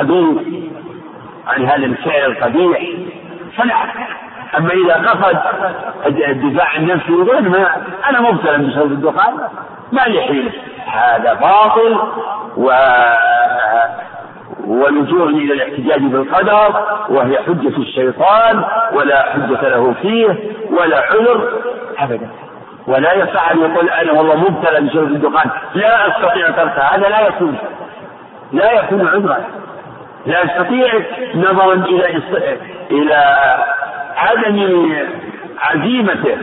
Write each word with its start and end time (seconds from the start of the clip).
الخبيث 0.00 0.70
عن 1.46 1.66
هذا 1.66 1.86
الفعل 1.86 2.30
القبيح 2.30 2.80
فلا. 3.56 3.74
أما 4.58 4.70
إذا 4.72 4.94
قصد 4.94 5.38
الدفاع 6.28 6.68
عن 6.68 6.86
نفسه 6.86 7.24
يقول 7.24 7.48
ما 7.48 7.66
أنا 8.10 8.20
مبتلى 8.20 8.58
بشرب 8.58 8.92
الدخان 8.92 9.34
ما 9.92 10.00
لي 10.00 10.22
حيلة 10.22 10.52
هذا 10.86 11.34
باطل 11.34 11.98
و 12.56 12.72
ولجوء 14.66 15.28
إلى 15.28 15.52
الاحتجاج 15.54 16.00
بالقدر 16.00 16.84
وهي 17.08 17.38
حجة 17.38 17.76
الشيطان 17.76 18.64
ولا 18.92 19.22
حجة 19.22 19.68
له 19.68 19.94
فيه 20.02 20.36
ولا 20.70 20.96
عذر 20.96 21.48
ابدا. 21.98 22.28
ولا 22.86 23.14
يصح 23.14 23.50
أن 23.50 23.58
يقول 23.58 23.88
أنا 23.88 24.12
والله 24.12 24.36
مبتلى 24.36 24.80
بشرب 24.80 25.06
الدخان 25.06 25.50
لا 25.74 26.08
أستطيع 26.08 26.50
تركها 26.50 26.96
هذا 26.96 27.08
لا 27.08 27.26
يكون 27.28 27.56
لا 28.52 28.72
يكون 28.72 29.08
عذرا. 29.08 29.38
لا 30.26 30.40
يستطيع 30.42 30.92
نظرا 31.34 31.74
إلى 31.74 32.22
إلى 32.90 33.36
عدم 34.16 34.92
عزيمته 35.60 36.38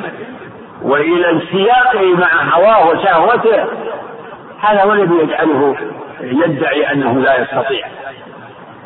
وإلى 0.81 1.31
انسياقه 1.31 2.16
مع 2.16 2.55
هواه 2.55 2.88
وشهوته 2.90 3.66
هذا 4.59 4.84
هو 4.84 4.94
الذي 4.94 5.16
يجعله 5.16 5.76
يدعي 6.22 6.91
أنه 6.94 7.13
لا 7.13 7.41
يستطيع. 7.41 7.88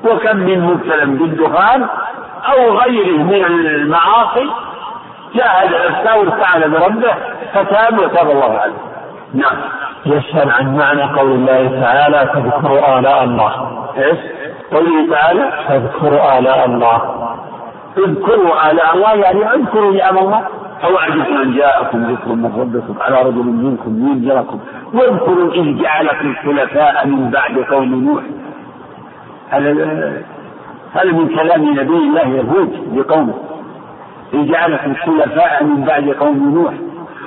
وكم 0.04 0.38
من 0.38 0.60
مبتلى 0.60 1.06
بالدخان 1.06 1.88
أو 2.54 2.78
غيره 2.78 3.18
من 3.18 3.46
المعاصي 3.46 4.50
جاهد 5.36 5.70
نفسه 5.74 6.18
واستعان 6.18 6.72
بربه 6.72 7.14
فتاب 7.54 8.00
وتاب 8.00 8.32
الله 8.32 8.60
عليه 8.60 8.74
نعم. 9.34 9.58
يسأل 10.06 10.52
عن 10.52 10.78
معنى 10.78 11.04
قول 11.04 11.32
الله 11.32 11.82
تعالى 11.82 12.30
تذكروا 12.34 13.00
آلاء 13.00 13.24
الله. 13.24 13.86
إيش؟ 13.98 14.18
قوله 14.72 15.12
تعالى 15.12 15.52
تذكروا 15.70 16.40
آلاء 16.40 16.66
الله. 16.66 17.02
اذكروا 17.98 18.72
آلاء 18.72 18.96
الله 18.96 19.14
يعني 19.14 19.54
اذكروا 19.54 19.94
نعم 19.94 20.18
الله. 20.18 20.42
أو 20.84 20.98
عجبتم 20.98 21.38
أن 21.42 21.54
جاءكم 21.54 22.04
ذكر 22.04 22.30
من 22.36 22.52
ربكم 22.60 23.02
على 23.02 23.22
رجل 23.22 23.46
منكم 23.46 23.92
لينذركم. 23.92 24.60
واذكروا 24.94 25.54
إذ 25.54 25.82
جعلكم 25.82 26.36
خلفاء 26.44 27.08
من 27.08 27.30
بعد 27.30 27.58
قوم 27.58 28.04
نوح. 28.04 28.24
هذا 30.94 31.12
من 31.12 31.28
كلام 31.28 31.70
نبي 31.70 31.98
الله 31.98 32.28
يهود 32.28 32.98
لقومه؟ 32.98 33.34
إذ 34.34 34.52
جعلكم 34.52 34.94
خلفاء 34.94 35.64
من 35.64 35.84
بعد 35.84 36.10
قوم 36.10 36.54
نوح. 36.54 36.74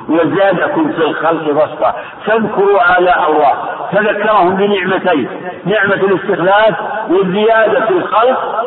وزادكم 0.09 0.93
في 0.93 0.99
الخلق 0.99 1.51
بسطة 1.51 1.95
فاذكروا 2.25 2.99
آلاء 2.99 3.31
الله 3.33 3.53
فذكرهم 3.93 4.57
بنعمتين. 4.57 5.29
نعمة 5.65 5.95
الاستخلاف 5.95 6.75
والزيادة 7.11 7.87
في 7.87 7.91
الخلق 7.93 8.65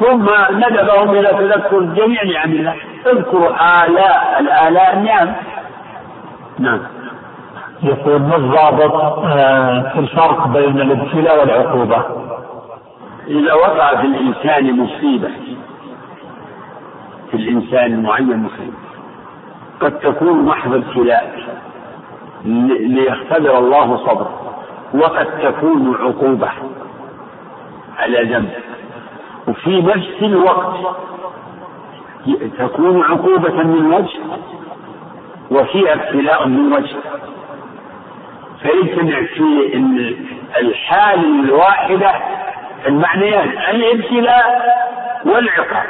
ثم 0.00 0.26
ندبهم 0.50 1.10
إلى 1.10 1.28
تذكر 1.28 1.80
جميع 1.80 2.24
نعم 2.24 2.52
الله. 2.52 2.74
اذكروا 3.06 3.48
آلاء 3.84 4.36
الآلاء 4.40 4.96
النعم. 4.96 5.32
نعم. 6.58 6.80
يقول 7.82 8.20
ما 8.20 8.36
الضابط 8.36 8.94
آه، 9.24 9.90
في 9.92 9.98
الفرق 9.98 10.46
بين 10.48 10.80
الابتلاء 10.80 11.40
والعقوبة؟ 11.40 12.04
إذا 13.28 13.54
وقع 13.54 13.96
في 13.96 14.06
الإنسان 14.06 14.76
مصيبة 14.80 15.30
في 17.30 17.36
الإنسان 17.36 17.92
المعين 17.92 18.36
مصيبة 18.36 18.79
قد 19.80 19.98
تكون 19.98 20.42
محض 20.42 20.74
ابتلاء 20.74 21.40
ليختبر 22.44 23.58
الله 23.58 23.96
صبره 23.96 24.40
وقد 24.94 25.26
تكون 25.42 25.96
عقوبة 26.00 26.48
على 27.98 28.22
ذنب. 28.22 28.50
وفي 29.48 29.82
نفس 29.82 30.22
الوقت 30.22 30.96
تكون 32.58 33.02
عقوبة 33.02 33.62
من 33.62 33.92
وجه 33.92 34.18
وفيها 35.50 35.94
ابتلاء 35.94 36.48
من 36.48 36.72
وجه. 36.72 36.96
فيجتمع 38.62 39.22
في 39.22 39.74
الحال 40.60 41.44
الواحدة 41.44 42.12
المعنيان 42.86 43.48
الابتلاء 43.48 44.76
والعقاب. 45.24 45.86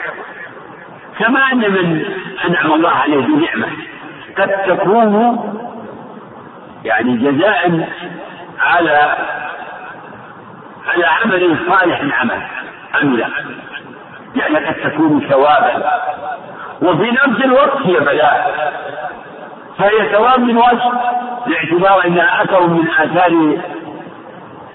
كما 1.21 1.53
أن 1.53 1.59
من 1.59 2.05
أنعم 2.49 2.73
الله 2.73 2.91
عليه 2.91 3.27
بنعمة. 3.27 3.67
قد 4.39 4.49
تكون 4.49 5.39
يعني 6.85 7.17
جزاء 7.17 7.89
على 8.61 9.17
على 10.87 11.07
عمل 11.07 11.57
صالح 11.69 12.21
عمل 12.21 12.43
عمله 12.95 13.29
يعني 14.35 14.67
قد 14.67 14.75
تكون 14.75 15.27
ثوابا. 15.31 16.01
وفي 16.83 17.11
نفس 17.11 17.45
الوقت 17.45 17.83
هي 17.83 18.01
بلاء. 18.01 18.71
فهي 19.79 20.09
ثواب 20.13 20.41
من 20.41 20.57
وجه 20.57 20.93
باعتبار 21.47 22.07
أنها 22.07 22.43
أثر 22.43 22.67
من 22.67 22.89
آثار 22.99 23.59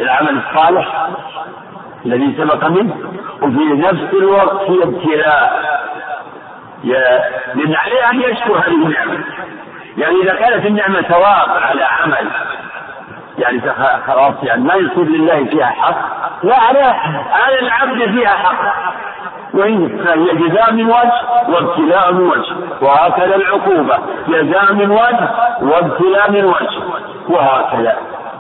العمل 0.02 0.42
الصالح 0.48 1.08
الذي 2.06 2.36
سبق 2.38 2.68
منه. 2.68 2.96
وفي 3.42 3.64
نفس 3.74 4.14
الوقت 4.14 4.70
هي 4.70 4.84
ابتلاء. 4.84 5.65
لأن 6.86 7.76
عليه 7.76 8.10
أن 8.12 8.22
يشكر 8.22 8.58
هذه 8.58 8.68
النعمة. 8.68 9.24
يعني 9.98 10.16
إذا 10.24 10.36
كانت 10.36 10.66
النعمة 10.66 11.02
ثواب 11.02 11.50
على 11.50 11.84
عمل 11.84 12.28
يعني 13.38 13.62
خلاص 14.08 14.34
يعني 14.44 14.64
ما 14.64 14.74
يصير 14.74 15.04
لله 15.04 15.46
فيها 15.46 15.66
حق 15.66 15.96
لا 16.44 16.60
على 16.60 16.80
على 17.32 17.60
العبد 17.60 18.12
فيها 18.12 18.30
حق. 18.30 18.86
وهي 19.54 19.90
فهي 19.90 20.26
جزاء 20.26 20.74
من 20.74 20.86
وجه 20.86 21.22
وابتلاء 21.48 22.14
من 22.14 22.28
وجه. 22.28 22.56
وهكذا 22.82 23.36
العقوبة. 23.36 24.00
جزاء 24.28 24.74
من 24.74 24.92
وجه 24.92 25.30
وابتلاء 25.62 26.32
من 26.32 26.46
وجه. 26.46 26.84
وهكذا. 27.30 27.96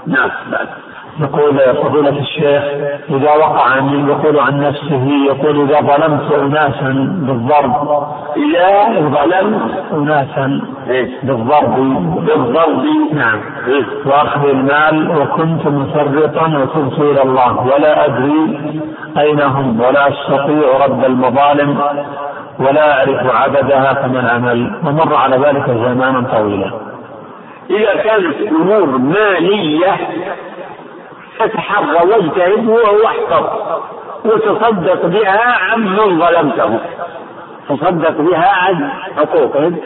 نعم 0.07 0.31
بعد. 0.47 0.69
يقول 1.19 1.59
فضيلة 1.83 2.19
الشيخ 2.19 2.63
إذا 3.09 3.31
وقع 3.31 3.79
من 3.79 4.09
يقول 4.09 4.39
عن 4.39 4.59
نفسه 4.59 5.07
يقول 5.27 5.69
إذا 5.69 5.79
ظلمت 5.81 6.31
أناسا 6.31 6.91
بالضرب. 7.27 8.03
إذا 8.37 8.99
ظلمت 8.99 9.83
أناسا 9.93 10.61
بالضرب. 11.23 11.75
بالضرب. 12.25 12.83
نعم. 13.13 13.39
وأخذ 14.05 14.49
المال 14.49 15.17
وكنت 15.17 15.67
مسرطا 15.67 16.47
وتبت 16.57 16.99
إلى 16.99 17.21
الله. 17.21 17.67
ولا 17.75 18.05
أدري 18.05 18.59
أين 19.17 19.41
هم. 19.41 19.81
ولا 19.81 20.07
أستطيع 20.09 20.85
رد 20.85 21.05
المظالم. 21.05 21.77
ولا 22.59 22.97
أعرف 22.97 23.35
عددها 23.35 23.93
فما 23.93 24.19
العمل 24.19 24.71
ومر 24.85 25.15
على 25.15 25.37
ذلك 25.37 25.65
زمانا 25.69 26.27
طويلا. 26.31 26.71
إذا 27.69 27.95
كانت 28.03 28.35
أمور 28.51 28.85
مالية 28.97 29.97
فتحرى 31.39 32.07
واجتهد 32.07 32.67
واحفظ 33.03 33.45
وتصدق 34.25 35.05
بها 35.05 35.41
عمن 35.41 36.19
ظلمته. 36.19 36.79
تصدق 37.69 38.21
بها 38.21 38.51
عن 38.51 38.89
حقوقهم. 39.17 39.77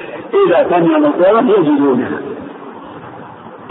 إذا 0.48 0.64
كان 0.64 0.92
يوم 0.92 1.06
القيامة 1.06 1.52
يجدونها. 1.52 2.20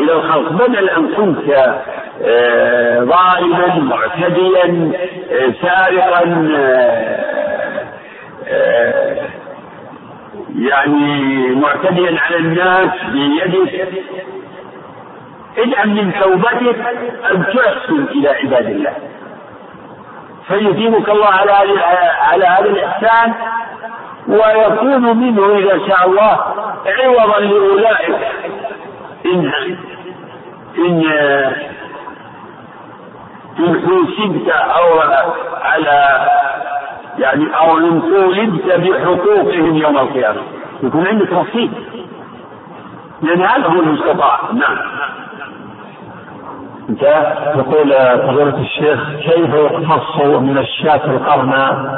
إلى 0.01 0.13
الخلق. 0.13 0.53
بدل 0.53 0.89
أن 0.89 1.09
كنت 1.09 1.79
آه، 2.23 3.01
ظالما 3.01 3.75
معتديا 3.79 4.93
آه، 5.31 5.53
سارقا 5.63 6.49
آه، 8.49 9.17
يعني 10.59 11.37
معتديا 11.55 12.21
على 12.21 12.37
الناس 12.37 12.91
بيدك 13.13 13.89
اجعل 15.57 15.89
من 15.89 16.13
توبتك 16.21 16.79
أن 17.31 17.45
تحسن 17.45 18.07
إلى 18.11 18.29
عباد 18.29 18.67
الله. 18.67 18.93
فيثيبك 20.49 21.09
الله 21.09 21.27
على 21.27 21.53
على 22.21 22.47
هذا 22.47 22.71
الإحسان 22.71 23.35
ويكون 24.29 25.17
منه 25.17 25.59
إذا 25.59 25.89
شاء 25.89 26.09
الله 26.09 26.39
عوضا 26.87 27.41
لأولئك. 27.41 28.17
إن 29.27 29.53
إن 30.79 31.05
إن 33.59 33.83
حوسبت 33.87 34.49
أو 34.49 35.01
على 35.63 36.27
يعني 37.19 37.57
أو 37.57 37.79
إن 37.79 38.01
طولبت 38.01 38.67
بحقوقهم 38.67 39.77
يوم 39.77 39.99
القيامة. 39.99 40.41
يكون 40.83 41.07
عندك 41.07 41.33
رصيد. 41.33 41.73
لأن 43.23 43.43
هذا 43.43 43.67
هو 43.67 43.81
المستطاع. 43.81 44.41
نعم. 44.53 44.79
يقول 46.89 47.93
فضيلة 48.19 48.61
الشيخ 48.61 49.11
كيف 49.11 49.55
يقتص 49.55 50.17
من 50.25 50.59
الشاة 50.59 51.05
القرنى 51.05 51.89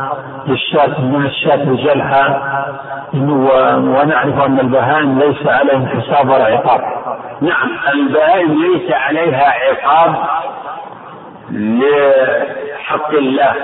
للشاة 0.47 1.01
من 1.01 1.27
الشاة 1.27 1.63
الجلحة 1.63 2.43
ونعرف 3.15 4.45
أن 4.47 4.61
البهائم 4.61 5.19
ليس 5.19 5.47
عليهم 5.47 5.87
حساب 5.87 6.29
ولا 6.29 6.45
عقاب. 6.45 6.81
نعم 7.41 7.69
البهائم 7.95 8.63
ليس 8.63 8.93
عليها 8.93 9.45
عقاب 9.51 10.15
حق 12.79 13.11
الله 13.11 13.55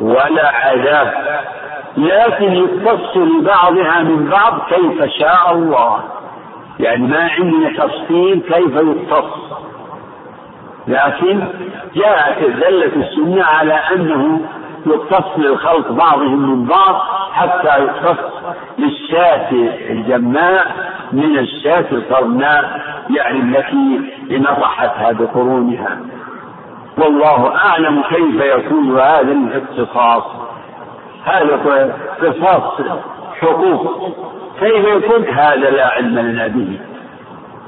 ولا 0.00 0.48
عذاب 0.48 1.12
لكن 1.96 2.52
يختص 2.52 3.16
لبعضها 3.16 4.02
من 4.02 4.30
بعض 4.30 4.60
كيف 4.68 5.04
شاء 5.20 5.52
الله. 5.52 5.98
يعني 6.80 7.06
ما 7.06 7.28
عندنا 7.30 7.68
تفصيل 7.78 8.40
كيف 8.40 8.74
يختص 8.76 9.64
لكن 10.86 11.44
جاءت 11.94 12.44
دلت 12.44 12.96
السنة 12.96 13.44
على 13.44 13.74
أنه 13.74 14.40
يختص 14.86 15.38
للخلق 15.38 15.92
بعضهم 15.92 16.50
من 16.50 16.64
بعض 16.64 16.94
حتى 17.32 17.84
يختص 17.84 18.18
للشاة 18.78 19.50
الجماء 19.90 20.66
من 21.12 21.38
الشاة 21.38 21.84
القرناء 21.92 22.80
يعني 23.10 23.40
التي 23.40 24.00
نطحتها 24.30 25.12
بقرونها 25.12 25.98
والله 26.98 27.56
أعلم 27.56 28.02
كيف 28.02 28.40
يكون 28.40 28.98
هذا 28.98 29.32
الاختصاص. 29.32 30.22
هذا 31.24 31.92
قصاص 32.20 32.80
حقوق. 33.40 34.14
كيف 34.60 34.84
يكون؟ 34.84 35.24
هذا 35.28 35.70
لا 35.70 35.86
علم 35.86 36.18
لنا 36.18 36.46
به. 36.46 36.78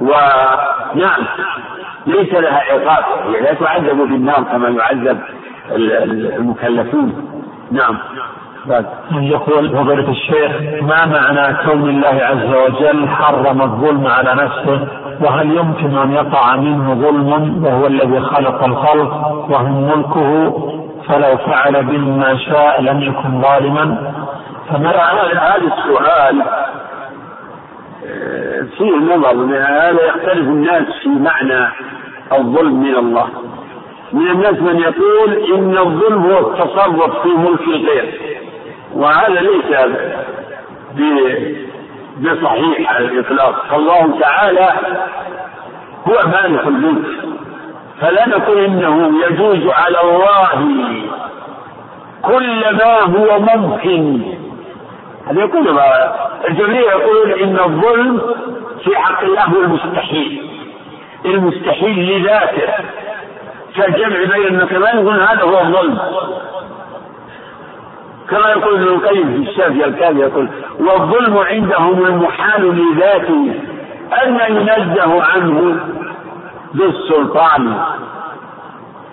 ونعم 0.00 1.26
ليس 2.06 2.34
لها 2.34 2.60
عقاب 2.60 3.04
يعني 3.24 3.46
لا 3.46 3.54
تعذب 3.54 3.96
بالنار 3.96 4.42
كما 4.42 4.68
يعذب 4.68 5.18
المكلفون. 6.38 7.12
نعم. 7.70 7.98
يقول 9.12 9.70
فضيلة 9.70 10.10
الشيخ 10.10 10.82
ما 10.82 11.06
معنى 11.06 11.54
كون 11.54 11.90
الله 11.90 12.20
عز 12.22 12.54
وجل 12.54 13.08
حرم 13.08 13.62
الظلم 13.62 14.06
على 14.06 14.34
نفسه؟ 14.34 14.88
وهل 15.20 15.56
يمكن 15.56 15.96
أن 15.96 16.12
يقع 16.12 16.56
منه 16.56 16.94
ظلم 16.94 17.64
وهو 17.64 17.86
الذي 17.86 18.20
خلق 18.20 18.64
الخلق 18.64 19.26
وهم 19.50 19.82
ملكه؟ 19.82 20.52
فلو 21.08 21.36
فعل 21.36 21.84
بهم 21.84 22.18
ما 22.18 22.36
شاء 22.36 22.82
لم 22.82 23.00
يكن 23.00 23.40
ظالما. 23.40 24.12
فما 24.68 24.90
هذا 24.90 25.56
السؤال 25.56 26.42
آه، 28.06 28.62
فيه 28.78 28.96
نظر 28.96 29.58
هذا 29.58 30.06
يختلف 30.06 30.48
الناس 30.48 30.84
في 31.02 31.08
معنى 31.08 31.68
الظلم 32.32 32.82
من 32.82 32.94
الله. 32.94 33.28
من 34.12 34.30
الناس 34.30 34.54
من 34.54 34.80
يقول 34.80 35.32
إن 35.54 35.78
الظلم 35.78 36.22
هو 36.22 36.38
التصرف 36.38 37.22
في 37.22 37.28
ملك 37.28 37.60
الغير. 37.60 38.20
وهذا 38.94 39.40
ليس 39.40 39.70
بصحيح 42.20 42.92
على 42.92 43.04
الإطلاق. 43.04 43.66
فالله 43.70 44.18
تعالى 44.20 44.72
هو 46.08 46.26
مالك 46.26 46.66
الملك. 46.66 47.06
فلا 48.00 48.28
نقول 48.28 48.58
إنه 48.58 49.12
يجوز 49.26 49.72
على 49.72 50.00
الله 50.00 50.48
كل 52.22 52.76
ما 52.76 53.00
هو 53.00 53.38
ممكن. 53.40 54.22
هذا 55.26 55.40
يقول 55.40 55.78
الجميع 56.48 56.80
يقول 56.80 57.32
إن 57.32 57.58
الظلم 57.64 58.20
في 58.84 58.96
حق 58.96 59.22
الله 59.22 59.60
المستحيل. 59.64 60.55
المستحيل 61.34 62.18
لذاته. 62.18 62.72
كالجمع 63.76 64.36
بين 64.36 64.46
النقيضين 64.46 65.00
يقول 65.00 65.20
هذا 65.20 65.42
هو 65.42 65.60
الظلم. 65.60 65.98
كما 68.30 68.48
يقول 68.50 68.74
ابن 68.74 68.94
القيم 68.94 69.44
في 69.44 69.50
الشافعي 69.50 69.84
الكافي 69.84 70.18
يقول 70.18 70.48
والظلم 70.78 71.38
عندهم 71.38 72.06
المحال 72.06 72.76
لذاته 72.76 73.54
أن 74.24 74.40
ينزه 74.56 75.22
عنه 75.22 75.76
بالسلطان. 76.74 77.84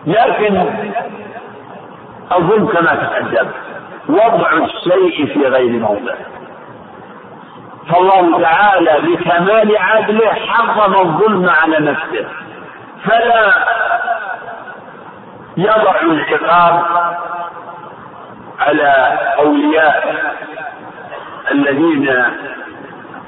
لكن 0.08 0.66
الظلم 2.38 2.68
كما 2.68 2.96
تقدم 2.96 3.48
وضع 4.10 4.52
الشيء 4.54 5.26
في 5.26 5.48
غير 5.48 5.70
موضعه 5.70 6.18
فالله 7.90 8.42
تعالى 8.42 9.00
بكمال 9.02 9.78
عدله 9.78 10.34
حرم 10.34 10.96
الظلم 10.96 11.50
على 11.50 11.80
نفسه. 11.80 12.26
فلا 13.06 13.54
يضع 15.58 15.96
العقاب 16.02 16.84
على 18.60 19.20
أولياء 19.40 20.16
الذين 21.52 22.26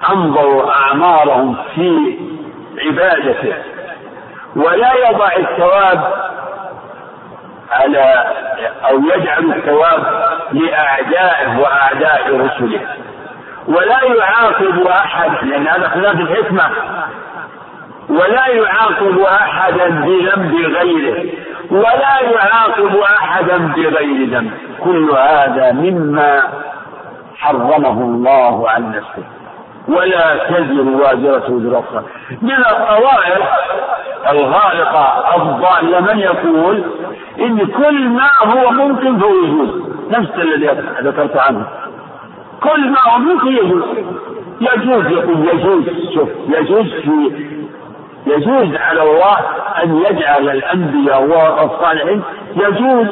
أمضوا 0.10 0.72
أعمارهم 0.72 1.58
في 1.75 2.18
عبادته. 2.86 3.54
ولا 4.56 4.94
يضع 5.10 5.30
الثواب 5.38 6.13
على 7.72 8.34
أو 8.90 9.00
يجعل 9.00 9.54
الثواب 9.54 10.30
لأعدائه 10.51 11.60
وأعداء 11.60 12.36
رسله. 12.36 13.05
ولا 13.68 14.04
يعاقب 14.04 14.88
أحد 14.88 15.48
لأن 15.48 15.68
هذا 15.68 15.88
خلاف 15.88 16.16
الحكمة. 16.16 16.70
ولا 18.10 18.48
يعاقب 18.48 19.20
أحدا 19.20 19.90
بذنب 19.90 20.56
غيره. 20.56 21.26
ولا 21.72 22.20
يعاقب 22.22 22.96
أحدا 22.98 23.58
بغير 23.58 24.30
ذنب. 24.30 24.52
كل 24.84 25.12
هذا 25.12 25.72
مما 25.72 26.42
حرمه 27.38 28.02
الله 28.02 28.70
عن 28.70 28.92
نفسه. 28.92 29.24
ولا 29.88 30.38
تزر 30.38 30.82
وازرة 30.82 31.52
وزر 31.52 31.80
أخرى. 31.80 32.04
من 32.42 32.66
الطوائف 32.72 33.44
الغالقة 34.32 35.36
الضالة 35.36 36.00
من 36.00 36.20
يقول 36.20 36.84
إن 37.40 37.68
كل 37.68 38.10
ما 38.10 38.30
هو 38.44 38.72
ممكن 38.72 39.20
فهو 39.20 39.34
يجوز. 39.44 39.70
نفس 40.10 40.32
الذي 40.38 40.82
ذكرت 41.02 41.38
عنه. 41.38 41.66
كل 42.63 42.90
ما 42.90 42.98
هو 43.07 43.18
ممكن 43.18 43.48
يجوز. 43.48 43.84
يجوز 44.62 45.12
يقول 45.12 45.48
يجوز. 45.48 46.13
شوف 46.13 46.30
يجوز 46.48 46.94
في 46.94 47.46
يجوز 48.28 48.75
على 48.75 49.02
الله 49.02 49.38
أن 49.84 49.98
يجعل 49.98 50.50
الأنبياء 50.50 51.24
والصالحين 51.24 52.22
يجوز 52.56 53.07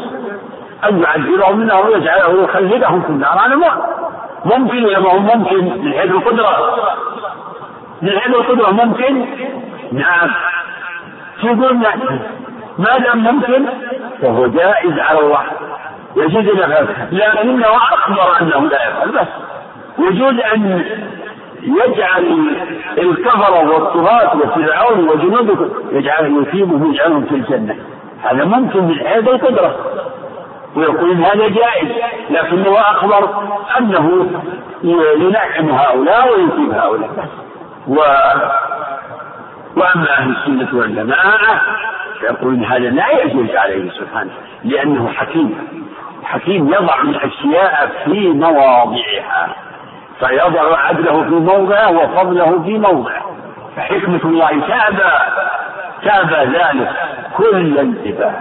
أن 0.89 1.01
يعذبهم 1.01 1.59
منها 1.59 1.79
ويجعله 1.79 2.29
ويخلدهم 2.29 3.01
في 3.01 3.09
النار. 3.09 3.37
على 3.37 3.55
ممكن 4.45 4.95
هو 4.95 5.19
ممكن 5.19 5.65
من 5.85 5.93
حيث 5.93 6.11
القدرة. 6.11 6.75
من 8.01 8.19
حيث 8.19 8.35
القدرة 8.35 8.71
ممكن؟ 8.71 9.25
نعم. 9.91 10.29
نعم 11.81 11.99
ما 12.77 12.97
دام 12.97 13.23
ممكن 13.23 13.65
فهو 14.21 14.47
جائز 14.47 14.99
على 14.99 15.19
الله. 15.19 15.43
يجوز 16.15 16.47
أن 16.47 16.71
يفعل 16.71 17.07
لكنه 17.11 17.65
أخبر 17.65 18.41
أنه 18.41 18.69
لا 18.69 18.87
يفعل 18.87 19.09
بس. 19.09 19.27
يجوز 19.99 20.39
أن 20.53 20.85
يجعل 21.63 22.55
الكفر 22.97 23.53
والطغاة 23.53 24.35
وفرعون 24.37 25.09
وجنوده 25.09 25.69
يجعل 25.91 26.41
يثيبهم 26.41 26.83
ويجعلهم 26.83 27.25
في 27.25 27.35
الجنة. 27.35 27.75
هذا 28.23 28.43
ممكن 28.45 28.83
من 28.83 28.99
حيث 28.99 29.27
القدرة. 29.27 29.75
ويقول 30.75 31.11
هذا 31.11 31.47
جائز 31.47 31.89
لكنه 32.29 32.79
أخبر 32.79 33.29
أنه 33.79 34.27
ينعم 34.83 35.69
هؤلاء 35.69 36.33
ويثيب 36.33 36.71
هؤلاء. 36.71 37.27
و 37.87 37.95
وأما 39.75 40.09
أهل 40.17 40.35
السنة 40.37 40.79
والجماعة 40.79 41.61
فيقولون 42.19 42.65
هذا 42.65 42.89
لا 42.89 43.23
يجوز 43.23 43.55
عليه 43.55 43.89
سبحانه 43.91 44.31
لأنه 44.63 45.07
حكيم. 45.07 45.57
حكيم 46.23 46.73
يضع 46.73 47.01
الأشياء 47.01 47.91
في 48.05 48.29
مواضعها 48.29 49.55
فيضع 50.19 50.77
عدله 50.77 51.23
في 51.23 51.29
موضعه 51.29 51.91
وفضله 51.91 52.63
في 52.63 52.77
موضعه 52.77 53.35
فحكمة 53.75 54.19
الله 54.23 54.49
تابى 54.49 55.11
تابى 56.03 56.57
ذلك 56.57 56.91
كل 57.37 57.77
انتباه 57.77 58.35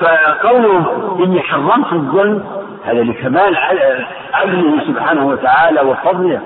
فقوله 0.00 1.16
إني 1.24 1.40
حرمت 1.40 1.92
الظلم 1.92 2.44
هذا 2.84 3.02
لكمال 3.02 3.56
عدله 4.32 4.84
سبحانه 4.86 5.26
وتعالى 5.26 5.80
وفضله. 5.80 6.40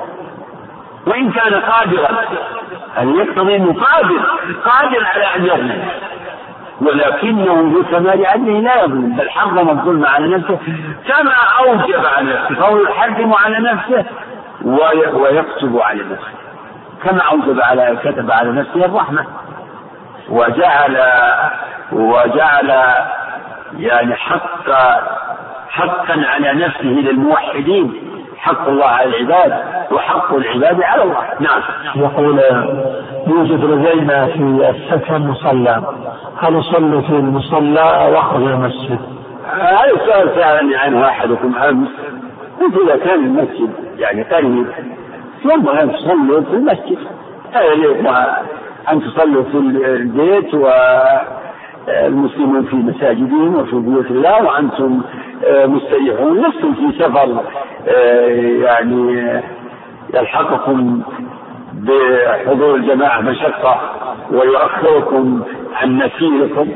وإن 1.07 1.31
كان 1.31 1.55
قادرا 1.55 2.09
هذا 2.95 3.11
يقتضي 3.11 3.57
أنه 3.57 3.73
قادر 3.73 4.21
قادر 4.65 5.05
على 5.05 5.37
أن 5.37 5.45
يظلم 5.45 5.88
ولكنه 6.81 7.55
بكمال 7.55 8.27
عدله 8.27 8.61
لا 8.61 8.83
يظلم. 8.85 9.17
بل 9.17 9.31
حرم 9.31 9.69
الظلم 9.69 10.07
على 10.07 10.37
نفسه. 10.37 10.59
كما 11.09 11.35
أوجب 11.61 12.07
على 12.07 12.33
نفسه. 12.33 12.55
فهو 12.55 12.79
يحرم 12.79 13.35
على 13.35 13.59
نفسه. 13.59 14.05
ويكتب 15.15 15.79
على 15.81 16.03
نفسه. 16.03 16.33
كما 17.05 17.23
أوجب 17.23 17.61
على 17.61 17.99
كتب 18.05 18.31
على 18.31 18.53
نفسه 18.53 18.85
الرحمة. 18.85 19.27
وجعل 20.29 21.03
وجعل 21.93 22.95
يعني 23.77 24.15
حق 24.15 24.71
حقا 25.69 26.25
على 26.27 26.53
نفسه 26.53 26.85
للموحدين. 26.85 28.18
حق 28.49 28.69
الله 28.69 28.87
على 28.87 29.09
العباد 29.09 29.52
وحق 29.93 30.35
العباد 30.35 30.83
على 30.83 31.02
الله. 31.02 31.25
نعم. 31.40 31.62
يقول 31.97 32.40
يوجد 33.26 33.64
لدينا 33.64 34.26
في 34.26 34.71
السكن 34.71 35.19
مصلى. 35.19 35.83
هل 36.38 36.59
أصلي 36.59 37.02
في 37.02 37.11
المصلى 37.11 37.81
أو 37.81 38.19
أخرج 38.19 38.43
المسجد؟ 38.43 38.99
هذا 39.61 39.90
السؤال 39.95 40.35
سألني 40.35 40.76
عنه 40.76 41.09
أحدكم 41.09 41.55
أمس. 41.57 41.88
قلت 42.61 42.75
إذا 42.85 42.97
كان 42.97 43.25
المسجد 43.25 43.71
يعني 43.99 44.23
قريب 44.23 44.67
ثم 45.43 45.69
أن 45.69 45.93
تصلوا 45.93 46.40
في 46.40 46.52
المسجد. 46.52 46.99
أن 48.93 49.00
تصلوا 49.00 49.45
في 49.45 49.57
البيت 49.57 50.55
والمسلمون 51.88 52.64
في 52.64 52.76
مساجدهم 52.76 53.54
وفي 53.54 53.76
بيوت 53.76 54.11
الله 54.11 54.45
وأنتم 54.45 55.00
مستريحون. 55.64 56.38
لستم 56.38 56.75
في 56.75 56.99
سفر 56.99 57.42
يعني 58.64 59.42
يلحقكم 60.14 61.02
بحضور 61.73 62.75
الجماعة 62.75 63.21
مشقة 63.21 63.80
ويؤخركم 64.30 65.42
عن 65.75 65.97
مسيركم 65.97 66.68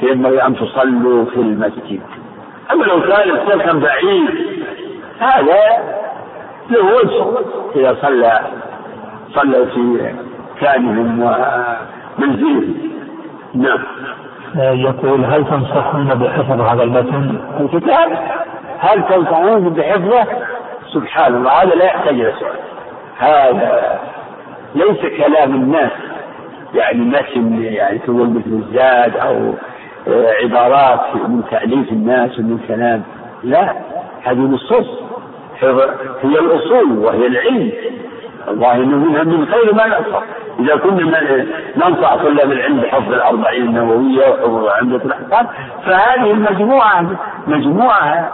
فينبغي 0.00 0.42
أن 0.42 0.56
تصلوا 0.56 1.24
في 1.24 1.36
المسجد. 1.36 2.00
أما 2.72 2.84
لو 2.84 3.00
كان 3.00 3.30
السكن 3.30 3.80
بعيد 3.80 4.30
هذا 5.18 5.60
له 6.70 6.84
وجه. 6.96 7.24
إذا 7.76 7.96
صلى 8.02 8.40
صلى 9.34 9.66
في 9.66 10.14
كانهم 10.60 11.20
ومنزلهم 12.18 12.74
نعم. 13.54 13.78
يقول 14.56 15.24
هل 15.24 15.44
تنصحون 15.44 16.06
بحفظ 16.06 16.60
هذا 16.60 16.82
المتن؟ 16.82 17.40
الكتاب 17.60 18.18
هل 18.78 19.02
تنصحون 19.08 19.68
بحفظه؟ 19.68 20.26
سبحان 20.94 21.34
الله 21.34 21.62
هذا 21.62 21.74
لا 21.74 21.84
يحتاج 21.84 22.20
إلى 22.20 22.32
سؤال. 22.40 22.58
هذا 23.18 24.00
ليس 24.74 25.00
كلام 25.00 25.54
الناس. 25.54 25.90
يعني 26.74 27.00
متن 27.00 27.62
يعني 27.62 27.98
تقول 27.98 28.30
مثل 28.30 28.50
الزاد 28.50 29.16
أو 29.16 29.52
عبارات 30.42 31.16
من 31.16 31.42
تأليف 31.50 31.92
الناس 31.92 32.38
ومن 32.38 32.58
كلام. 32.68 33.02
لا 33.42 33.74
هذه 34.24 34.38
نصوص. 34.38 35.02
هي 36.22 36.38
الأصول 36.38 36.98
وهي 36.98 37.26
العلم. 37.26 37.72
الله 38.48 38.74
إنه 38.74 38.96
منها 38.96 39.22
من 39.22 39.46
خير 39.46 39.74
ما 39.74 39.86
ننصح. 39.86 40.22
إذا 40.58 40.76
كنا 40.76 41.46
ننصح 41.76 42.16
طلاب 42.16 42.52
العلم 42.52 42.80
بحفظ 42.80 43.12
الأربعين 43.12 43.62
النووية 43.62 44.28
وحفظ 44.28 44.66
عمدة 44.68 44.96
الأحكام 44.96 45.46
فهذه 45.86 46.30
المجموعة 46.30 47.06
مجموعة 47.46 48.30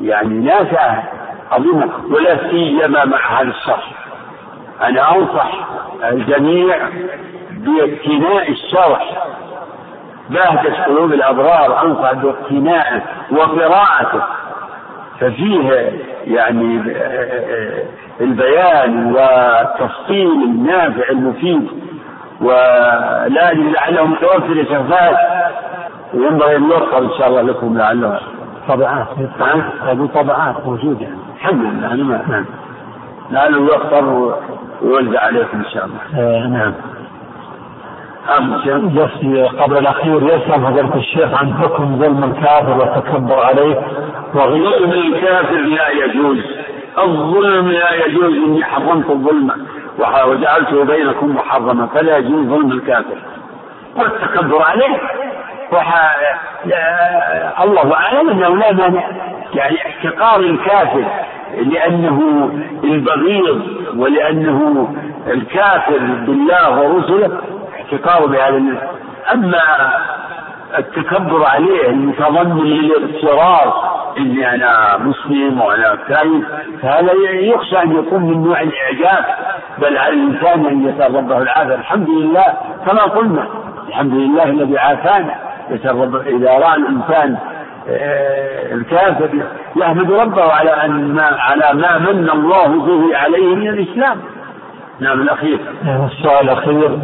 يعني 0.00 0.34
نافعة 0.38 1.04
عظيمة 1.52 1.88
ولا 2.10 2.50
سيما 2.50 3.04
مع 3.04 3.40
هذا 3.40 3.48
الشرح 3.48 3.90
أنا 4.82 5.16
أنصح 5.16 5.52
الجميع 6.04 6.78
باقتناء 7.50 8.50
الشرح 8.50 9.26
بهجة 10.30 10.82
قلوب 10.86 11.12
الأبرار 11.12 11.82
أنصح 11.86 12.12
باقتنائه 12.12 13.02
وقراءته. 13.30 14.22
ففيه 15.20 15.92
يعني 16.24 16.82
البيان 18.20 19.14
والتفصيل 19.14 20.42
النافع 20.44 21.08
المفيد 21.10 21.68
ولا 22.40 23.52
لعله 23.54 24.06
متوفر 24.06 24.64
شفاف 24.64 25.16
وينبغي 26.14 26.56
أن 26.56 26.62
يوفر 26.62 26.98
إن 26.98 27.10
شاء 27.18 27.28
الله 27.28 27.42
لكم 27.42 27.78
لعله 27.78 28.20
طبعات. 28.68 29.06
هذه 29.82 30.08
طبعات 30.14 30.66
موجودة. 30.66 31.06
الحمد 31.36 31.64
لله. 31.64 31.92
أنا 31.92 32.04
ما 32.04 32.22
نعم. 32.28 32.44
لعله 33.30 33.58
يوفر 33.58 34.34
ويوزع 34.82 35.20
عليكم 35.20 35.58
إن 35.58 35.70
شاء 35.74 35.84
الله. 35.84 35.98
آه 36.22 36.46
نعم. 36.46 36.72
قبل 39.60 39.78
الأخير 39.78 40.22
يسأل 40.22 40.62
فضيلة 40.62 40.96
الشيخ 40.96 41.42
عن 41.42 41.54
حكم 41.54 41.98
ظلم 41.98 42.24
الكافر 42.24 42.78
والتكبر 42.78 43.40
عليه. 43.44 43.82
وظلم 44.34 44.92
الكافر 44.92 45.56
لا 45.56 45.88
يجوز. 45.88 46.65
الظلم 46.98 47.68
لا 47.68 48.06
يجوز 48.06 48.32
إني 48.46 48.64
حرمت 48.64 49.10
الظلم 49.10 49.50
وجعلته 50.26 50.84
بينكم 50.84 51.36
محرما 51.36 51.86
فلا 51.86 52.16
يجوز 52.16 52.46
ظلم 52.46 52.72
الكافر. 52.72 53.16
والتكبر 53.96 54.62
عليه 54.62 55.00
وح... 55.72 56.16
الله 57.62 57.94
أعلم 57.94 58.30
أنه 58.30 58.56
لا 58.56 58.72
مانع. 58.72 59.08
يعني 59.54 59.76
احتقار 59.86 60.40
الكافر 60.40 61.04
لأنه 61.56 62.50
البغيض 62.84 63.62
ولأنه 63.96 64.94
الكافر 65.26 65.98
بالله 65.98 66.80
ورسله 66.80 67.40
احتقاره 67.76 68.26
بهذا 68.26 68.62
أما 69.32 69.58
التكبر 70.78 71.44
عليه 71.44 71.88
المتضمن 71.90 72.64
للاغترار 72.64 73.96
إني 74.18 74.54
أنا 74.54 74.98
مسلم 74.98 75.60
وأنا 75.60 75.98
كايف 76.08 76.44
فهذا 76.82 77.12
يخشى 77.30 77.82
أن 77.82 77.96
يكون 77.98 78.22
من 78.22 78.42
نوع 78.44 78.60
الإعجاب 78.60 79.24
بل 79.78 79.98
على 79.98 80.14
الإنسان 80.14 80.66
أن 80.66 80.88
يسال 80.88 81.14
ربه 81.14 81.38
العافية. 81.38 81.74
الحمد 81.74 82.08
لله 82.08 82.44
كما 82.86 83.02
قلنا 83.02 83.46
الحمد 83.88 84.12
لله 84.12 84.44
الذي 84.44 84.78
عافانا. 84.78 85.34
يسال 85.70 85.96
ربه 85.96 86.20
إذا 86.20 86.50
رأى 86.52 86.74
الإنسان 86.76 87.36
آه، 87.88 88.74
الكافر 88.74 89.30
يحمد 89.76 90.12
ربه 90.12 90.52
على 90.52 90.70
أن 90.70 91.14
ما 91.14 91.22
على 91.22 91.80
ما 91.80 91.98
من 91.98 92.30
الله 92.30 92.66
به 92.66 93.16
عليه 93.16 93.54
من 93.54 93.68
الإسلام. 93.68 94.20
نعم 95.00 95.20
الأخير. 95.20 95.58
السؤال 95.86 96.50
الأخير. 96.50 96.98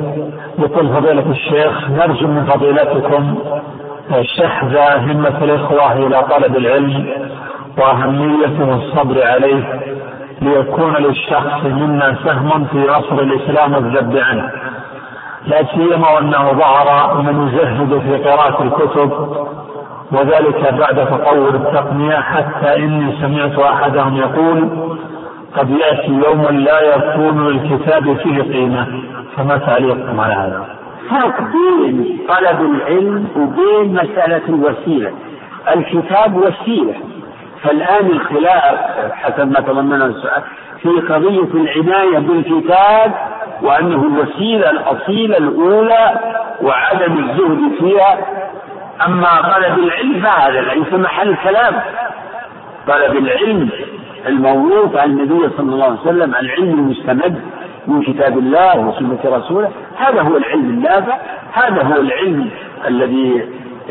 يقول 0.59 0.89
فضيلة 0.89 1.31
الشيخ 1.31 1.91
نرجو 1.91 2.27
من 2.27 2.45
فضيلتكم 2.45 3.35
شحذ 4.23 4.77
همة 4.99 5.45
الإخوة 5.45 5.93
إلى 5.93 6.23
طلب 6.23 6.57
العلم 6.57 7.07
وأهمية 7.79 8.75
الصبر 8.75 9.27
عليه 9.27 9.81
ليكون 10.43 10.95
للشخص 10.97 11.65
منا 11.65 12.17
سهم 12.25 12.65
في 12.65 12.79
نصر 12.79 13.23
الإسلام 13.23 13.75
والذب 13.75 14.17
عنه. 14.17 14.51
لا 15.47 15.65
سيما 15.75 16.11
وأنه 16.11 16.53
ظهر 16.53 17.23
من 17.23 17.49
يزهد 17.49 17.99
في 18.01 18.29
قراءة 18.31 18.63
الكتب 18.63 19.13
وذلك 20.13 20.75
بعد 20.75 21.07
تطور 21.07 21.49
التقنية 21.49 22.17
حتى 22.17 22.77
إني 22.77 23.13
سمعت 23.21 23.59
أحدهم 23.59 24.17
يقول 24.17 24.69
قد 25.57 25.71
يأتي 25.71 26.13
يوم 26.27 26.43
لا 26.43 26.81
يكون 26.81 27.49
للكتاب 27.49 28.17
فيه 28.17 28.43
قيمة. 28.43 28.87
فما 29.37 29.57
تعليقكم 29.57 30.21
على 30.21 30.35
هذا؟ 30.35 30.67
فرق 31.11 31.41
بين 31.41 32.19
طلب 32.29 32.61
العلم 32.61 33.29
وبين 33.37 33.95
مسألة 33.95 34.43
الوسيلة. 34.49 35.13
الكتاب 35.75 36.37
وسيلة. 36.37 36.95
فالآن 37.63 38.07
الخلاف 38.07 38.79
حسب 39.13 39.49
ما 39.53 39.61
تضمنه 39.61 40.07
السؤال 40.07 40.43
في 40.83 40.89
قضية 40.89 41.61
العناية 41.61 42.19
بالكتاب 42.19 43.13
وأنه 43.63 44.07
الوسيلة 44.07 44.71
الأصيلة 44.71 45.37
الأولى 45.39 46.15
وعدم 46.63 47.19
الزهد 47.19 47.73
فيها. 47.79 48.19
أما 49.07 49.55
طلب 49.55 49.79
العلم 49.79 50.23
فهذا 50.23 50.61
ليس 50.61 50.93
محل 50.93 51.37
كلام. 51.45 51.75
طلب 52.87 53.17
العلم 53.17 53.71
الموروث 54.26 54.97
عن 54.97 55.11
النبي 55.11 55.49
صلى 55.57 55.73
الله 55.75 55.85
عليه 55.85 56.00
وسلم 56.00 56.35
العلم 56.35 56.71
المستمد 56.79 57.41
من 57.87 58.02
كتاب 58.02 58.38
الله 58.38 58.79
وسنة 58.88 59.19
رسوله. 59.25 59.71
هذا 59.97 60.23
هو 60.23 60.37
العلم 60.37 60.71
النافع 60.71 61.19
هذا 61.52 61.83
هو 61.83 62.00
العلم 62.00 62.50
الذي 62.88 63.45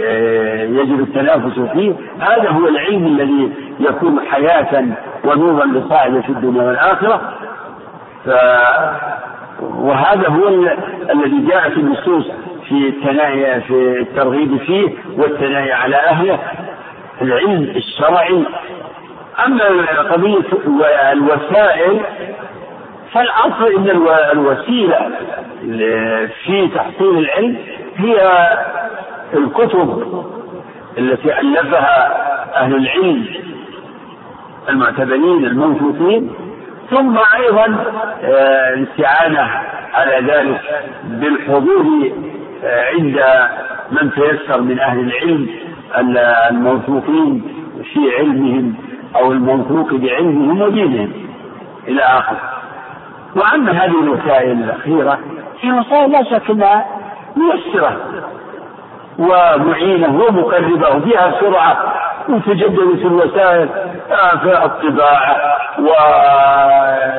آه، 0.04 0.64
يجب 0.64 1.00
التنافس 1.00 1.60
فيه. 1.60 1.94
هذا 2.20 2.50
هو 2.50 2.68
العلم 2.68 3.08
الذي 3.08 3.52
يكون 3.80 4.20
حياة 4.20 4.86
ونورا 5.26 5.66
لصاحبه 5.66 6.22
في 6.22 6.30
الدنيا 6.30 6.64
والآخرة. 6.64 7.22
ف 8.26 8.30
وهذا 9.62 10.30
هو 10.30 10.48
الذي 11.12 11.46
جاءت 11.48 11.78
النصوص 11.78 12.26
في 12.70 12.88
الثنايا 12.88 13.60
في 13.60 14.00
الترغيب 14.02 14.58
فيه 14.58 14.90
والثنايا 15.18 15.76
على 15.76 15.96
أهله. 15.96 16.40
العلم 17.22 17.64
الشرعي 17.76 18.44
أما 19.46 19.66
قضية 20.12 20.46
الوسائل 21.12 22.02
فالأصل 23.14 23.74
أن 23.78 23.90
الوسيلة 24.32 25.12
في 26.46 26.68
تحصيل 26.76 27.18
العلم 27.18 27.58
هي 27.96 28.50
الكتب 29.34 30.04
التي 30.98 31.40
ألفها 31.40 32.18
أهل 32.56 32.76
العلم 32.76 33.26
المعتبرين 34.70 35.46
الموثوقين 35.46 36.32
ثم 36.90 37.18
أيضا 37.40 37.86
آه، 38.24 38.74
الاستعانة 38.74 39.50
على 39.94 40.28
ذلك 40.34 40.62
بالحضور 41.04 42.12
آه، 42.64 42.86
عند 42.94 43.22
من 43.92 44.12
تيسر 44.12 44.62
من 44.62 44.80
أهل 44.80 45.00
العلم 45.00 45.48
الموثوقين 46.50 47.44
في 47.94 48.00
علمهم. 48.18 48.76
أو 49.16 49.32
الموثوق 49.32 49.94
بعلمهم 49.94 50.62
ودينهم 50.62 51.12
إلى 51.88 52.02
آخره. 52.02 52.40
وأما 53.36 53.72
هذه 53.72 54.02
الوسائل 54.04 54.52
الأخيرة 54.52 55.20
هي 55.62 55.72
وسائل 55.72 56.12
لا 56.12 56.24
شك 56.24 56.50
أنها 56.50 56.86
ميسرة 57.36 57.98
ومعينة 59.20 60.24
ومقربة 60.24 60.96
وفيها 60.96 61.32
سرعة 61.40 61.94
وتجددت 62.30 63.06
الوسائل 63.06 63.70
آه، 64.12 64.38
في 64.38 64.66
الطباعة 64.66 65.36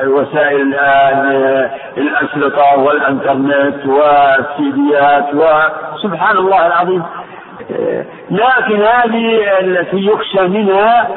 ووسائل 0.05 0.61
الآن 0.61 1.69
الأسلطة 1.97 2.79
والإنترنت 2.79 3.85
والسيديات 3.85 5.25
وسبحان 5.33 6.37
الله 6.37 6.67
العظيم. 6.67 7.03
لكن 8.31 8.81
هذه 8.81 9.59
التي 9.59 10.05
يخشى 10.05 10.47
منها 10.47 11.07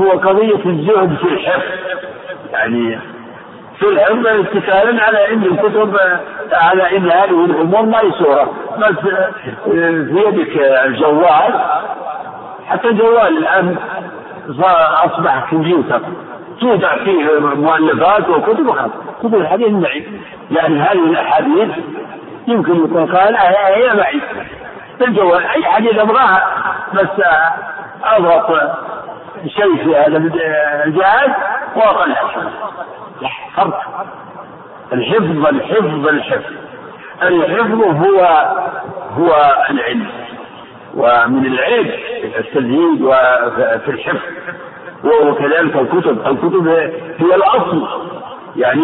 هو 0.00 0.10
قضية 0.10 0.66
الزهد 0.66 1.16
في 1.16 1.24
الحفظ. 1.24 1.62
يعني 2.52 2.98
في 3.78 3.88
الحفظ 3.88 4.26
اتكالا 4.26 5.02
على 5.04 5.32
إن 5.32 5.42
الكتب 5.42 5.96
على 6.52 6.96
إن 6.96 7.10
هذه 7.10 7.44
الأمور 7.44 7.82
ميسوره 7.82 8.52
بس 8.78 8.98
في 9.64 10.22
يدك 10.26 10.56
الجوال. 10.84 11.60
حتى 12.66 12.88
الجوال 12.88 13.38
الآن 13.38 13.76
أصبح 15.04 15.50
كمبيوتر. 15.50 16.00
توضع 16.60 16.96
فيه 17.04 17.38
مؤلفات 17.40 18.28
وكتب 18.28 18.66
وخلاص. 18.66 18.90
كتب 19.20 19.34
الحديث 19.34 19.68
معي. 19.68 20.20
يعني 20.50 20.80
هذه 20.80 21.04
الأحاديث 21.10 21.68
يمكن 22.48 22.84
يكون 22.84 23.16
قال 23.16 23.36
هي 23.36 23.94
معي. 23.94 24.20
الجوال. 25.00 25.46
أي 25.46 25.64
حديث 25.64 25.98
أبغاها. 25.98 26.42
بس 26.94 27.24
أضغط 28.04 28.50
شيء 29.48 29.76
في 29.76 29.96
هذا 29.96 30.16
الجهاز 30.84 31.30
واطلع 31.76 32.14
فرق 33.56 33.82
الحفظ 34.92 35.46
الحفظ 35.46 36.06
الحفظ. 36.06 36.52
الحفظ 37.22 37.82
هو 37.82 38.20
هو 39.18 39.54
العلم. 39.70 40.06
ومن 40.94 41.46
العيب 41.46 41.90
التزييد 42.38 43.08
في 43.84 43.88
الحفظ. 43.88 44.20
وكذلك 45.04 45.76
الكتب. 45.76 46.26
الكتب 46.26 46.68
هي 47.18 47.34
الأصل. 47.34 47.88
يعني 48.56 48.82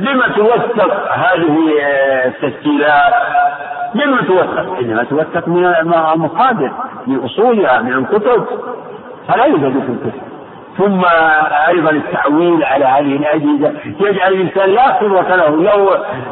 لما 0.00 0.28
توثق 0.28 1.12
هذه 1.12 1.58
التسجيلات؟ 2.24 3.14
لما 3.94 4.22
توثق؟ 4.22 4.78
إنما 4.78 5.04
توثق 5.04 5.48
من 5.48 5.66
المصادر 6.14 6.72
من 7.06 7.24
أصولها 7.24 7.82
من 7.82 7.92
الكتب 7.92 8.46
فلا 9.28 9.44
يوجد 9.44 9.72
في 9.72 9.92
الكتب 9.92 10.22
ثم 10.78 11.04
أيضا 11.68 11.90
التعويل 11.90 12.64
على 12.64 12.84
هذه 12.84 13.16
الاجهزه 13.16 13.72
يجعل 14.00 14.32
الإنسان 14.32 14.70
لا 14.70 14.90
قوه 14.90 15.36
له. 15.36 15.48
لو 15.48 15.90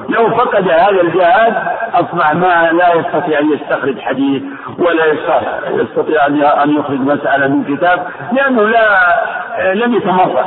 لو 0.09 0.31
فقد 0.31 0.69
هذا 0.69 1.01
الجهاز 1.01 1.53
أصبح 1.95 2.35
ما 2.35 2.73
لا 2.73 2.95
يستطيع 2.95 3.39
أن 3.39 3.53
يستخرج 3.53 4.01
حديث 4.01 4.43
ولا 4.79 5.05
يستطيع 5.69 6.27
أن 6.63 6.77
يخرج 6.79 7.01
مسألة 7.01 7.47
من 7.47 7.77
كتاب 7.77 8.07
لأنه 8.33 8.63
لا 8.63 8.89
لم 9.75 9.95
يتمرس. 9.95 10.47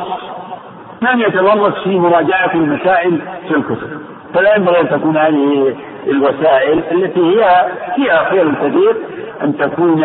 لم 1.01 1.19
يتمرس 1.21 1.73
في 1.83 1.99
مراجعة 1.99 2.51
المسائل 2.53 3.21
في 3.47 3.55
الكتب. 3.55 4.01
فلا 4.33 4.55
ينبغي 4.55 4.81
أن 4.81 4.89
تكون 4.89 5.17
هذه 5.17 5.75
الوسائل 6.07 6.83
التي 6.91 7.19
هي 7.19 7.65
فيها 7.95 8.29
خير 8.29 8.53
كثير 8.55 8.95
أن 9.43 9.57
تكون 9.57 10.01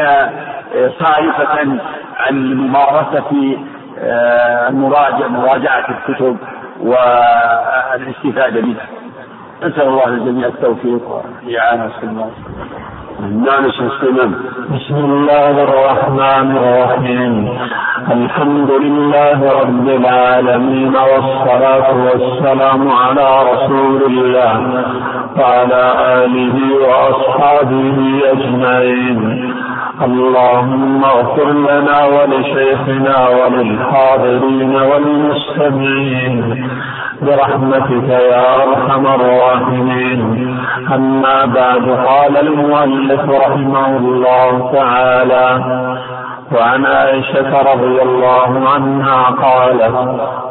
صارفة 0.99 1.49
عن 1.49 1.81
الممارسه 2.31 3.59
مراجعة 4.71 5.29
مراجعة 5.29 5.85
الكتب 5.89 6.37
والإستفادة 6.81 8.61
منها. 8.61 8.87
نسأل 9.63 9.83
الله 9.83 10.09
للجميع 10.09 10.47
التوفيق. 10.47 11.23
والإعانة 11.45 11.91
بسم 14.75 14.95
الله 14.95 15.55
الرحمن 15.69 16.57
الرحيم. 16.57 17.59
الحمد 18.13 18.71
لله 18.71 19.39
رب 19.63 19.89
العالمين 19.89 20.95
والصلاة 20.97 21.89
والسلام 22.07 22.89
على 22.89 23.29
رسول 23.53 24.01
الله 24.07 24.55
وعلى 25.39 25.85
آله 26.25 26.57
وأصحابه 26.89 27.99
أجمعين. 28.33 29.19
اللهم 30.05 31.05
اغفر 31.05 31.49
لنا 31.53 31.99
ولشيخنا 32.15 33.29
وللحاضرين 33.29 34.75
والمستمعين 34.91 36.69
برحمتك 37.23 38.09
يا 38.09 38.47
أرحم 38.65 39.07
الراحمين. 39.07 40.21
أما 40.95 41.45
بعد 41.45 41.85
قال 42.09 42.37
المؤلف 42.37 43.23
رحمه 43.31 43.97
الله 43.97 44.73
تعالى 44.73 45.47
وعن 46.55 46.87
عائشة 46.87 47.73
رضي 47.73 48.03
الله 48.03 48.69
عنها 48.69 49.23
قالت 49.25 49.97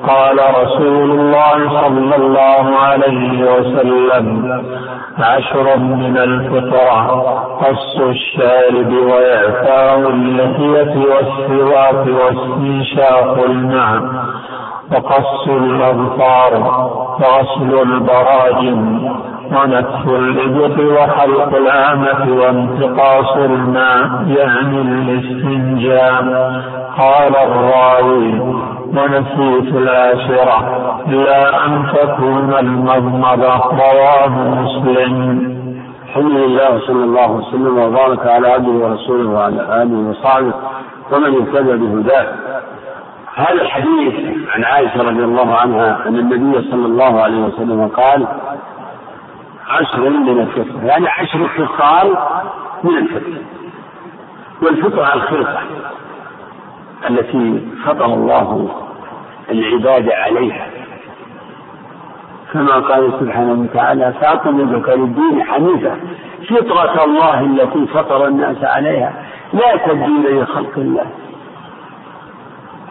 قال 0.09 0.37
رسول 0.63 1.11
الله 1.11 1.81
صلى 1.81 2.15
الله 2.15 2.65
عليه 2.77 3.51
وسلم 3.53 4.25
عشر 5.19 5.77
من 5.77 6.17
الفطرة 6.17 7.01
قص 7.63 7.99
الشارب 7.99 8.93
وإعفاء 8.93 9.99
اللحية 10.09 10.93
والسواك 11.11 12.05
واستنشاق 12.07 13.43
الماء. 13.45 14.01
وقص 14.91 15.47
الأظفار 15.47 16.53
وغسل 17.19 17.89
البراجم 17.89 19.09
ونتف 19.51 20.07
الإبط 20.07 20.79
وحلق 20.79 21.55
العامة 21.55 22.41
وانتقاص 22.41 23.37
الماء 23.37 24.23
يعني 24.27 24.81
الاستنجاء. 24.81 26.23
قال 26.97 27.35
الراوي 27.35 28.39
ونسيت 28.87 29.75
العاشرة 29.75 30.57
إلا 31.07 31.65
أن 31.65 31.85
تكون 31.93 32.53
المضمضة. 32.59 33.55
رواه 33.71 34.29
مسلم. 34.29 35.51
الحمد 36.05 36.31
لله 36.31 36.75
وصلى 36.75 37.03
الله 37.03 37.31
وسلم 37.31 37.77
وبارك 37.77 38.27
على 38.27 38.47
عبده 38.47 38.71
ورسوله 38.71 39.29
وعلى 39.29 39.83
آله 39.83 40.09
وصحبه 40.09 40.53
ومن 41.11 41.35
اهتدى 41.41 41.73
بهداه. 41.77 42.27
هذا 43.35 43.61
الحديث 43.61 44.37
عن 44.49 44.63
عائشة 44.63 45.03
رضي 45.03 45.23
الله 45.23 45.55
عنها 45.55 46.07
أن 46.07 46.15
النبي 46.15 46.71
صلى 46.71 46.85
الله 46.85 47.21
عليه 47.21 47.37
وسلم 47.37 47.87
قال 47.87 48.27
عشر 49.67 50.09
من 50.09 50.39
الفطر 50.39 50.83
يعني 50.83 51.07
عشر 51.07 51.47
خصال 51.47 52.17
من 52.83 52.97
الفطر. 52.97 53.41
والفطر 54.61 55.13
الخلقة 55.13 55.59
التي 57.09 57.67
فطر 57.85 58.05
الله 58.05 58.69
العباد 59.51 60.09
عليها. 60.11 60.67
كما 62.53 62.73
قال 62.73 63.13
سبحانه 63.19 63.53
وتعالى 63.61 64.13
فأقم 64.21 64.57
للدين 64.57 65.43
حنيفا 65.43 65.99
فطرة 66.49 67.03
الله 67.03 67.39
التي 67.39 67.87
فطر 67.87 68.27
الناس 68.27 68.63
عليها. 68.63 69.13
لا 69.53 69.75
تبديل 69.75 70.41
لخلق 70.41 70.77
الله. 70.77 71.05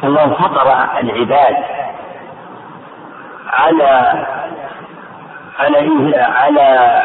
الله 0.04 0.32
فطر 0.34 0.72
العباد 1.00 1.56
على 3.46 4.24
على 5.58 6.16
على 6.16 7.02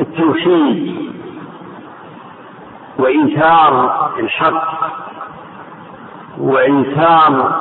التوحيد 0.00 1.12
وإيثار 2.98 4.06
الحق 4.18 4.92
وإيثار 6.38 7.60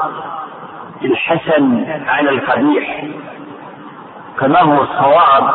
الحسن 1.04 1.86
على 2.08 2.30
القبيح 2.30 3.04
كما 4.40 4.62
هو 4.62 4.84
الصواب 4.84 5.54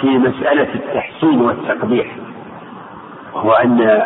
في 0.00 0.06
مسألة 0.18 0.74
التحسين 0.74 1.40
والتقبيح 1.40 2.06
وهو 3.32 3.52
أن 3.52 4.02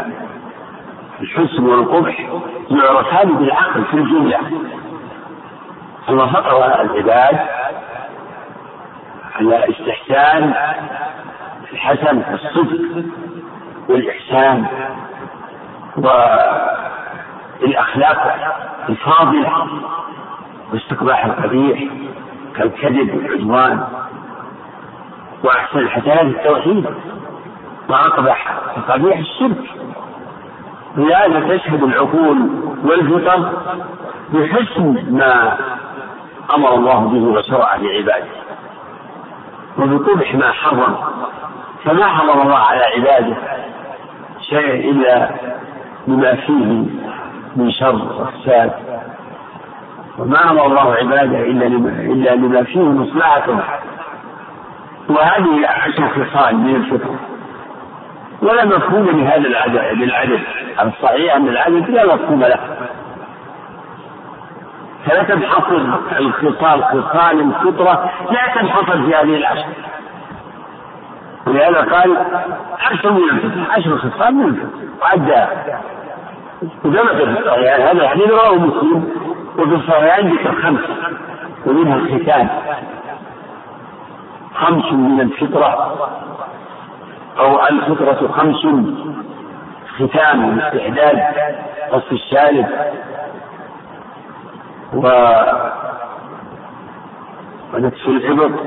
الحسن 1.20 1.64
والقبح 1.64 2.28
يعرفان 2.70 3.36
بالعقل 3.36 3.84
في 3.84 3.94
الجملة. 3.94 4.38
الله 6.08 6.26
فطر 6.26 6.82
العباد 6.82 7.38
على 9.36 9.64
استحسان 9.70 10.54
الحسن 11.72 12.22
الصدق 12.34 13.04
والإحسان 13.88 14.66
والأخلاق 17.62 18.34
الفاضلة 18.88 19.66
واستقباح 20.72 21.24
القبيح 21.24 21.92
كالكذب 22.56 23.14
والعدوان. 23.14 23.84
وأحسن 25.44 25.78
الحسنات 25.78 26.20
التوحيد 26.20 26.86
وأقبح 27.88 28.58
القبيح 28.76 29.18
الشرك. 29.18 29.64
لهذا 30.96 31.56
تشهد 31.56 31.82
العقول 31.82 32.50
والفطر 32.84 33.52
بحسن 34.32 35.04
ما 35.10 35.58
أمر 36.54 36.74
الله 36.74 37.00
به 37.00 37.38
وشرع 37.38 37.76
لعباده. 37.76 38.38
وبقبح 39.78 40.34
ما 40.34 40.52
حرم 40.52 40.96
فما 41.84 42.06
حرم 42.06 42.40
الله 42.40 42.58
على 42.58 42.82
عباده 42.96 43.36
شيء 44.40 44.90
إلا 44.90 45.30
لما 46.06 46.34
فيه 46.34 46.84
من 47.56 47.70
شر 47.70 48.02
وفساد. 48.20 48.72
وما 50.18 50.50
أمر 50.50 50.66
الله 50.66 50.94
عباده 50.94 51.40
إلا 51.40 51.66
إلا 52.12 52.34
لما 52.34 52.62
فيه 52.62 52.80
مصلحتهم 52.82 53.60
وهذه 55.08 55.68
عشر 55.68 56.08
خصال 56.08 56.56
من 56.56 56.74
الفطره 56.74 57.27
ولا 58.42 58.64
مفهوم 58.64 59.04
لهذا 59.04 59.48
العدد 59.48 59.98
للعدد. 59.98 60.40
الصحيح 60.80 61.34
أن 61.34 61.48
العدد 61.48 61.90
لا 61.90 62.14
مفهوم 62.14 62.40
له؟ 62.40 62.58
فلا 65.06 65.22
تنحصر 65.22 65.76
الخصال 66.18 66.84
خصال 66.84 67.40
الفطره 67.40 68.10
لا 68.30 68.60
تنحصر 68.60 69.02
في 69.02 69.14
هذه 69.14 69.36
العشر. 69.36 69.66
ولهذا 71.46 71.80
قال 71.80 72.16
عشر 72.80 73.12
من 73.12 73.64
عشر 73.70 73.98
خصال 73.98 74.34
من 74.34 74.70
وعدها 75.02 75.48
وجمع 76.84 77.12
في 77.12 77.24
الصحيحين 77.24 77.86
هذا 77.86 78.02
الحديث 78.02 78.30
رواه 78.30 78.54
مسلم 78.54 79.08
وفي 79.58 79.74
الصحيحين 79.74 80.28
ذكر 80.28 80.52
خمس 80.62 80.80
ومنها 81.66 81.96
الختان. 81.96 82.48
خمس 84.54 84.92
من 84.92 85.20
الفطرة. 85.20 85.96
أو 87.38 87.66
الفطرة 87.66 88.32
خمس 88.32 88.66
ختام 89.98 90.58
واستعداد 90.58 91.22
قص 91.92 92.12
الشارب. 92.12 92.66
و 94.94 95.08
ونتف 97.74 98.08
الإبط 98.08 98.60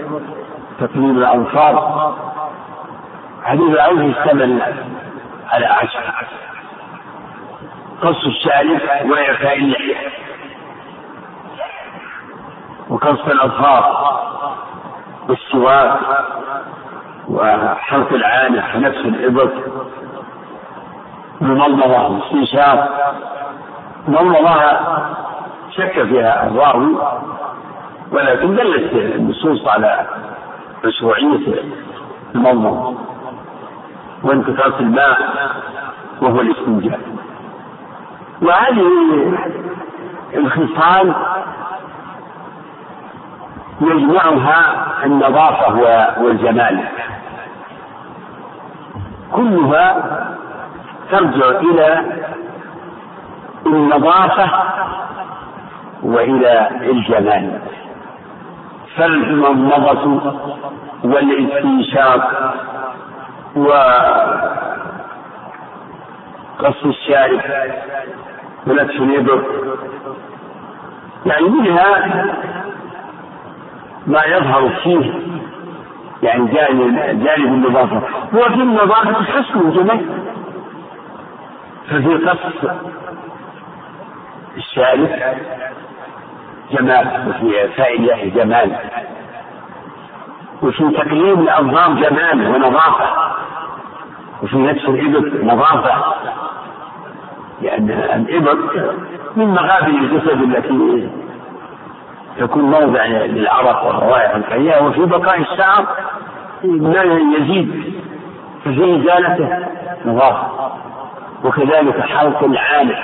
تقليل 0.80 1.18
الأنصار. 1.18 2.16
حديث 3.44 3.70
العوف 3.70 4.00
يشتمل 4.00 4.62
على 5.50 5.66
عشر. 5.66 6.28
قص 8.02 8.26
الشارب 8.26 9.10
وإعفاء 9.12 9.58
اللحية. 9.58 9.96
وقص 12.90 13.28
الأظفار 13.28 14.12
والسواك 15.30 16.00
وحلق 17.30 18.14
العانة 18.14 18.64
ونفس 18.76 18.98
الإبط. 18.98 19.52
المضمضة 21.42 22.08
والاستنشاق 22.08 22.90
المضمضة 24.08 24.60
شك 25.72 26.04
فيها 26.04 26.48
الراوي 26.48 26.96
ولكن 28.12 28.56
دلت 28.56 28.94
النصوص 28.94 29.68
على 29.68 30.06
مشروعية 30.86 31.64
المضمضة 32.36 32.98
وانتقاص 34.24 34.74
الماء 34.80 35.18
وهو 36.22 36.42
الاستنجاء. 36.42 37.00
وهذه 38.42 38.88
الخصال 40.34 41.14
يجمعها 43.82 44.88
النظافة 45.06 45.74
والجمال. 46.22 46.80
كلها 49.32 49.96
ترجع 51.12 51.50
إلى 51.50 52.06
النظافة 53.66 54.50
وإلى 56.04 56.70
الجمال. 56.82 57.60
فالمضمضة 58.96 60.22
والاستنشاق 61.04 62.54
وقص 63.56 63.76
الشارب 66.86 67.42
ونفس 68.68 68.96
الإبر 68.96 69.44
يعني 71.26 71.50
منها 71.50 72.24
ما 74.08 74.24
يظهر 74.26 74.70
فيه. 74.84 75.14
يعني 76.24 76.48
جانب 76.48 76.96
جانب 77.24 77.46
النظافة. 77.46 78.02
وفي 78.34 78.54
النظافة 78.54 79.24
حسن 79.24 79.60
وجمال 79.60 80.06
ففي 81.88 82.16
قص 82.16 82.70
الشارب 84.58 85.10
جمال 86.72 87.08
وفي 87.30 87.68
فائدة 87.68 88.16
جمال. 88.26 88.76
وفي 90.62 90.90
تقليم 90.90 91.40
الأنظار 91.40 91.94
جمال 91.94 92.48
ونظافة. 92.48 93.34
وفي 94.44 94.58
نفس 94.58 94.86
الإبط 94.90 95.44
نظافة. 95.44 96.04
لأن 97.62 97.90
الإبط 97.90 98.58
من 99.36 99.46
مغابر 99.46 99.88
الجسد 99.88 100.42
التي 100.42 101.10
تكون 102.42 102.64
موضع 102.64 103.06
للعرق 103.06 103.86
والروائح 103.86 104.36
الكريهة 104.36 104.88
وفي 104.88 105.06
بقاء 105.06 105.42
الشعر 105.42 105.86
ما 106.64 107.04
يزيد 107.38 107.94
ففي 108.66 108.96
إزالته 108.96 109.68
نظافة. 110.06 110.72
وكذلك 111.44 112.00
حلق 112.00 112.44
العانة 112.44 112.98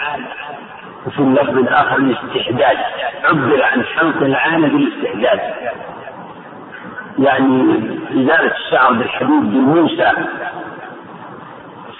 وفي 1.08 1.20
اللفظ 1.20 1.58
الآخر 1.58 1.98
الاستحداد 1.98 2.78
عبر 3.24 3.64
عن 3.64 3.84
حلق 3.84 4.18
العانة 4.22 4.68
بالاستحداد. 4.68 5.40
يعني 7.20 7.80
إزالة 8.12 8.52
الشعر 8.56 8.94
بالحديد 8.94 9.52
بالموسى 9.54 10.12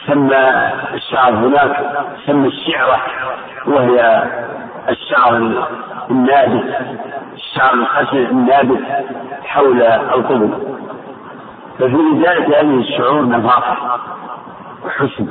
سمى 0.08 0.72
الشعر 0.94 1.34
هناك 1.34 2.06
سمى 2.26 2.48
الشعرة 2.48 3.02
وهي 3.68 4.24
الشعر 4.90 5.38
النابت 6.12 6.76
الشعر 7.34 7.74
الخشن 7.74 8.18
النابت 8.18 8.84
حول 9.44 9.82
القبل 9.82 10.50
ففي 11.80 11.96
إزالة 12.14 12.60
هذه 12.62 12.80
الشعور 12.80 13.22
نظافة 13.22 13.76
وحسن. 14.86 15.28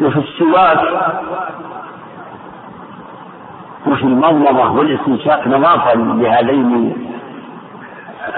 وفي 0.00 0.18
السواك 0.18 0.80
وفي 3.86 4.02
المضمضة 4.02 4.70
والاستنشاق 4.70 5.46
نظافة 5.48 5.94
لهذين 5.94 6.96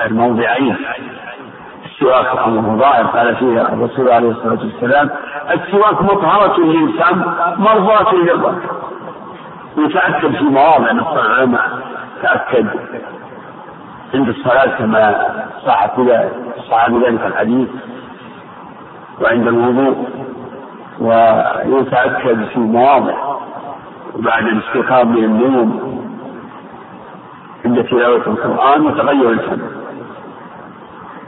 الموضعين. 0.07 0.77
السواك 1.85 2.39
أمره 2.39 2.77
ظاهر 2.77 3.07
قال 3.07 3.37
فيه 3.37 3.61
الرسول 3.61 4.09
عليه 4.09 4.31
الصلاة 4.31 4.59
والسلام 4.65 5.11
السواك 5.51 6.03
مطهرة 6.03 6.61
للإنسان 6.61 7.35
مرضاة 7.59 8.15
للرب. 8.15 8.59
يتأكد 9.79 10.37
في 10.37 10.45
مواضع 10.45 10.91
العلماء 10.91 11.71
تأكد 12.23 12.67
عند 14.15 14.29
الصلاة 14.29 14.79
كما 14.79 15.27
صح 15.67 15.87
صح 16.71 16.91
بذلك 16.91 17.27
الحديث 17.27 17.69
وعند 19.23 19.47
الوضوء 19.49 20.09
ويتأكد 21.01 22.45
في 22.45 22.59
مواضع 22.61 23.15
بعد 24.17 24.47
الاستيقاظ 24.47 25.07
من 25.07 25.25
النوم 25.25 25.97
عند 27.65 27.85
تلاوة 27.85 28.17
القرآن 28.27 28.87
وتغير 28.87 29.31
الفم 29.31 29.61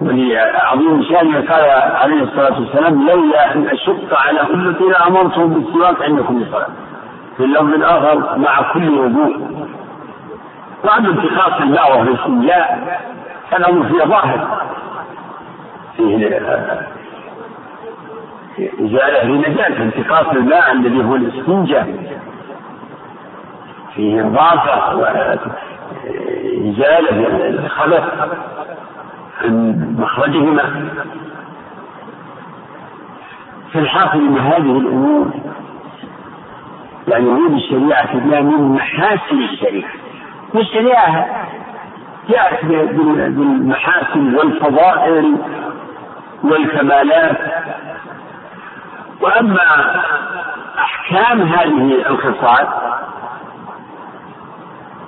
ولعظيم 0.01 1.03
شأنه 1.03 1.41
قال 1.51 1.71
عليه 1.97 2.23
الصلاة 2.23 2.61
والسلام 2.61 3.09
لولا 3.09 3.55
أن 3.55 3.67
أشق 3.67 4.19
على 4.21 4.41
أمتي 4.41 4.85
لأمرتهم 4.85 5.55
بالسواك 5.55 6.03
عند 6.03 6.21
كل 6.21 6.47
صلاة. 6.53 6.67
في 7.39 7.45
اللفظ 7.45 7.75
الآخر 7.75 8.39
مع 8.39 8.73
كل 8.73 8.89
وضوء 8.99 9.37
وأما 10.85 11.09
انتقاص 11.09 11.61
الماء 11.61 11.91
وهو 11.93 12.03
الاستنجاء 12.03 13.01
فالأمر 13.51 13.89
فيه 13.89 14.05
ظاهر. 14.05 14.61
فيه 15.97 16.27
إزالة 18.81 19.25
لنجاة 19.25 19.83
انتقاص 19.83 20.27
الماء 20.27 20.73
الذي 20.73 21.05
هو 21.05 21.17
الاستنجاء. 21.17 22.17
فيه 23.95 24.27
إضافة 24.27 24.97
وإزالة 26.57 27.27
الخبث 27.49 28.05
عن 29.45 29.95
مخرجهما. 29.99 30.89
فالحاصل 33.73 34.19
أن 34.19 34.39
هذه 34.39 34.79
الأمور 34.79 35.31
يعني 37.11 37.27
ورود 37.27 37.53
الشريعة 37.53 38.07
في 38.07 38.17
من 38.17 38.75
محاسن 38.75 39.39
الشريعة؟ 39.39 39.91
والشريعة 40.55 41.27
جاءت 42.29 42.65
بالمحاسن 42.65 44.35
والفضائل 44.35 45.37
والكمالات. 46.45 47.39
وأما 49.21 49.61
أحكام 50.79 51.43
هذه 51.43 52.11
الخصال 52.11 52.67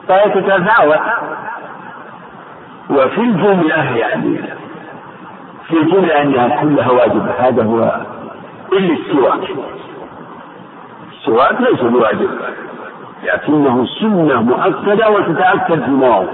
فهي 0.09 0.31
تتفاوت. 0.31 1.01
وفي 2.91 3.21
الجملة 3.21 3.97
يعني 3.97 4.41
في 5.69 5.77
الجملة 5.77 6.23
أنها 6.23 6.61
كلها 6.63 6.91
واجبة 6.91 7.31
هذا 7.39 7.65
هو 7.65 8.01
إلا 8.73 8.95
السواك. 8.95 9.41
السواك 11.21 11.61
ليس 11.61 11.81
بواجب 11.81 12.31
لكنه 13.25 13.87
سنة 14.01 14.43
مؤكدة 14.43 15.11
وتتأكد 15.11 15.85
في 15.85 15.91
مواضع 15.91 16.33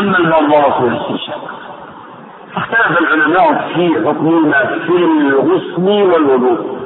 أما 0.00 0.18
المنظرة 0.18 0.84
والاستنشاق 0.84 1.50
اختلف 2.56 2.98
العلماء 2.98 3.68
في 3.74 3.94
حكمهما 4.08 4.64
في 4.86 4.92
الغسل 4.92 5.82
والوضوء 6.12 6.78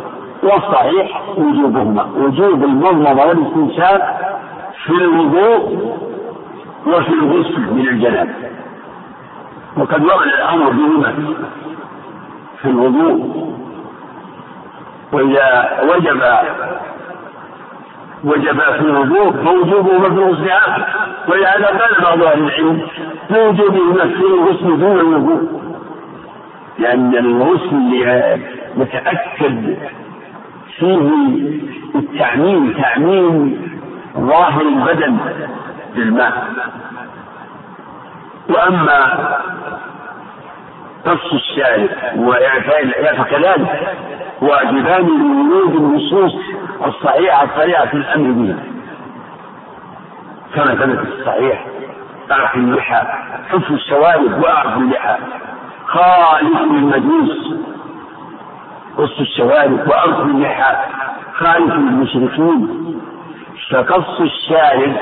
والصحيح 0.43 1.23
وجوبهما 1.39 2.07
وجوب 2.17 2.65
المضمضة 2.65 3.25
والاستنشاق 3.27 4.21
في 4.85 4.91
الوضوء 4.93 5.95
وفي 6.87 7.13
الغسل 7.15 7.61
من 7.61 7.89
الجنابة 7.89 8.35
وقد 9.77 10.05
ورد 10.05 10.27
الأمر 10.27 10.71
بهما 10.71 11.15
في 12.63 12.69
الوضوء 12.69 13.49
وإذا 15.13 15.79
وجب 15.83 16.23
وجب 18.25 18.61
في 18.61 18.81
الوضوء 18.81 19.33
فوجوبه 19.33 19.99
في 20.09 20.15
الغسل 20.15 20.49
آخر 20.51 20.87
ولهذا 21.29 21.67
قال 21.67 22.03
بعض 22.03 22.23
أهل 22.23 22.39
العلم 22.43 22.81
بوجوبهما 23.31 24.05
في 24.09 24.21
الغسل 24.21 24.79
دون 24.81 25.01
الوضوء 25.01 25.63
لأن 26.79 27.15
الغسل 27.17 27.93
يتأكد 28.77 29.77
فيه 30.79 31.11
التعميم 31.95 32.73
تعميم 32.83 33.63
ظاهر 34.19 34.61
البدن 34.63 35.17
بالماء. 35.95 36.47
وأما 38.49 39.29
قص 41.07 41.33
الشارب 41.33 41.89
وإعفاء 42.17 42.83
الإعفاء 42.83 43.23
فكذلك 43.25 43.97
واجبان 44.43 45.07
لورود 45.07 45.75
النصوص 45.75 46.35
الصحيحة 46.87 47.45
الصريحة 47.45 47.87
في 47.87 47.95
الأمر 47.95 48.31
بها 48.31 48.57
كما 50.55 50.75
ثبت 50.75 51.07
في 51.07 51.21
الصحيح 51.21 51.67
أعف 52.33 52.55
اللحى 52.55 53.03
حف 53.49 53.71
الشوارب 53.71 54.43
وأعف 54.43 54.77
اللحى. 54.79 55.17
خالف 55.87 56.61
المجوس 56.61 57.55
قص 58.97 59.21
الشوارب 59.21 59.89
وأرخ 59.89 60.21
اللحى. 60.21 60.77
خالف 61.35 61.73
المشركين 61.73 62.69
فقص 63.71 64.21
الشارب 64.21 64.97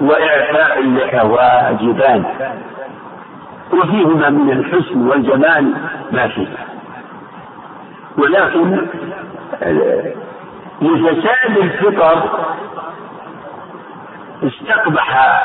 وإعفاء 0.00 0.78
اللحى 0.78 1.26
واجبان. 1.26 2.24
وفيهما 3.72 4.30
من 4.30 4.50
الحسن 4.50 5.08
والجمال 5.08 5.74
ما 6.12 6.28
فيه. 6.28 6.48
ولكن 8.18 8.86
لفساد 10.82 11.56
الفطر 11.56 12.28
استقبح 14.42 15.40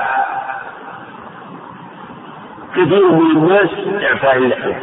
كثير 2.76 3.12
من 3.12 3.38
الناس 3.38 3.70
إعفاء 4.04 4.38
اللحية. 4.38 4.80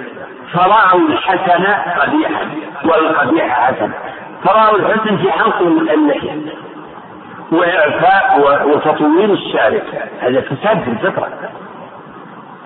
فرأوا 0.52 1.00
الحسن 1.09 1.64
قبيحا 2.00 2.50
والقبيح 2.85 3.61
حسن. 3.61 3.90
فرأوا 4.44 4.76
الحسن 4.76 5.16
في 5.16 5.33
حلق 5.33 5.62
اللحية. 5.62 6.40
وإعفاء 7.52 8.40
وتطوير 8.68 9.33
الشارع. 9.33 9.83
هذا 10.20 10.40
فساد 10.40 10.83
في 10.83 10.90
الفطرة. 10.90 11.28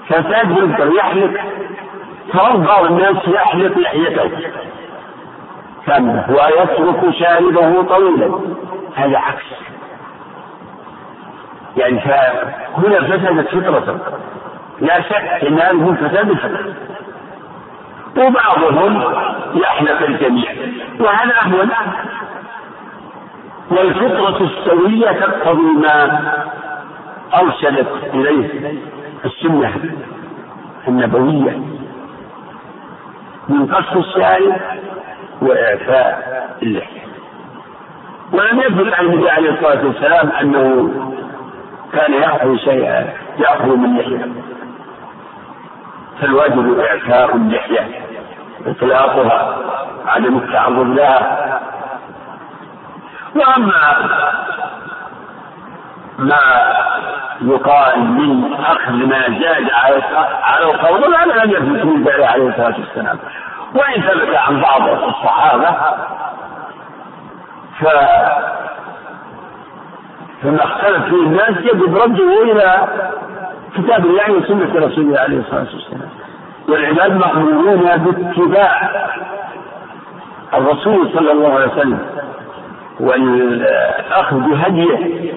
فساد 0.09 0.51
الفطرة 0.59 0.95
يحلق 0.95 1.40
بعض 2.57 2.85
الناس 2.85 3.16
يحلق 3.29 3.79
لحيته 3.79 4.31
كاملة 5.87 6.25
ويترك 6.31 7.14
شاربه 7.14 7.83
طويلا. 7.83 8.40
هذا 8.95 9.19
عكس. 9.19 9.45
يعني 11.77 12.01
فهنا 12.01 13.01
فسدت 13.01 13.49
فطرته 13.49 13.99
لا 14.81 15.01
شك 15.01 15.45
إن 15.47 15.61
هذا 15.61 15.85
هو 15.85 15.95
فساد 15.95 16.31
الفطرة. 16.31 16.75
وبعضهم 18.16 19.03
يحلق 19.55 20.03
الجميع. 20.03 20.51
وهذا 21.01 21.35
أهون. 21.42 21.71
والفطرة 23.71 24.45
السوية 24.45 25.12
تقتضي 25.12 25.62
ما 25.62 26.23
أرشدت 27.35 28.14
إليه. 28.14 28.79
السنة 29.24 29.72
النبوية 30.88 31.59
من 33.48 33.66
قص 33.66 33.96
الشارب 33.96 34.57
وإعفاء 35.42 36.46
اللحية 36.62 37.07
ولم 38.33 38.61
يثبت 38.61 38.94
عن 38.94 39.05
النبي 39.05 39.31
عليه 39.31 39.50
الصلاة 39.50 39.87
والسلام 39.87 40.29
أنه 40.31 40.90
كان 41.92 42.12
يأخذ 42.12 42.57
شيئا 42.57 43.12
يأخذ 43.38 43.76
من 43.76 43.98
لحية. 43.98 44.33
فالواجب 46.20 46.79
إعفاء 46.79 47.37
اللحية 47.37 48.00
إطلاقها 48.66 49.59
عدم 50.07 50.37
التعرض 50.37 50.87
لها. 50.96 51.61
وأما 53.37 53.96
ما 56.18 56.40
يقال 57.42 58.00
من 58.00 58.55
أخذ 58.55 58.92
ما 58.92 59.20
زاد 59.40 59.70
على 60.42 60.64
القول 60.64 61.14
هذا 61.14 61.44
لم 61.44 61.50
يثبت 61.50 61.85
من 61.85 62.24
عليه 62.24 62.48
الصلاة 62.48 62.74
والسلام. 62.79 63.18
وإن 63.74 64.02
ثبت 64.02 64.37
عن 64.37 64.61
بعض 64.61 64.88
الصحابة 64.88 65.70
ف 67.81 67.85
فما 70.42 70.64
اختلف 70.64 71.05
فيه 71.05 71.16
الناس 71.16 71.50
يجب 71.50 71.96
رده 71.96 72.42
إلى 72.42 72.88
كتاب 73.76 74.07
الله 74.07 74.31
وسنة 74.33 74.87
رسول 74.87 75.05
الله 75.05 75.20
عليه 75.20 75.38
الصلاة 75.38 75.66
والسلام. 75.74 76.11
والعباد 76.68 77.12
مأمورون 77.12 77.96
باتباع 77.96 78.90
الرسول 80.55 81.11
صلى 81.14 81.33
الله 81.33 81.55
عليه 81.55 81.66
وسلم 81.72 81.98
والأخذ 83.00 84.37
بهديه. 84.37 85.33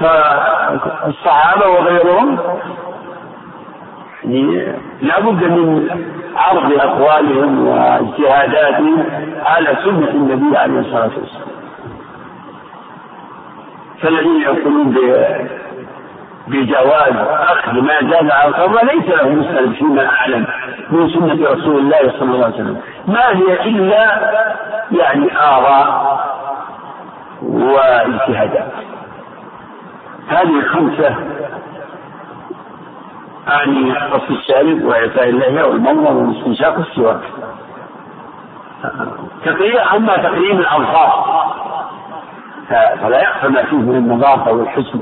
فالصحابة 0.00 1.66
وغيرهم. 1.66 2.38
يعني 4.24 4.76
لا 5.02 5.20
بد 5.20 5.44
من 5.44 5.88
عرض 6.36 6.72
أقوالهم 6.72 7.68
واجتهاداتهم 7.68 9.04
على 9.44 9.76
سنة 9.84 10.08
النبي 10.08 10.58
عليه 10.58 10.80
الصلاة 10.80 11.10
والسلام. 11.20 11.50
فالذين 14.02 14.42
يقولون 14.42 14.96
بجواز 16.46 17.16
أخذ 17.28 17.72
ما 17.72 18.10
زاد 18.10 18.30
على 18.30 18.48
القبر 18.48 18.84
ليس 18.84 19.08
له 19.08 19.28
مسند 19.28 19.74
فيما 19.74 20.06
أعلم 20.06 20.46
من 20.90 21.08
سنة 21.10 21.48
رسول 21.50 21.78
الله 21.78 22.12
صلى 22.18 22.34
الله 22.34 22.44
عليه 22.44 22.54
وسلم. 22.54 22.80
ما 23.06 23.28
هي 23.28 23.68
إلا 23.68 24.20
يعني 24.90 25.38
آراء 25.38 26.20
واجتهادات. 27.42 28.72
هذه 30.28 30.58
الخمسة 30.58 31.16
أعني 33.48 33.92
قص 33.92 34.30
الشارب 34.30 34.84
وإعطاء 34.84 35.28
اللحية 35.28 35.62
والمنظر 35.62 36.12
والاستنشاق 36.12 36.78
والسواك. 36.78 37.20
تقريب 39.44 39.76
أما 39.76 40.16
تقريب 40.16 40.60
الألفاظ 40.60 41.10
فلا 43.00 43.22
يخفى 43.22 43.48
ما 43.48 43.62
فيه 43.62 43.76
من 43.76 43.96
النظافة 43.96 44.52
والحسن. 44.52 45.00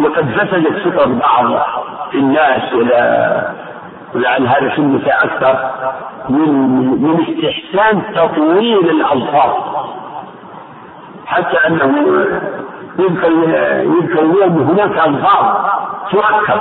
وقد 0.00 0.24
فسدت 0.30 0.88
فطر 0.88 1.12
بعض 1.12 1.66
الناس 2.14 2.72
ولا 2.72 3.52
ولعل 4.14 4.46
هذا 4.46 4.68
في 4.68 4.78
النساء 4.78 5.24
أكثر. 5.24 5.70
من 6.28 6.48
من 7.02 7.20
استحسان 7.20 8.14
تطويل 8.14 8.90
الألفاظ 8.90 9.54
حتى 11.26 11.56
أنه 11.56 12.24
يذكر 12.98 13.30
يذكر 13.82 14.20
اليوم 14.20 14.62
هناك 14.62 15.06
ألفاظ 15.08 15.56
تؤكد 16.10 16.60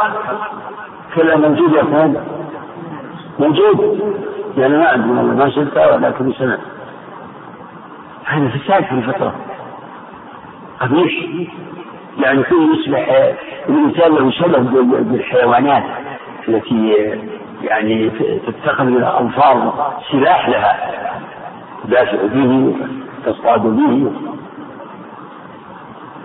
كلام 1.15 1.41
موجود 1.41 1.73
يا 1.73 1.83
فهد 1.83 2.23
موجود. 3.39 3.99
يعني 4.57 4.77
ما 4.77 4.93
أدري 4.93 5.09
والله 5.09 5.35
ما 5.35 5.49
شفتها 5.49 5.95
ولكن 5.95 6.33
سمعت. 6.33 6.59
هذا 8.25 8.47
فساد 8.47 8.83
في 8.83 8.91
الفطرة 8.91 9.35
قبيح 10.79 11.13
يعني 12.17 12.43
كل 12.43 12.75
يصبح 12.75 13.33
الإنسان 13.69 14.15
له 14.15 14.31
شبه 14.31 14.59
بالحيوانات 14.81 15.83
التي 16.47 16.93
يعني 17.61 18.09
تتخذ 18.47 18.87
الألفاظ 18.87 19.73
سلاح 20.11 20.49
لها. 20.49 20.91
تدافع 21.83 22.17
به 22.33 22.75
تصطاد 23.25 23.61
به. 23.61 24.11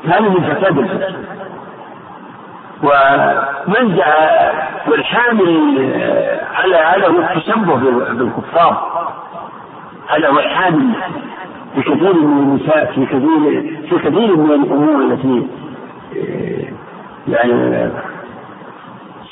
هذا 0.04 0.20
من 0.20 0.42
فساد 0.54 0.78
الفطرة 0.78 1.14
ومن 2.82 3.96
جاء 3.96 4.70
والحامل 4.88 5.48
على 6.54 6.76
هذا 6.76 7.06
هو 7.06 7.20
التشبه 7.20 7.74
بالكفار. 8.12 8.90
هذا 10.08 10.28
هو 10.28 10.38
الحامل 10.38 10.94
في 11.74 11.82
كثير 11.82 12.14
من 12.14 12.38
النساء 12.38 12.92
في 12.94 13.06
كثير 13.06 13.76
في 13.88 13.98
كثير 13.98 14.36
من 14.36 14.50
الأمور 14.50 15.02
التي 15.02 15.46
يعني 17.28 17.90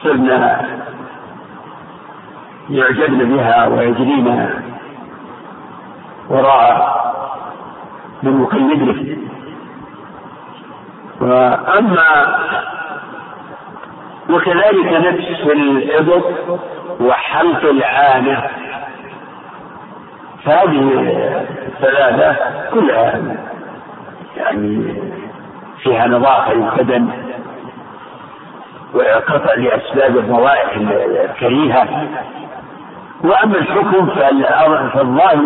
صرنا 0.03 0.69
يعجبن 2.71 3.37
بها 3.37 3.67
ويجرين 3.67 4.51
وراء 6.31 6.99
من 8.23 8.43
يقيد 8.43 8.83
له 8.83 9.18
وأما 11.21 12.39
وكذلك 14.31 14.93
نفس 14.93 15.41
الإبط 15.53 16.25
وحلق 17.01 17.65
العانة. 17.65 18.43
فهذه 20.45 21.17
الثلاثة 21.67 22.37
كلها 22.71 23.23
يعني 24.37 24.95
فيها 25.83 26.07
نظافة 26.07 26.55
للبدن 26.55 27.09
وقطع 28.95 29.55
لأسباب 29.55 30.17
الروائح 30.17 30.77
الكريهة. 30.77 32.09
وأما 33.25 33.59
الحكم 33.59 34.07
فالظاهر 34.95 35.37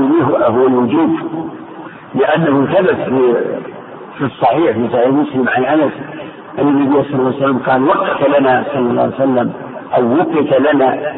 هو 0.46 0.66
الوجوب 0.66 1.10
لأنه 2.14 2.66
ثبت 2.66 3.08
في 4.18 4.24
الصحيح 4.24 4.72
في 4.72 4.88
صحيح 4.92 5.06
مسلم 5.06 5.48
عن 5.48 5.64
أنس 5.64 5.92
أن 6.58 6.68
النبي 6.68 7.02
صلى 7.02 7.14
الله 7.14 7.26
عليه 7.26 7.36
وسلم 7.36 7.58
قال 7.58 7.82
وقت 7.84 8.28
لنا 8.38 8.64
صلى 8.72 8.90
الله 8.90 9.02
عليه 9.02 9.14
وسلم 9.14 9.52
أو 9.96 10.16
وقت 10.16 10.60
لنا 10.60 11.14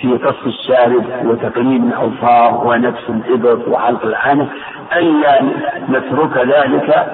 في 0.00 0.16
قص 0.16 0.46
الشارب 0.46 1.04
وتقليم 1.24 1.88
الأظفار 1.88 2.66
ونفس 2.66 3.08
الإبط 3.08 3.68
وحلق 3.68 4.04
العانة 4.04 4.48
ألا 4.96 5.42
نترك 5.90 6.36
ذلك 6.36 7.06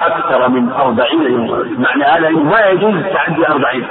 أكثر 0.00 0.48
من 0.48 0.72
أربعين 0.72 1.22
يوما 1.22 1.64
معنى 1.78 2.04
هذا 2.04 2.28
أنه 2.28 2.42
ما 2.42 2.66
يجوز 2.66 2.94
تعدي 3.12 3.48
أربعين. 3.48 3.86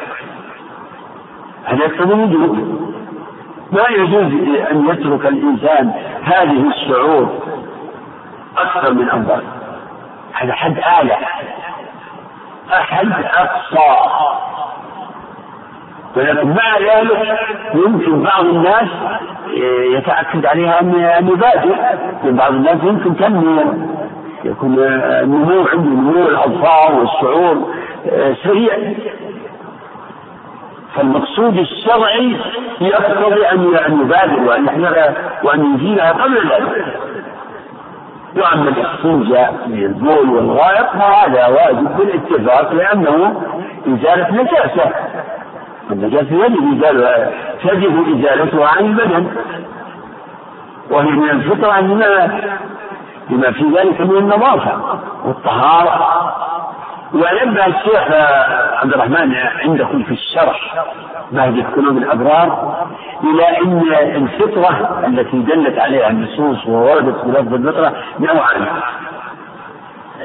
هذا 1.65 1.85
يقتضي 1.85 2.13
الوجوب 2.13 2.57
ما 3.71 3.83
يجوز 3.89 4.33
أن 4.71 4.85
يترك 4.89 5.25
الإنسان 5.25 5.91
هذه 6.23 6.67
الشعور 6.69 7.29
أكثر 8.57 8.93
من 8.93 9.09
أربعين. 9.09 9.54
هذا 10.35 10.53
حد 10.53 10.77
آلة 11.01 11.17
أحد 12.73 13.11
أقصى. 13.33 13.95
ولكن 16.15 16.47
مع 16.47 16.77
ذلك 16.77 17.39
يمكن 17.73 18.23
بعض 18.23 18.45
الناس 18.45 18.89
يتأكد 19.97 20.45
عليها 20.45 20.81
أن 20.81 21.27
يبادر 21.27 21.75
بعض 22.23 22.53
الناس 22.53 22.83
يمكن 22.83 23.15
تنمو 23.15 23.63
يكون 24.43 24.79
النمو 24.79 25.67
عنده 25.67 25.89
نمو 25.89 26.27
الأظفار 26.27 26.99
والشعور 26.99 27.75
سريع. 28.43 28.93
فالمقصود 30.95 31.57
الشرعي 31.57 32.37
يقتضي 32.81 33.47
أن 33.47 34.01
يبادر 34.01 34.39
وأن 34.43 34.65
يحذر 34.65 35.13
وأن 35.43 35.75
يزيلها 35.75 36.11
قبل 36.11 36.49
ذلك. 36.49 36.99
وأما 38.35 38.69
الاستنجاء 38.69 39.53
بالبول 39.67 40.29
والغائط 40.29 40.85
فهذا 40.89 41.47
واجب 41.47 41.97
بالاتفاق 41.97 42.73
لأنه 42.73 43.41
إزالة 43.87 44.31
نجاسة. 44.31 44.91
النجاسة 45.91 46.45
يجب 46.45 46.77
إزالة 46.77 47.31
تجب 47.63 48.17
إزالتها 48.17 48.67
عن 48.67 48.85
البدن. 48.85 49.27
وهي 50.91 51.09
من 51.09 51.29
الفطرة 51.29 51.79
لما 53.29 53.51
في 53.51 53.63
ذلك 53.63 54.01
من 54.01 54.17
النظافة 54.17 54.99
والطهارة. 55.25 56.35
وينبه 57.15 57.65
الشيخ 57.65 58.11
عبد 58.81 58.93
الرحمن 58.93 59.35
عندكم 59.35 60.03
في 60.03 60.11
الشرح 60.11 60.75
بهجة 61.31 61.65
قلوب 61.75 61.97
الأبرار 61.97 62.77
إلى 63.23 63.57
أن 63.57 63.81
الفطرة 64.23 65.03
التي 65.07 65.37
دلت 65.39 65.79
عليها 65.79 66.09
النصوص 66.09 66.67
ووردت 66.67 67.25
بلفظ 67.25 67.53
الفطرة 67.53 67.93
نوعان. 68.19 68.67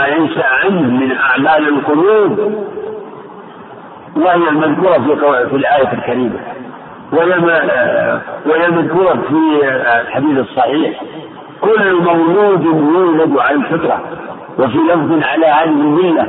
ينشأ 0.07 0.47
عنه 0.47 0.83
من 0.83 1.17
أعمال 1.17 1.69
القلوب 1.69 2.65
وهي 4.17 4.49
المذكورة 4.49 4.99
في 4.99 5.49
في 5.51 5.57
الآية 5.57 5.93
الكريمة. 5.93 6.41
وهي 7.13 8.69
مذكورة 8.71 9.15
في 9.29 9.69
الحديث 10.01 10.39
الصحيح. 10.39 11.03
كل 11.61 11.95
مولود 11.95 12.65
يولد 12.65 13.39
على 13.39 13.57
الفطرة 13.57 14.01
وفي 14.59 14.79
لفظ 14.79 15.23
على 15.23 15.47
هذه 15.47 15.65
الملة. 15.65 16.27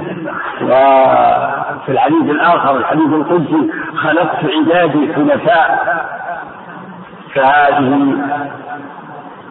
وفي 0.64 1.90
الحديث 1.90 2.22
الآخر 2.22 2.78
الحديث 2.78 3.14
القدسي 3.14 3.72
خلقت 3.96 4.46
عبادي 4.46 5.14
حنفاء. 5.14 6.00
فهذه 7.36 8.14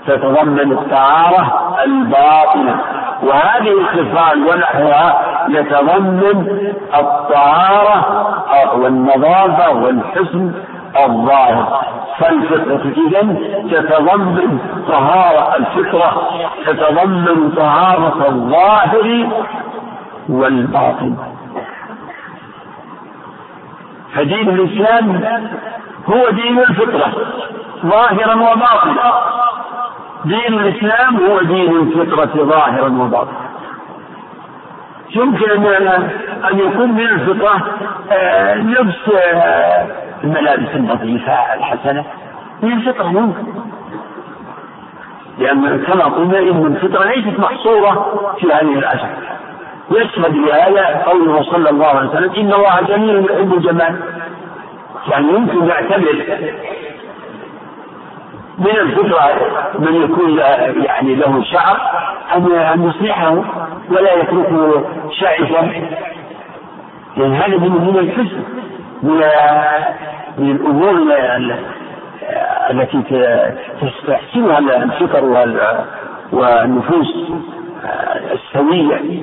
تتضمن 0.06 0.72
الطهارة 0.72 1.76
الباطنة. 1.84 2.80
وهذه 3.22 3.72
الخصال 3.80 4.46
ونحوها 4.48 5.20
يتضمن 5.48 6.68
الطهارة 6.98 8.28
والنظافة 8.76 9.70
والحسن 9.70 10.52
الظاهر. 10.96 11.84
فالفطرة 12.18 12.92
إذا 12.96 13.36
تتضمن 13.70 14.58
طهارة 14.88 15.56
الفطرة 15.56 16.30
تتضمن 16.66 17.50
طهارة 17.56 18.28
الظاهر 18.28 19.28
والباطن. 20.28 21.16
فدين 24.14 24.48
الإسلام 24.48 25.24
هو 26.06 26.30
دين 26.30 26.58
الفطرة 26.58 27.12
ظاهرا 27.86 28.34
وباطنا. 28.34 29.12
دين 30.24 30.54
الإسلام 30.54 31.16
هو 31.16 31.40
دين 31.42 31.76
الفطرة 31.76 32.44
ظاهرا 32.44 32.88
وباطنا. 32.88 33.48
يمكن 35.16 35.50
أن 36.50 36.58
يكون 36.58 36.92
من 36.92 37.00
الفطرة 37.00 37.66
آه، 38.12 38.54
لبس 38.54 39.08
آه، 39.14 39.86
الملابس 40.24 40.68
النظيفة 40.74 41.54
الحسنة 41.54 42.04
من 42.62 42.72
الفطرة 42.72 43.06
ممكن 43.06 43.44
لأن 45.38 45.84
كما 45.84 46.04
قلنا 46.04 46.38
إن 46.38 46.66
الفطرة 46.66 47.04
ليست 47.04 47.38
محصورة 47.38 48.20
في 48.40 48.46
هذه 48.46 48.78
الأشياء 48.78 49.38
يشهد 49.90 50.34
لهذا 50.36 51.02
قوله 51.06 51.42
صلى 51.42 51.70
الله 51.70 51.86
عليه 51.86 52.08
وسلم 52.08 52.30
إن 52.30 52.52
الله 52.52 52.80
جميل 52.80 53.24
يحب 53.24 53.54
الجمال. 53.54 54.00
يعني 55.10 55.28
يمكن 55.28 55.66
يعتبر 55.66 56.24
من 58.58 58.76
الفطرة 58.80 59.30
من 59.78 60.02
يكون 60.02 60.38
يعني 60.84 61.14
له 61.14 61.44
شعر 61.44 61.76
أن 62.36 62.52
أن 62.52 62.88
يصلحه 62.88 63.44
ولا 63.90 64.14
يتركه 64.14 64.84
شعثا 65.10 65.72
لأن 67.16 67.34
هذا 67.34 67.56
من 67.56 67.70
من 67.70 67.98
الحسن. 67.98 68.42
من 69.02 69.20
من 70.38 70.50
الأمور 70.50 70.98
التي 72.70 73.02
تستحسنها 73.80 74.58
الفطر 74.58 75.24
والنفوس 76.32 77.14
السوية. 78.32 79.22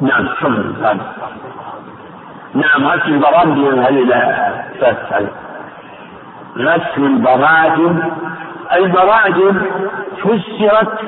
نعم 0.00 0.26
تفضل. 0.26 0.98
نعم 2.54 2.86
غسل 2.86 3.12
البراجم 3.14 3.80
هل 3.80 4.14
تسأل 4.80 5.26
غسل 6.56 7.04
البراجم 7.04 7.98
البراجم 8.76 9.62
فسرت 10.18 10.98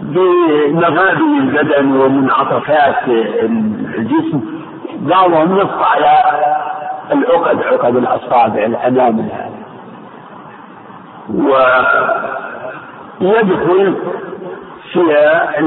بمغابن 0.00 1.38
البدن 1.40 1.96
ومنعطفات 1.96 3.08
الجسم. 3.98 4.55
بعضهم 5.00 5.58
نص 5.58 5.70
على 5.80 6.22
العقد 7.12 7.62
عقد 7.62 7.96
الأصابع 7.96 8.64
الأمام. 8.64 9.30
ويدخل 13.20 13.94
فيها 14.92 15.60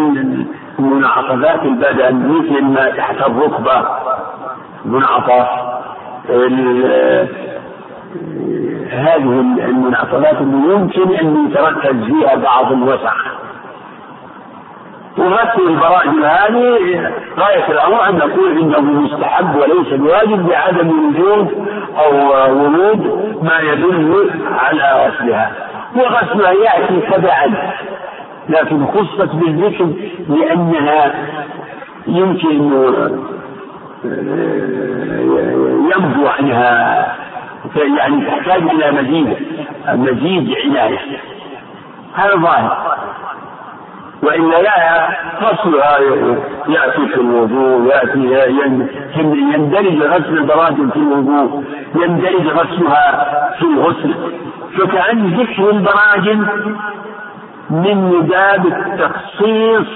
منعطفات 0.79 1.63
البدن 1.63 2.15
مثل 2.15 2.63
ما 2.63 2.89
تحت 2.89 3.15
الركبة 3.15 3.85
منعطف 4.85 5.47
هذه 8.91 9.39
المنعطفات 9.65 10.41
اللي 10.41 10.73
يمكن 10.73 11.15
أن 11.15 11.47
يتركز 11.47 12.03
فيها 12.03 12.35
بعض 12.35 12.71
الوسع. 12.71 13.13
وغسل 15.19 15.67
البراجم 15.67 16.23
هذه 16.23 16.77
غاية 17.39 17.71
الأمر 17.71 18.09
أن 18.09 18.15
نقول 18.17 18.57
إنه 18.57 18.81
مستحب 18.81 19.55
وليس 19.55 19.93
بواجب 19.93 20.49
لعدم 20.49 20.89
وجود 20.89 21.67
أو 21.97 22.15
ورود 22.29 23.33
ما 23.43 23.59
يدل 23.59 24.31
على 24.59 25.07
غسلها. 25.07 25.51
وغسلها 25.95 26.51
يأتي 26.51 27.01
تبعا 27.11 27.73
لكن 28.49 28.85
خصت 28.85 29.35
بالذكر 29.35 29.87
لأنها 30.29 31.13
يمكن 32.07 32.73
ينبو 35.93 36.27
عنها 36.27 37.15
يعني 37.75 38.25
تحتاج 38.25 38.61
إلى 38.61 38.91
مزيد 38.91 39.37
مزيد 39.87 40.55
عناية. 40.65 40.99
هذا 42.15 42.35
ظاهر. 42.35 42.98
وإلا 44.23 44.61
لا 44.61 45.07
غسلها 45.41 45.99
يأتي 46.67 47.07
في 47.07 47.21
الوضوء 47.21 47.87
يأتي 47.87 48.19
يندرج 49.55 50.01
غسل 50.01 50.37
البراجم 50.37 50.89
في 50.89 50.97
الوضوء 50.97 51.63
يندرج 51.95 52.47
غسلها 52.47 53.25
في 53.59 53.65
الغسل. 53.65 54.13
فكأن 54.77 55.27
ذكر 55.27 55.69
البراجم 55.69 56.47
من 57.69 57.95
مداد 57.97 58.65
التخصيص 58.65 59.87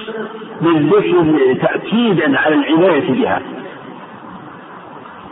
بالذكر 0.60 1.54
تأكيدا 1.62 2.38
على 2.38 2.54
العناية 2.54 3.12
بها. 3.12 3.40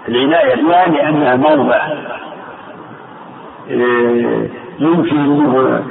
العناية 0.09 0.55
بها 0.55 0.87
لأنها 0.89 1.37
موضع 1.37 1.81
آه، 3.71 4.47
يمكن 4.79 5.17
أنه 5.19 5.83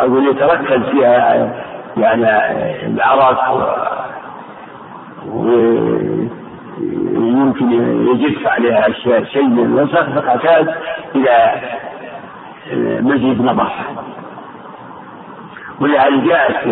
أو 0.00 0.18
يتركز 0.18 0.82
فيها 0.90 1.65
يعني 1.96 2.86
العرق 2.86 3.40
ويمكن 7.16 7.72
يجف 8.08 8.46
عليها 8.46 8.86
شيء 9.24 9.42
من 9.46 9.64
الوسخ 9.64 10.10
فتحتاج 10.10 10.68
إلى 11.14 11.60
مزيد 13.02 13.42
نظافة 13.42 13.84
ولهذا 15.80 16.26
جاءت 16.26 16.66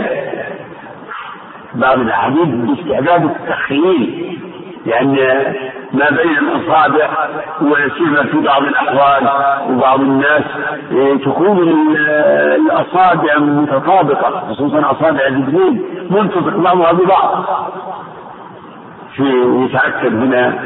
بعض 1.74 1.98
الأحاديث 2.00 2.48
باستعداد 2.48 3.24
التخييل 3.24 4.38
لأن 4.86 5.16
ما 5.94 6.10
بين 6.10 6.38
الأصابع 6.38 7.08
وسيما 7.60 8.22
في 8.22 8.38
بعض 8.40 8.62
الأحوال 8.62 9.28
وبعض 9.70 10.00
الناس 10.00 10.42
إيه، 10.90 11.16
تكون 11.16 11.68
الأصابع 12.60 13.38
متطابقة 13.38 14.40
خصوصا 14.48 14.90
أصابع 14.90 15.26
الرجلين 15.26 15.84
منطبق 16.10 16.56
بعضها 16.56 16.92
ببعض. 16.92 17.44
في 19.16 19.22
يتأكد 19.64 20.14
هنا 20.14 20.58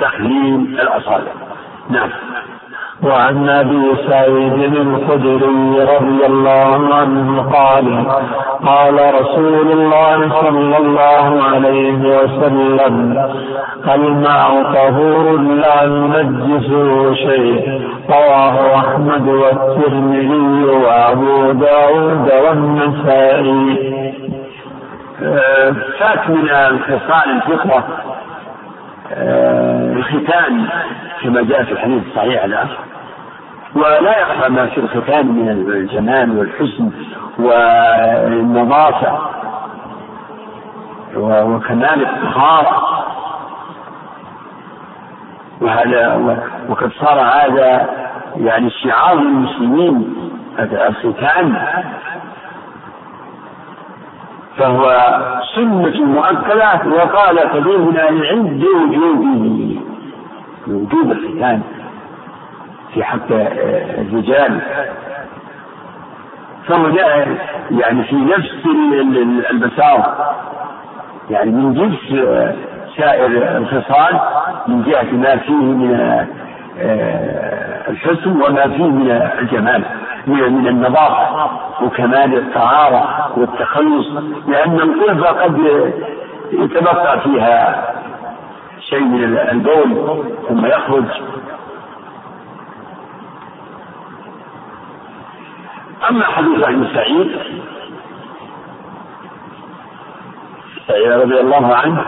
تخليل 0.00 0.80
الأصابع. 0.80 1.32
نعم. 1.90 2.10
وعن 3.02 3.48
أبي 3.48 3.96
سعيد 4.08 4.76
الخدري 4.76 5.80
رضي 5.96 6.26
الله 6.26 6.94
عنه 6.94 7.42
قال 7.42 8.06
قال 8.66 9.14
رسول 9.20 9.72
الله 9.72 10.40
صلى 10.40 10.76
الله 10.76 11.42
عليه 11.42 11.98
وسلم 12.18 13.16
الماء 13.94 14.72
طهور 14.74 15.38
لا 15.40 15.82
ينجسه 15.82 17.14
شيء 17.14 17.80
رواه 18.10 18.76
أحمد 18.76 19.28
والترمذي 19.28 20.64
وأبو 20.64 21.52
داود 21.52 22.30
والنسائي. 22.44 23.96
فات 25.98 26.30
من 26.30 26.48
انفصال 26.48 27.30
الفطرة. 27.36 27.78
آه، 27.78 28.25
الختان 29.12 30.68
كما 31.22 31.42
جاء 31.42 31.62
في 31.62 31.72
الحديث 31.72 32.02
الصحيح 32.06 32.44
الآن. 32.44 32.68
ولا 33.74 34.18
يخفى 34.20 34.52
ما 34.52 34.66
في 34.66 34.80
الختان 34.80 35.26
من 35.26 35.48
الجمال 35.48 36.38
والحسن 36.38 36.90
والنظافة 37.38 39.18
وكمال 41.16 42.06
الطهارة. 42.06 42.82
وهذا 45.60 46.14
وقد 46.68 46.92
صار 46.92 47.20
هذا 47.20 47.88
يعني 48.36 48.70
شعار 48.70 49.14
للمسلمين 49.14 50.14
الختان 50.58 51.56
فهو 54.58 54.82
سنة 55.54 56.04
مؤكدة 56.04 56.80
وقال 56.96 57.38
كثير 57.38 57.90
العلم 57.90 58.58
بوجوبه 58.58 59.80
بوجوب 60.66 61.12
الختان 61.12 61.62
في 62.94 63.04
حق 63.04 63.30
الرجال. 63.30 64.60
فهو 66.68 66.88
جاء 66.90 67.28
يعني 67.70 68.04
في 68.04 68.16
نفس 68.16 68.66
المسار 69.50 70.26
يعني 71.30 71.50
من 71.50 71.74
جنس 71.74 72.24
سائر 72.96 73.56
الخصال 73.56 74.20
من 74.66 74.82
جهة 74.82 75.12
ما 75.12 75.36
فيه 75.36 75.52
من 75.54 76.24
الحسن 77.88 78.30
وما 78.30 78.68
فيه 78.68 78.84
من 78.84 79.10
الجمال. 79.38 79.84
من 80.26 80.66
النظافة 80.68 81.50
وكمال 81.82 82.38
الطهارة 82.38 83.32
والتخلص 83.38 84.06
لأن 84.46 84.80
القربة 84.80 85.28
قد 85.42 85.58
يتبقى 86.52 87.20
فيها 87.20 87.92
شيء 88.80 89.04
من 89.04 89.38
البول 89.38 90.24
ثم 90.48 90.66
يخرج. 90.66 91.04
أما 96.10 96.24
حديث 96.24 96.64
عن 96.64 96.88
سعيد 96.94 97.38
رضي 101.22 101.40
الله 101.40 101.74
عنه 101.76 102.04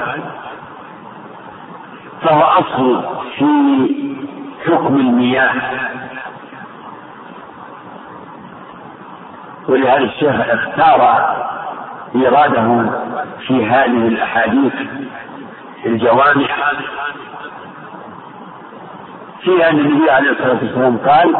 فهو 2.23 2.41
أصل 2.43 3.03
في 3.39 3.47
حكم 4.67 4.97
المياه. 4.97 5.63
ولهذا 9.69 10.05
الشيخ 10.05 10.35
اختار 10.41 11.27
إيراده 12.15 12.91
في 13.47 13.67
هذه 13.67 14.09
الأحاديث 14.09 14.73
الجوامع؟ 15.87 16.47
فيها 19.41 19.71
أن 19.71 19.79
النبي 19.79 20.11
عليه 20.11 20.31
الصلاة 20.31 20.59
والسلام 20.63 20.97
قال 20.97 21.37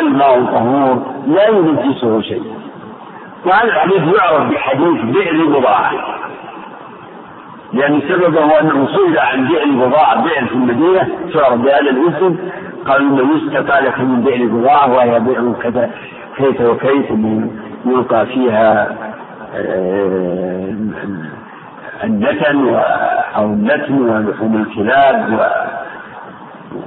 الماء 0.00 0.44
طهور 0.44 1.06
لا 1.26 1.48
ينجسه 1.48 2.20
شيء. 2.20 2.42
وهذا 3.44 3.64
الحديث 3.64 4.14
يعرف 4.18 4.50
بحديث 4.50 5.00
بئر 5.02 5.44
بضاعة 5.58 5.92
لأن 7.72 8.00
سببه 8.08 8.60
أنه 8.60 8.86
سئل 8.86 9.18
عن 9.18 9.48
بئر 9.48 9.86
بضاعة 9.86 10.22
بئر 10.22 10.46
في 10.46 10.52
المدينة 10.54 11.08
تعرف 11.34 11.54
بهذا 11.60 11.90
الاسم 11.90 12.36
قالوا 12.86 13.08
إنه 13.08 13.36
يستقى 13.36 13.82
لك 13.82 14.00
من 14.00 14.22
بئر 14.22 14.46
بضاعة 14.46 14.92
وهي 14.92 15.20
بئر 15.20 15.52
كذا. 15.62 15.90
كيف 16.38 16.60
وكيف 16.60 17.10
يلقى 17.86 18.26
فيها 18.26 18.96
آه، 19.54 20.74
النتن 22.04 22.74
أو 23.36 23.44
النتن 23.44 24.00
ولحوم 24.00 24.56
الكلاب 24.56 25.50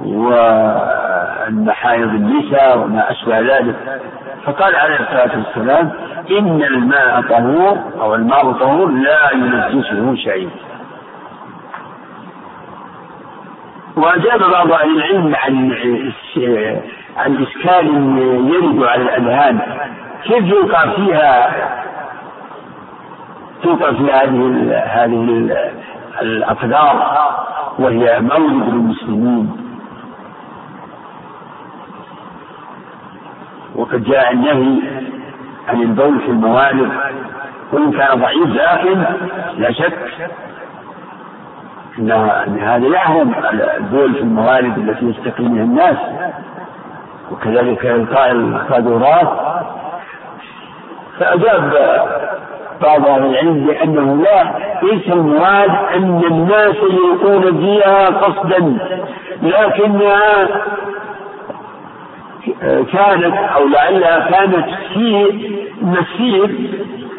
والمحايض 0.04 2.08
النساء 2.08 2.78
وما 2.78 3.10
أشبه 3.10 3.40
ذلك. 3.40 4.00
فقال 4.44 4.76
عليه 4.76 5.00
الصلاة 5.00 5.36
والسلام 5.38 5.90
إن 6.30 6.62
الماء 6.62 7.20
طهور 7.22 7.78
أو 8.00 8.14
الماء 8.14 8.52
طهور 8.52 8.90
لا 8.90 9.32
ينجسه 9.32 10.14
شيء. 10.14 10.48
وأجاب 13.96 14.40
بعض 14.50 14.72
أهل 14.72 14.96
العلم 14.96 15.34
عن 15.34 15.72
عن 17.16 17.42
إشكال 17.42 17.86
يرد 18.54 18.82
على 18.82 19.02
الأذهان. 19.02 19.58
كيف 20.24 20.44
يوقع 20.44 20.86
فيها 20.86 21.50
توقع 23.62 23.92
في 23.92 24.12
هذه 24.12 24.72
هذه 24.86 25.48
الأقدار 26.22 27.22
وهي 27.78 28.20
مولد 28.20 28.68
للمسلمين؟ 28.68 29.56
وقد 33.76 34.04
جاء 34.04 34.32
النهي 34.32 34.80
عن 35.68 35.82
البول 35.82 36.20
في 36.20 36.28
الموالد 36.28 36.90
وإن 37.72 37.92
كان 37.92 38.20
ضعيف 38.20 38.46
لكن 38.46 39.04
لا 39.56 39.72
شك 39.72 39.98
أن 41.98 42.58
هذا 42.60 42.86
يحرم 42.86 43.34
البول 43.76 44.14
في 44.14 44.20
الموالد 44.20 44.78
التي 44.78 45.04
يستقي 45.06 45.44
منها 45.44 45.64
الناس. 45.64 45.96
وكذلك 47.32 47.86
إلقاء 47.86 48.30
القاذورات 48.30 49.28
فأجاب 51.18 51.72
بعض 52.82 53.06
أهل 53.06 53.26
العلم 53.26 53.66
بأنه 53.66 54.22
لا 54.22 54.54
ليس 54.82 55.08
المراد 55.08 55.70
أن 55.94 56.22
الناس 56.30 56.76
يلقون 56.76 57.60
فيها 57.60 58.06
قصدا 58.06 58.78
لكنها 59.42 60.48
كانت 62.92 63.34
أو 63.56 63.68
لعلها 63.68 64.30
كانت 64.30 64.66
في 64.94 65.26
مسير 65.82 66.70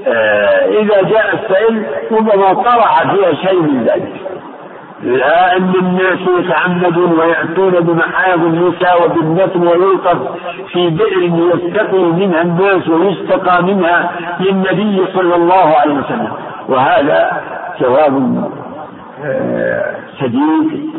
آه، 0.07 0.66
إذا 0.82 1.01
جاء 1.01 1.36
السيل 1.36 1.86
ربما 2.11 2.53
طرح 2.53 3.14
فيها 3.14 3.34
شيء 3.34 3.61
من 3.61 3.84
ذلك. 3.84 4.33
لا 5.04 5.58
أن 5.58 5.74
الناس 5.82 6.20
يتعمدون 6.39 7.20
ويأتون 7.20 7.72
بمحاض 7.72 8.39
النساء 8.39 9.06
وبالنتن 9.06 9.68
ويلقف 9.68 10.18
في 10.72 10.89
بئر 10.89 11.22
يستقي 11.24 11.97
منها 12.04 12.41
الناس 12.41 12.88
ويستقى 12.88 13.64
منها 13.64 14.12
للنبي 14.39 15.06
صلى 15.14 15.36
الله 15.36 15.76
عليه 15.82 15.93
وسلم. 15.93 16.32
وهذا 16.70 17.41
جواب 17.82 18.43
آه، 19.26 19.95
سديد 20.20 20.89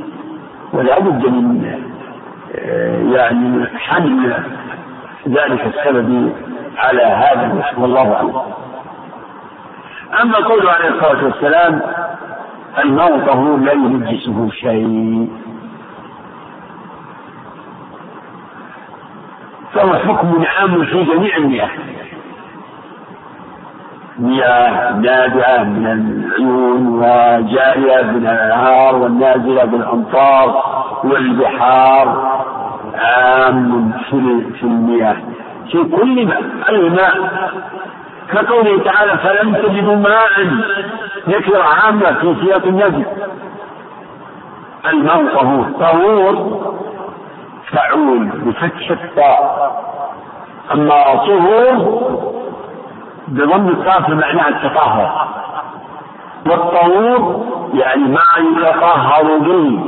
ولا 0.72 0.98
بد 1.00 1.26
من 1.26 1.78
آه، 2.54 3.16
يعني 3.16 3.66
حمل 3.78 4.34
ذلك 5.28 5.66
السبب 5.66 6.32
على 6.78 7.02
هذا 7.02 7.64
والله 7.78 8.14
أعلم. 8.14 8.32
أما 10.22 10.36
قوله 10.36 10.70
عليه 10.70 10.88
الصلاة 10.88 11.24
والسلام 11.24 11.80
الماء 12.78 13.26
طهور 13.26 13.56
لا 13.56 13.72
ينجسه 13.72 14.50
شيء. 14.50 15.28
فهو 19.74 19.94
حكم 19.94 20.44
عام 20.58 20.84
في 20.84 21.04
جميع 21.04 21.36
المياه. 21.36 21.70
مياه 24.18 24.92
نابعة 24.92 25.64
من 25.64 25.86
العيون 25.86 26.86
وجارية 26.86 28.02
من 28.02 28.26
الأنهار 28.26 28.96
والنازلة 28.96 29.64
بالأمطار 29.64 30.62
والبحار 31.04 32.32
عام 32.94 33.92
في 34.10 34.62
المياه. 34.62 35.16
في 35.70 35.84
كل 35.84 36.26
ماء 36.26 36.42
الماء. 36.70 37.14
كقوله 38.32 38.82
تعالى 38.84 39.18
فلم 39.18 39.54
تجدوا 39.54 39.96
ماء 39.96 40.30
نكرة 41.28 41.62
عامة 41.62 42.12
في 42.12 42.36
سياق 42.44 42.66
النبي 42.66 43.04
الماء 44.86 45.34
طهور. 45.34 45.66
طهور 45.80 46.60
فعول 47.72 48.26
بفتح 48.26 48.90
الطاء. 48.90 49.74
أما 50.72 51.14
طهور 51.14 52.00
بضم 53.28 53.68
الطاء 53.68 54.10
معناه 54.14 54.48
التطهر. 54.48 55.28
والطهور 56.46 57.44
يعني 57.74 58.02
ما 58.02 58.20
يتطهر 58.38 59.38
به 59.38 59.80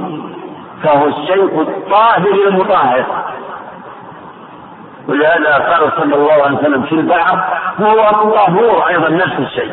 فهو 0.82 1.06
الشيء 1.06 1.60
الطاهر 1.60 2.34
المطهر. 2.48 3.04
ولهذا 5.08 5.54
قال 5.54 5.92
صلى 5.96 6.14
الله 6.14 6.32
عليه 6.32 6.58
وسلم 6.58 6.82
في 6.82 6.92
البحر 6.92 7.44
هو 7.80 8.00
الطهور 8.10 8.88
أيضا 8.88 9.08
نفس 9.08 9.38
الشيء. 9.38 9.72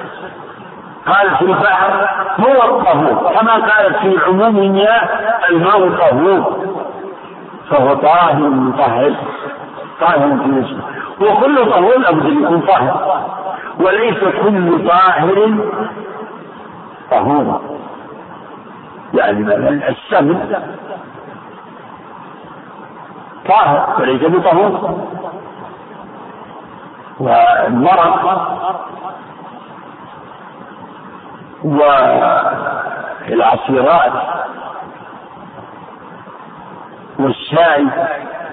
قال 1.08 1.36
في 1.38 1.41
البحر 1.45 2.10
هو 2.39 2.78
الطهور 2.78 3.34
كما 3.34 3.54
قالت 3.54 3.97
في 3.97 4.18
عموم 4.28 4.58
المياه 4.58 5.10
الماء 5.49 5.89
طهور 5.89 6.58
فهو 7.70 7.93
طاهر 7.93 8.36
مطهر 8.49 9.14
طاهر 10.01 10.38
في 10.38 10.47
نفسه. 10.47 10.78
وكل 11.22 11.66
طهور 11.72 11.97
لابد 11.97 12.26
أن 12.26 12.43
يكون 12.43 12.62
طاهر. 12.62 13.24
وليس 13.80 14.20
كل 14.20 14.88
طاهر 14.88 15.56
طهورا 17.12 17.62
يعني 19.14 19.43
مثلا 19.43 19.89
السمن 19.89 20.56
طاهر 23.49 24.01
وليس 24.01 24.22
بطهور. 24.24 24.99
والمرض 27.20 28.38
والعصيرات 33.30 34.14
والشاي 37.20 37.88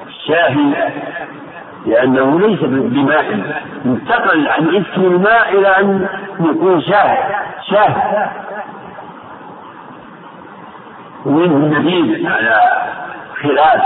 الشاهي 0.06 0.92
لأنه 1.86 2.40
ليس 2.40 2.60
بماء. 2.60 3.54
انتقل 3.86 4.48
عن 4.48 4.68
اسم 4.68 5.02
الماء 5.02 5.58
إلى 5.58 5.68
أن 5.68 6.08
يكون 6.40 6.82
شاه 6.82 7.18
شاه 7.70 7.94
ومنه 11.26 11.56
النبيذ 11.56 12.26
على 12.26 12.60
خلاف. 13.42 13.82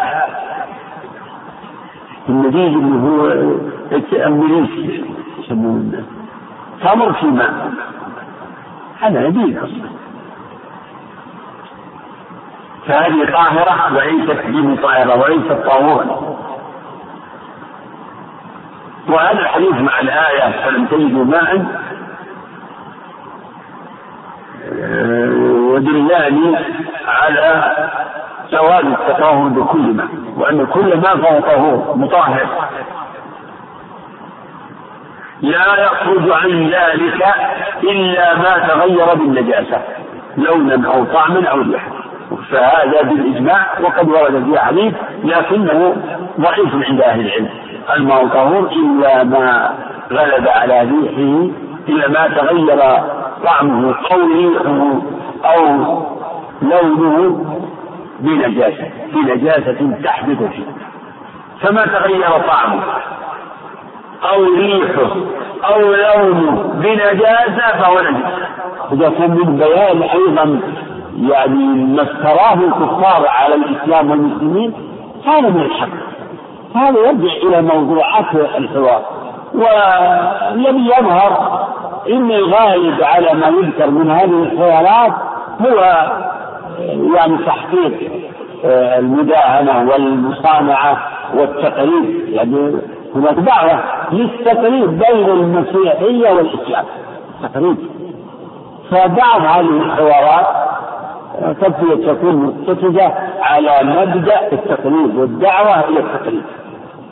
النبيذ 2.29 2.73
اللي 2.77 3.09
هو 3.09 3.27
الأمريكي 3.93 5.05
يسمونه. 5.39 6.05
تمر 6.83 7.13
في 7.13 7.27
ماء 7.27 7.71
هذا 9.09 9.59
أصلا. 9.59 9.91
فهذه 12.87 13.33
طاهرة 13.33 13.97
وليست 13.97 14.47
بمطهرة 14.47 15.23
وليست 15.23 15.53
طاهورا 15.53 16.37
وهذا 19.09 19.39
الحديث 19.41 19.75
مع 19.75 20.01
الآية 20.01 20.65
فلم 20.65 20.87
تجدوا 20.87 21.25
ماء. 21.25 21.67
ودلاني 25.73 26.57
على 27.07 27.73
جواز 28.53 28.85
التطهر 28.85 29.49
بكل 29.49 29.95
ماء 29.95 30.09
وأن 30.37 30.67
كل 30.67 31.01
ماء 31.01 31.17
فهو 31.17 31.41
طهور 31.41 31.97
مطهر 31.97 32.47
لا 35.45 35.85
يخرج 35.85 36.31
عن 36.31 36.69
ذلك 36.69 37.25
إلا 37.83 38.35
ما 38.35 38.59
تغير 38.69 39.15
بالنجاسة 39.15 39.83
لونا 40.37 40.89
أو 40.95 41.05
طعما 41.05 41.49
أو 41.49 41.61
ريحا 41.61 41.91
فهذا 42.51 43.03
بالإجماع 43.03 43.67
وقد 43.81 44.09
ورد 44.09 44.45
في 44.51 44.61
حديث 44.61 44.95
لكنه 45.25 45.97
ضعيف 46.41 46.89
عند 46.89 47.01
أهل 47.01 47.21
العلم. 47.21 47.49
الماء 47.97 48.27
طهور 48.27 48.71
إلا 48.73 49.25
ما 49.25 49.75
غلب 50.13 50.49
على 50.49 50.81
ريحه 50.81 51.49
إلا 51.89 52.09
ما 52.09 52.29
تغير 52.29 52.81
طعمه 53.45 53.95
أو 54.13 54.19
ريحه 54.27 55.03
أو 55.45 56.03
لونه 56.63 57.45
بنجاسة 58.21 58.91
بنجاسة 59.13 59.99
تحدث 60.05 60.39
فيه. 60.43 60.65
فما 61.61 61.87
تغير 61.87 62.31
طعمه؟ 62.49 62.83
أو 64.33 64.45
ريحه 64.45 65.11
أو 65.65 65.81
لونه 65.81 66.63
بنجاسة 66.75 67.81
فهو 67.81 68.01
نجس. 68.01 68.25
إذا 68.93 69.11
كان 69.19 69.31
من 69.31 69.57
بيان 69.57 70.03
أيضا 70.03 70.61
يعني 71.21 71.85
ما 71.85 72.03
افتراه 72.03 72.55
الكفار 72.55 73.29
على 73.29 73.55
الإسلام 73.55 74.11
والمسلمين 74.11 74.73
هذا 75.27 75.49
من 75.49 75.61
الحق. 75.61 75.89
هذا 76.75 76.99
يرجع 76.99 77.33
إلى 77.43 77.63
موضوعات 77.63 78.35
الحوار. 78.35 79.03
والذي 79.55 80.87
يظهر 80.99 81.65
إن 82.11 82.31
الغالب 82.31 83.03
على 83.03 83.35
ما 83.35 83.47
يذكر 83.47 83.91
من 83.91 84.11
هذه 84.11 84.43
الحوارات 84.43 85.13
هو 85.61 86.09
يعني 87.17 87.39
تحقيق 87.47 88.11
آه، 88.65 88.99
المداهنة 88.99 89.91
والمصانعة 89.91 90.99
والتقليد. 91.35 92.29
يعني 92.29 92.73
هناك 93.15 93.35
دعوة 93.35 93.81
للتقليد 94.13 94.89
بين 94.99 95.31
المسيحية 95.31 96.31
والإسلام. 96.31 96.85
تقليد 97.43 97.77
فبعض 98.91 99.41
هذه 99.41 99.61
الحوارات 99.83 100.47
آه، 101.43 101.53
قد 101.63 101.75
تكون 102.07 102.37
متفقة 102.37 103.13
على 103.41 103.81
مبدأ 103.83 104.53
التقليد 104.53 105.17
والدعوة 105.17 105.81
إلى 105.89 106.01
التقليد 106.01 106.43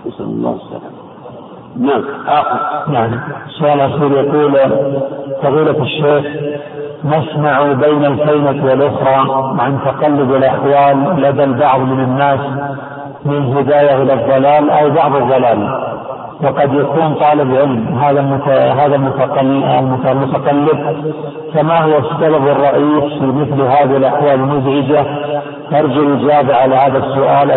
نسأل 0.06 0.24
الله 0.24 0.56
السلامة. 0.64 1.02
نعم 1.76 2.04
آخر. 2.28 2.90
نعم. 2.92 3.20
سؤال 3.58 3.80
أخير 3.80 4.12
يقول 4.12 4.52
فضيلة 5.42 5.82
الشيخ 5.82 6.24
نسمع 7.04 7.72
بين 7.72 8.04
الكلمة 8.04 8.64
والأخرى 8.64 9.16
عن 9.60 9.78
تقلب 9.84 10.34
الأحوال 10.34 11.22
لدى 11.22 11.44
البعض 11.44 11.80
من 11.80 12.00
الناس 12.04 12.40
من 13.24 13.56
هداية 13.56 14.02
إلى 14.02 14.12
الضلال 14.12 14.70
أو 14.70 14.90
بعض 14.90 15.16
الضلال 15.16 15.92
وقد 16.42 16.74
يكون 16.74 17.14
طالب 17.14 17.54
علم 17.54 17.98
هذا 17.98 18.20
هذا 18.72 18.96
المتقلب 20.12 20.78
فما 21.54 21.80
هو 21.80 21.98
السبب 21.98 22.46
الرئيس 22.48 23.18
في 23.18 23.26
مثل 23.26 23.60
هذه 23.60 23.96
الأحوال 23.96 24.34
المزعجة؟ 24.34 25.06
أرجو 25.72 26.02
الإجابة 26.02 26.54
على 26.54 26.74
هذا 26.74 26.98
السؤال 26.98 27.50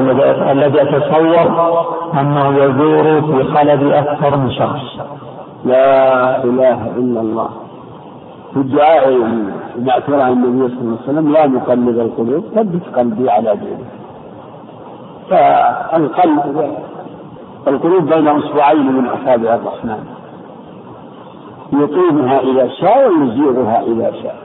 الذي 0.51 0.81
أتصور 0.81 1.71
أنه 2.19 2.57
يدور 2.63 3.21
في 3.21 3.57
قلب 3.57 3.91
أكثر 3.91 4.37
من 4.37 4.51
شخص. 4.51 4.99
لا 5.65 6.43
إله 6.43 6.87
إلا 6.97 7.19
الله 7.21 7.49
في 8.53 8.61
الدعاء 8.61 9.09
المأثور 9.75 10.21
عن 10.21 10.31
النبي 10.31 10.75
صلى 10.75 10.81
الله 10.81 10.97
عليه 11.07 11.11
وسلم 11.19 11.33
لا 11.33 11.47
مقلب 11.47 11.99
القلوب 11.99 12.43
ثبت 12.55 12.95
قلبي 12.95 13.29
على 13.29 13.55
دينك 13.55 14.04
فالقلب 15.29 16.75
القلوب 17.67 18.13
بين 18.13 18.27
أصبعين 18.27 18.91
من 18.91 19.07
أصابع 19.07 19.55
الرحمن. 19.55 20.03
يقيمها 21.73 22.39
إذا 22.39 22.67
شاء 22.67 23.11
ويزيغها 23.11 23.81
إذا 23.81 24.11
شاء. 24.23 24.35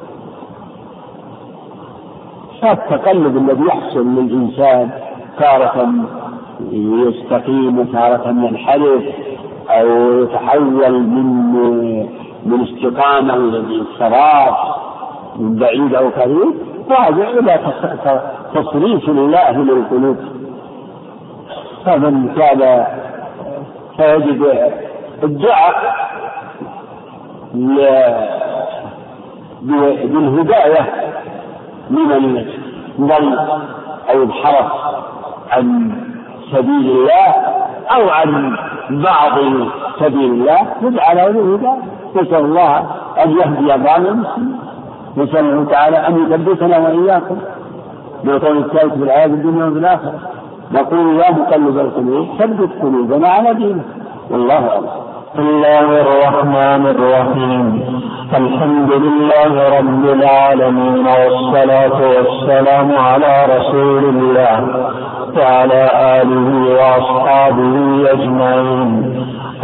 فالتقلب 2.62 3.37
الذي 3.37 3.64
يحصل 3.66 4.07
للإنسان 4.07 4.91
تارة 5.39 5.89
يستقيم 6.72 7.78
وتارة 7.78 8.28
ينحرف 8.28 9.03
أو 9.70 10.22
يتحول 10.22 10.93
من 10.93 11.26
من 12.47 12.61
استقامة 12.62 13.35
الانصراف 13.35 14.57
من 15.37 15.57
بعيد 15.57 15.95
أو 15.95 16.09
قريب 16.09 16.55
راجع 16.91 17.31
إلى 17.31 17.61
تصريف 18.55 19.09
الله 19.09 19.59
للقلوب 19.59 20.16
فمن 21.85 22.35
كان 22.35 22.87
فيجد 23.97 24.72
الدعاء 25.22 25.95
بالهداية 29.62 31.12
لمن 31.91 32.45
ضل 33.01 33.39
أو 34.11 34.22
انحرف 34.22 34.72
عن 35.51 35.93
سبيل 36.53 36.91
الله 36.91 37.35
أو 37.91 38.09
عن 38.09 38.57
بعض 38.91 39.39
سبيل 40.01 40.31
الله 40.31 40.59
يدعى 40.83 41.14
له 41.14 41.26
بالهداية 41.26 41.76
نسأل 42.16 42.45
الله 42.45 42.78
أن 43.24 43.31
يهدي 43.31 43.85
بعض 43.85 44.07
المسلمين. 44.07 44.59
نسأله 45.16 45.64
تعالى 45.70 45.97
أن 45.97 46.33
يثبتنا 46.33 46.78
وإياكم. 46.78 47.37
بالقول 48.24 48.59
الثالث 48.59 48.95
في 48.95 49.03
الحياة 49.03 49.26
الدنيا 49.26 49.64
وفي 49.64 49.78
الآخرة. 49.78 50.20
نقول 50.73 51.21
يا 51.21 51.31
مقلب 51.31 51.79
القلوب 51.79 52.27
ثبت 52.39 52.71
قلوبنا 52.83 53.29
على 53.29 53.55
دينك. 53.55 53.85
والله 54.31 54.55
أعلم. 54.55 54.87
بسم 55.35 55.49
الله 55.49 56.01
الرحمن 56.01 56.87
الرحيم. 56.87 57.83
الحمد 58.37 58.93
لله 58.93 59.79
رب 59.79 60.05
العالمين 60.05 61.07
والصلاة 61.07 61.99
والسلام 62.16 62.99
على 62.99 63.47
رسول 63.57 64.05
الله 64.05 64.59
وعلى 65.39 65.91
آله 66.21 66.49
وأصحابه 66.81 67.75
أجمعين. 68.12 68.91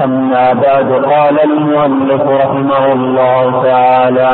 أما 0.04 0.52
بعد 0.52 0.88
قال 0.92 1.36
المؤلف 1.50 2.22
رحمه 2.22 2.92
الله 2.92 3.62
تعالى 3.62 4.32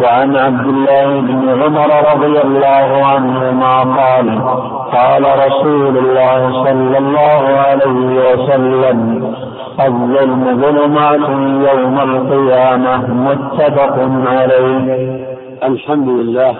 وعن 0.00 0.36
عبد 0.36 0.66
الله 0.66 1.20
بن 1.20 1.62
عمر 1.62 1.90
رضي 2.14 2.40
الله 2.40 3.04
عنهما 3.04 3.80
قال 3.80 4.26
قال 4.92 5.24
رسول 5.46 5.98
الله 5.98 6.64
صلى 6.64 6.98
الله 6.98 7.42
عليه 7.66 8.32
وسلم 8.32 8.98
الظلم 9.80 10.60
ظلمات 10.62 11.28
يوم 11.70 11.98
القيامة 12.00 13.06
متفق 13.28 13.94
عليه. 14.26 14.86
الحمد 15.62 16.08
لله 16.08 16.54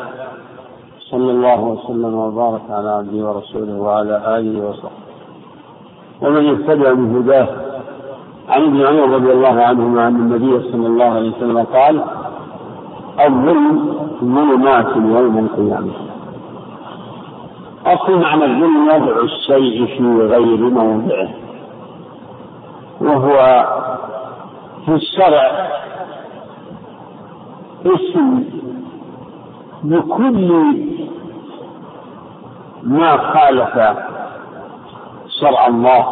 صلى 1.10 1.30
الله 1.30 1.60
وسلم 1.60 2.14
وبارك 2.14 2.62
على 2.70 2.90
عبده 2.90 3.26
ورسوله 3.26 3.76
وعلى 3.80 4.22
آله 4.36 4.68
وصحبه. 4.68 5.02
ومن 6.22 6.42
يهتدى 6.42 6.94
بهداه 6.94 7.48
عن 8.48 8.62
ابن 8.62 8.86
عمر 8.86 9.14
رضي 9.14 9.32
الله 9.32 9.62
عنهما 9.62 10.04
عن 10.04 10.16
النبي 10.16 10.72
صلى 10.72 10.86
الله 10.86 11.04
عليه 11.04 11.30
وسلم 11.36 11.58
قال 11.58 12.04
الظلم 13.20 13.94
ظلمات 14.20 14.96
يوم 14.96 15.38
القيامة. 15.38 15.92
أصل 17.86 18.20
معنى 18.20 18.44
الظلم 18.44 18.88
وضع 18.88 19.22
الشيء 19.22 19.86
في 19.86 20.26
غير 20.26 20.56
موضعه. 20.56 21.28
وهو 23.00 23.66
في 24.86 24.94
الشرع 24.94 25.68
اسم 27.86 28.44
بكل 29.82 30.76
ما 32.82 33.16
خالف 33.16 33.96
شرع 35.40 35.66
الله. 35.66 36.06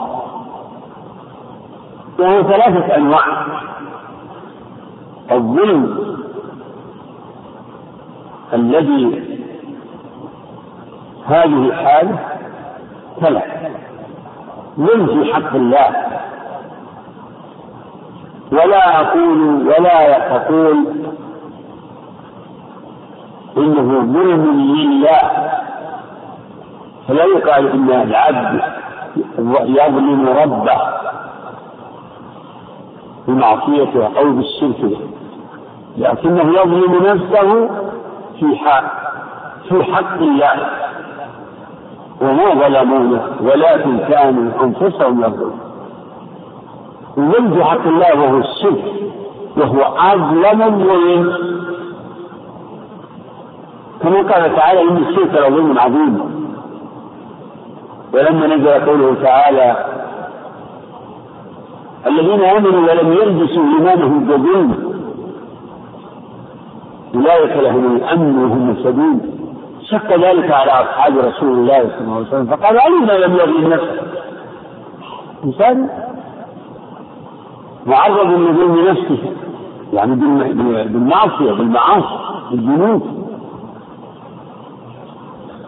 وهو 2.18 2.42
ثلاثة 2.42 2.96
أنواع. 2.96 3.46
الظلم 5.32 6.10
الذي 8.54 9.22
هذه 11.26 11.72
حاله 11.72 12.18
ظلم 14.78 15.06
في 15.06 15.34
حق 15.34 15.54
الله. 15.54 15.90
ولا 18.52 19.00
أقول 19.00 19.68
ولا 19.68 20.36
أقول 20.36 20.86
إنه 23.56 24.00
ظلم 24.12 24.44
لله. 24.76 25.20
فلا 27.08 27.24
يقال 27.24 27.68
إن 27.72 27.90
العبد 27.90 28.60
يظلم 29.68 30.28
ربه 30.28 30.80
بمعصيته 33.28 34.18
أو 34.18 34.32
بالشرك 34.32 34.98
لكنه 35.98 36.52
يظلم 36.60 37.06
نفسه 37.06 37.68
في 38.40 38.56
حق 38.56 38.84
في 39.68 39.84
حق 39.84 40.14
الله 40.14 40.66
وما 42.20 42.54
ظلمونه 42.54 43.22
ولكن 43.40 43.98
كانوا 43.98 44.64
أنفسهم 44.64 45.20
يظلمون. 45.24 45.60
الظلم 47.18 47.64
حق 47.64 47.86
الله 47.86 48.20
وهو 48.20 48.38
الشرك 48.38 48.84
وهو 49.56 49.82
أظلم 49.82 50.62
الظلم 50.62 51.34
كما 54.02 54.16
قال 54.16 54.56
تعالى 54.56 54.82
إن 54.82 54.96
الشرك 54.96 55.34
لظلم 55.34 55.78
عظيم. 55.78 56.40
ولما 58.14 58.46
نزل 58.46 58.68
قوله 58.68 59.14
تعالى 59.22 59.86
الذين 62.06 62.44
آمنوا 62.44 62.80
ولم 62.90 63.12
يلبسوا 63.12 63.62
إيمانهم 63.62 64.24
بظلم 64.24 64.89
أولئك 67.14 67.56
لهم 67.56 67.96
الأمن 67.96 68.44
وهم 68.44 68.68
مهتدون. 68.68 69.20
شق 69.90 70.16
ذلك 70.16 70.50
على 70.50 70.70
أصحاب 70.70 71.18
رسول 71.18 71.58
الله 71.58 71.78
صلى 71.78 72.00
الله 72.00 72.16
عليه 72.16 72.26
وسلم 72.26 72.46
فقال 72.46 72.78
أين 72.78 73.06
لم 73.20 73.34
يظلم 73.34 73.72
نفسه؟ 73.72 74.02
إنسان 75.44 75.88
معرض 77.86 78.26
لظلم 78.26 78.88
نفسه 78.88 79.18
يعني 79.92 80.14
بالمعصية 80.84 81.52
بالمعاصي 81.52 82.18
بالذنوب. 82.50 83.02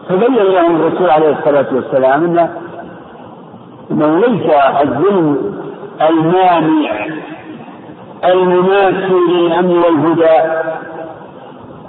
فبين 0.09 0.35
لهم 0.35 0.75
الرسول 0.75 1.09
عليه 1.09 1.29
الصلاة 1.39 1.75
والسلام 1.75 2.23
أن 2.23 2.49
أنه 3.91 4.19
ليس 4.19 4.53
الظلم 4.81 5.55
المانع 6.01 7.07
المنافي 8.25 9.13
للأمن 9.29 9.77
والهدى. 9.77 10.63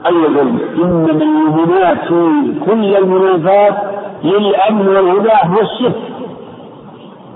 أي 0.07 0.13
ظلم 0.13 0.59
إنما 0.83 1.11
المنافي 1.11 2.55
كل 2.67 2.97
المنافاة 2.97 3.77
للأمن 4.25 4.89
والهدى 4.89 5.31
هو 5.45 5.61
الشرك 5.61 6.03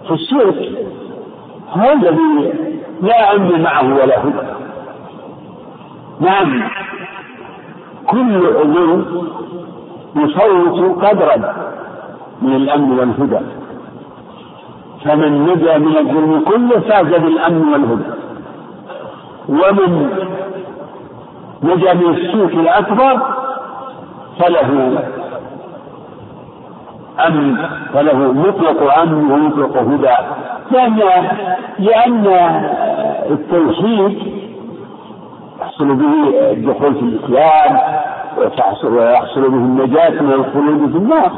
فالشرك 0.09 0.87
هو 1.73 1.93
الذي 1.93 2.53
لا 3.03 3.37
أمن 3.37 3.63
معه 3.63 3.95
ولا 3.95 4.25
هدى. 4.25 4.47
نعم. 6.21 6.63
كل 8.07 8.41
ظلم 8.75 9.29
يفوت 10.17 11.05
قدرا 11.05 11.55
من 12.43 12.57
الأمن 12.57 12.99
والهدى. 12.99 13.41
فمن 15.05 15.47
نجا 15.47 15.79
من 15.79 15.97
الظلم 15.97 16.41
كله 16.41 16.81
فاز 16.81 17.07
بالأمن 17.07 17.69
والهدى. 17.73 18.11
ومن 19.49 20.11
نجا 21.63 21.95
من 21.95 22.15
السوء 22.15 22.61
الأكبر 22.61 23.21
فله 24.39 24.99
أمن 27.27 27.57
فله 27.95 28.33
مطلق 28.33 28.99
أمن 28.99 29.31
ومطلق 29.31 29.77
هدى. 29.77 30.17
لأن 30.71 31.01
لأن 31.79 32.27
التوحيد 33.31 34.19
يحصل 35.61 35.95
به 35.95 36.51
الدخول 36.51 36.95
في 36.95 37.03
الإسلام 37.03 37.79
ويحصل 38.39 39.51
به 39.51 39.57
النجاة 39.57 40.23
من 40.23 40.33
الخلود 40.33 40.91
في 40.93 40.99
النار. 40.99 41.33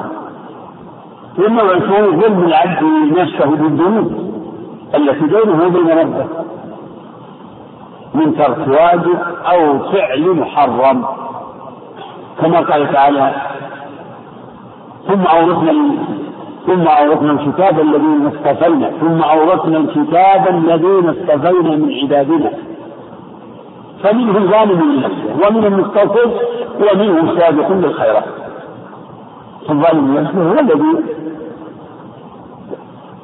إنما 1.39 1.63
يكون 1.63 2.21
ظلم 2.21 2.45
العبد 2.45 2.83
نفسه 3.19 3.47
بالذنوب 3.47 4.13
التي 4.95 5.27
بينه 5.27 5.67
وبين 5.67 5.99
ربه. 5.99 6.27
من 8.15 8.37
ترك 8.37 8.69
واجب 8.69 9.19
أو 9.53 9.79
فعل 9.79 10.31
محرم 10.31 11.05
كما 12.41 12.61
قال 12.61 12.93
تعالى 12.93 13.33
ثم 15.09 15.23
أورثنا 15.23 15.73
ثم 16.67 16.89
أورثنا 16.89 17.33
الكتاب 17.33 17.81
الذين 17.81 18.27
اصطفينا 18.27 18.91
ثم 19.01 19.23
أورثنا 19.23 19.79
الكتاب 19.79 20.49
الذين 20.49 21.09
اصطفينا 21.09 21.77
من 21.77 21.93
عبادنا. 22.03 22.51
فمنهم 24.03 24.51
ظالم 24.51 24.81
لنفسه 24.93 25.49
ومنهم 25.49 25.81
مستغفر 25.81 26.31
ومنهم 26.81 27.39
سابق 27.39 27.69
بالخيرات. 27.69 28.25
الظالم 29.71 30.17
لنفسه 30.17 30.43
هو 30.43 30.59
الذي 30.59 31.05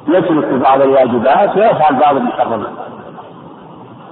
يترك 0.07 0.53
بعض 0.53 0.81
الواجبات 0.81 1.57
ويفعل 1.57 1.95
بعض 1.95 2.15
المحرمات. 2.15 2.69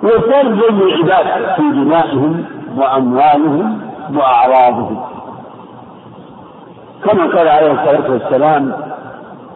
وفرض 0.05 0.59
للعباد 0.73 1.55
في 1.55 1.61
دمائهم 1.61 2.45
وأموالهم 2.77 3.81
وأعراضهم. 4.15 4.99
كما 7.05 7.23
قال 7.25 7.47
عليه 7.47 7.71
الصلاة 7.71 8.11
والسلام 8.11 8.73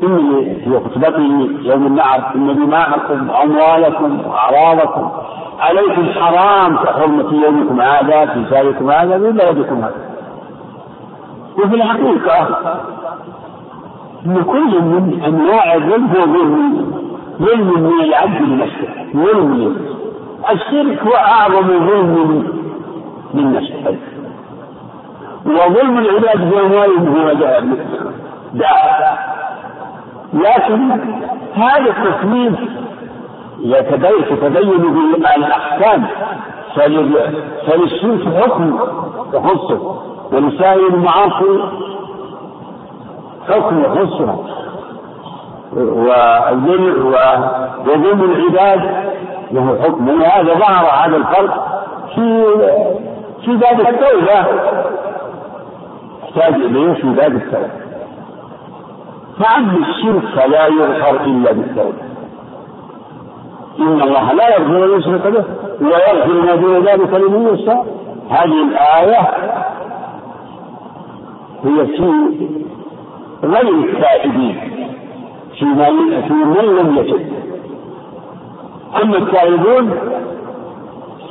إني 0.04 0.56
في 0.56 0.80
خطبته 0.80 1.50
يوم 1.62 1.88
النعر 1.88 2.32
إن 2.36 2.56
دماءكم 2.56 3.30
وأموالكم 3.30 4.20
وأعراضكم 4.28 5.12
عليكم 5.60 6.06
حرام 6.20 6.76
كحرمة 6.78 7.44
يومكم 7.46 7.82
هذا 7.82 8.26
في 8.26 8.46
شهركم 8.50 8.92
هذا 8.92 9.18
من 9.18 9.32
بلدكم 9.32 9.76
هذا. 9.78 10.10
وفي 11.58 11.76
الحقيقة 11.76 12.48
أن 14.26 14.44
كل 14.44 14.82
من 14.82 15.22
أنواع 15.26 15.76
الظلم 15.76 16.08
هو 16.08 16.26
ظلم 16.26 16.92
ظلم 17.42 17.84
من 17.84 18.02
العبد 18.04 18.42
لنفسه 18.42 18.88
ظلم 19.16 19.76
الشرك 20.52 21.04
هو 21.04 21.16
أعظم 21.16 21.68
ظلم 21.68 22.48
من 23.34 23.54
نفسه 23.54 23.98
وظلم 25.46 25.98
العباد 25.98 26.50
بأموالهم 26.50 27.18
هو 27.18 27.34
داء. 27.34 29.20
لكن 30.34 30.92
هذا 31.56 31.90
التصنيف 31.90 32.56
تتبين 34.30 34.78
به 34.78 35.36
الأحكام. 35.36 36.06
فللشرك 37.68 38.24
حكم 38.42 38.80
يخصه. 39.34 39.80
ولسائر 40.34 40.88
المعاصي 40.88 41.60
حكم 43.50 43.80
يخصها 43.80 44.36
وظلم 47.88 48.22
العباد 48.24 48.82
له 49.52 49.80
حكم. 49.84 50.10
ولهذا 50.10 50.54
ظهر 50.54 50.86
هذا 50.86 51.18
الفرق 51.18 51.84
في 52.16 52.44
في 53.46 53.58
باب 53.58 53.80
التوبة. 53.80 54.46
يحتاج 56.24 56.54
إليه 56.54 56.94
في 56.94 57.08
باب 57.08 57.36
التوبة. 57.36 57.70
فعم 59.40 59.84
الشرك 59.84 60.24
فلا 60.36 60.68
يغفر 60.68 61.26
إلا 61.26 61.52
بالتوبة. 61.52 62.10
إن 63.80 64.02
الله 64.02 64.34
لا 64.34 64.58
يغفر 64.58 64.86
أن 64.86 65.00
يشرك 65.00 65.28
به 65.28 65.44
ويغفر 65.82 66.34
ما 66.34 66.56
دون 66.56 66.86
ذلك 66.86 67.14
لمن 67.14 67.54
يشاء. 67.54 67.86
هذه 68.30 68.64
الآية 68.64 69.20
هي 71.64 71.88
في 71.88 72.14
غير 73.44 73.70
التائبين. 73.70 74.60
في 75.60 75.66
من 75.66 76.76
لم 76.80 76.98
يتب 76.98 77.49
أما 79.04 79.18
التائبون 79.18 79.92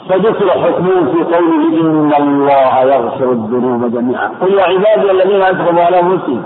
فذكر 0.09 0.51
حكمهم 0.51 1.07
في 1.07 1.37
قوله 1.37 1.81
إن 1.81 2.13
الله 2.19 2.81
يغفر 2.81 3.33
الذنوب 3.33 3.93
جميعا. 3.93 4.31
قل 4.41 4.55
يا 4.55 4.63
عبادي 4.63 5.11
الذين 5.11 5.43
أسرفوا 5.43 5.83
على 5.83 6.01
أنفسهم 6.01 6.43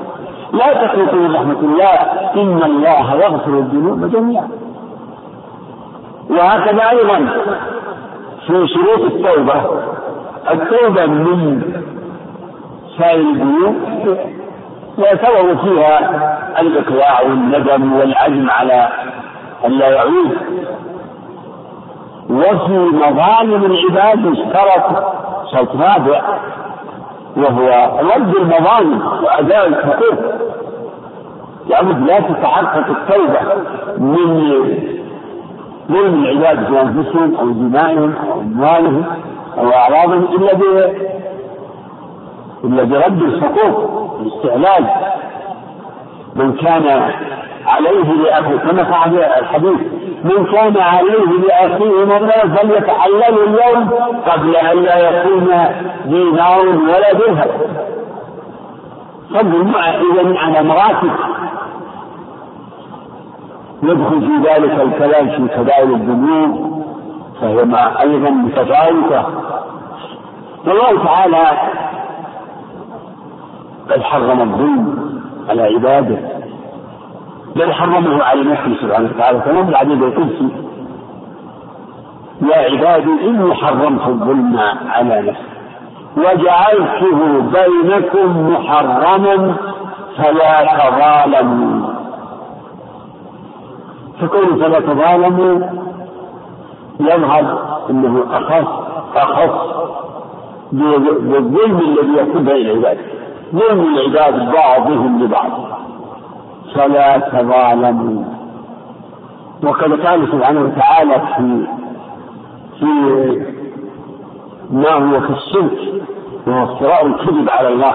لا 0.53 0.73
تقنطوا 0.75 1.19
من 1.19 1.35
رحمة 1.35 1.61
الله 1.61 1.95
إن 2.43 2.63
الله 2.63 3.15
يغفر 3.15 3.59
الذنوب 3.59 4.11
جميعا. 4.11 4.49
وهكذا 6.31 6.91
أيضا 6.91 7.19
في 8.47 8.67
شروط 8.69 9.01
التوبة. 9.01 9.83
التوبة 10.51 11.07
من 11.07 11.63
سائر 12.99 13.21
الذنوب. 13.21 13.75
يعتبر 14.99 15.57
فيها 15.57 15.99
الإقلاع 16.61 17.23
والندم 17.23 17.93
والعزم 17.93 18.51
على 18.51 18.89
أن 19.67 19.71
لا 19.71 19.89
يعود. 19.89 20.31
وفي 22.31 22.79
مظالم 22.79 23.65
العباد 23.65 24.27
اشترط 24.27 25.05
شرط 25.53 25.77
رابع 25.77 26.23
وهو 27.37 27.99
رد 28.15 28.37
المظالم 28.37 29.03
وأداء 29.25 29.67
الحقوق. 29.69 30.19
لابد 31.69 32.07
لا 32.09 32.21
تتحقق 32.21 32.87
التوبة 32.91 33.41
من 33.99 34.43
ظلم 35.91 36.25
العباد 36.25 36.67
في 36.67 36.81
أنفسهم 36.81 37.35
أو 37.37 37.51
دمائهم 37.51 38.15
أو 38.33 38.41
أموالهم 38.41 39.05
أو 39.59 39.71
أعراضهم 39.73 40.25
إلا 40.25 40.55
ب 40.55 40.63
إلا 42.65 42.83
برد 42.85 43.23
الحقوق 43.23 44.03
الاستعلاج 44.21 44.85
من 46.37 46.53
كان 46.53 47.11
عليه 47.73 48.13
لأخيه 48.13 48.57
كما 48.57 48.85
فعل 48.85 49.19
الحديث. 49.19 49.81
من 50.25 50.47
كان 50.53 50.77
عليه 50.81 51.27
لأخيه 51.49 52.05
مظلمة 52.05 52.57
فليتحلل 52.57 53.39
اليوم 53.47 53.91
قبل 54.27 54.57
أن 54.57 54.83
لا 54.83 54.99
يكون 55.09 55.49
دينار 56.05 56.67
ولا 56.67 57.13
درهم. 57.13 57.51
فضل 59.35 59.75
إذا 60.13 60.39
على 60.39 60.63
مراتب. 60.63 61.11
يدخل 63.83 64.21
في 64.21 64.49
ذلك 64.49 64.81
الكلام 64.81 65.29
في 65.29 65.49
كبائر 65.57 65.85
الذنوب 65.85 66.83
فهي 67.41 67.61
أيضا 68.01 68.31
متفاوتة 68.31 69.27
والله 70.67 71.05
تعالى 71.05 71.45
قد 73.91 74.03
حرم 74.03 74.41
الظلم 74.41 75.13
على 75.49 75.63
عباده. 75.63 76.42
بل 77.57 77.73
حرمه 77.73 78.23
على 78.23 78.43
نفسه 78.45 78.75
سبحانه 78.83 79.11
وتعالى. 79.15 79.39
كما 79.39 79.65
في 79.65 79.71
العديد 79.71 80.03
القدسي 80.03 80.49
يا 82.43 82.57
عبادي 82.57 83.29
إني 83.29 83.55
حرمت 83.55 84.09
الظلم 84.09 84.61
على 84.89 85.23
نفسي. 85.23 85.53
وجعلته 86.17 87.41
بينكم 87.41 88.53
محرما 88.53 89.55
فلا 90.17 90.65
تظالموا. 90.65 91.89
فكون 94.21 94.61
فلا 94.61 94.81
تظالموا 94.81 95.69
يظهر 97.01 97.59
إنه 97.91 98.25
اخص 98.33 98.69
أخص 99.17 99.55
بالظلم 100.73 101.79
الذي 101.79 102.17
يكون 102.19 102.45
بين 102.45 102.67
العباد. 102.67 102.99
ظلم 103.55 103.81
العباد 103.81 104.53
بعضهم 104.53 105.23
لبعض. 105.23 105.51
فلا 106.75 107.19
تظالموا. 107.19 108.25
وقد 109.65 110.07
قال 110.07 110.29
سبحانه 110.33 110.61
وتعالى 110.61 111.23
في 111.37 111.67
في 112.79 112.87
ما 114.71 114.93
هو 114.93 115.21
في 115.21 115.31
الشرك 115.31 115.79
وهو 116.47 116.65
افتراء 116.65 117.07
الكذب 117.07 117.51
على 117.51 117.69
الله. 117.69 117.95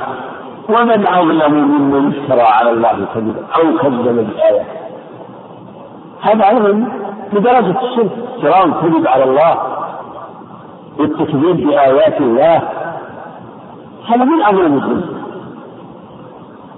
ومن 0.70 1.08
أظلم 1.08 1.54
ممن 1.54 2.08
افترى 2.08 2.42
على 2.42 2.72
الله 2.72 3.06
كذبا 3.14 3.46
أو 3.56 3.78
كذب 3.78 4.04
بالآية. 4.04 4.62
هذا 6.22 6.50
أيضا 6.50 6.88
بدرجة 7.34 7.76
الشرك 7.84 8.12
افتراء 8.36 8.66
الكذب 8.66 9.08
على 9.08 9.24
الله. 9.24 9.58
والتكذيب 11.00 11.68
بآيات 11.68 12.22
الله. 12.22 12.62
هذا 14.08 14.24
من 14.24 14.42
أظلم 14.42 14.74
الظلم 14.74 15.17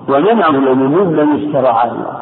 ومن 0.09 0.43
أظلم 0.43 0.79
ممن 0.79 1.47
افترى 1.47 1.67
على 1.67 1.91
الله. 1.91 2.19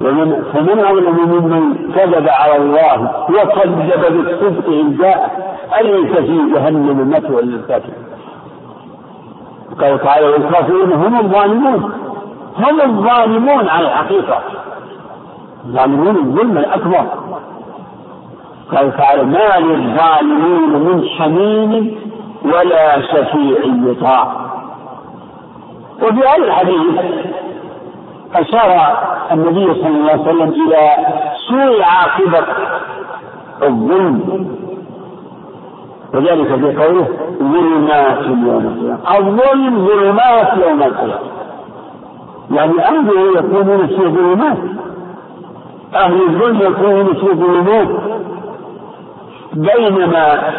ومن 0.00 0.42
فمن 0.52 0.78
أظلم 0.78 1.16
ممن 1.28 1.92
كذب 1.94 2.28
على 2.28 2.56
الله 2.56 3.10
وكذب 3.28 4.00
بالصدق 4.12 4.66
إن 4.66 4.96
جاء. 4.96 5.50
أليس 5.80 6.16
في 6.16 6.52
جهنم 6.54 7.10
مثوى 7.10 7.42
للكافرين. 7.42 7.94
قال 9.80 10.00
تعالى 10.00 10.26
والكافرون 10.26 10.92
هم 10.92 11.20
الظالمون. 11.20 11.92
هم 12.56 12.80
الظالمون 12.80 13.68
على 13.68 13.86
الحقيقة. 13.86 14.38
الظالمون 15.66 16.16
الظلم 16.16 16.58
الأكبر. 16.58 17.04
قال 18.76 18.96
تعالى 18.96 19.22
ما 19.22 19.58
للظالمين 19.58 20.70
من 20.70 21.08
حميم 21.18 21.94
ولا 22.44 23.00
شفيع 23.00 23.58
يطاع. 23.86 24.49
وفي 26.02 26.18
هذا 26.18 26.44
الحديث 26.44 27.00
أشار 28.34 28.98
النبي 29.32 29.74
صلى 29.74 29.88
الله 29.88 30.10
عليه 30.10 30.22
وسلم 30.22 30.48
إلى 30.48 30.90
سوء 31.48 31.82
عاقبة 31.82 32.46
الظلم. 33.62 34.46
وذلك 36.14 36.46
في 36.46 36.76
قوله 36.76 37.08
ظلمات 37.38 38.22
يوم 38.26 38.66
القيامة. 38.66 39.18
الظلم 39.18 39.86
ظلمات 39.86 40.48
يوم 40.68 40.82
القيامة. 40.82 41.18
يعني 42.50 42.84
أهله 42.84 43.38
يكونون 43.38 43.86
في 43.86 44.08
ظلمات. 44.08 44.58
أهل 45.94 46.22
الظلم 46.22 46.60
يكونون 46.60 47.14
في 47.14 47.26
ظلمات. 47.26 47.88
بينما 49.52 50.52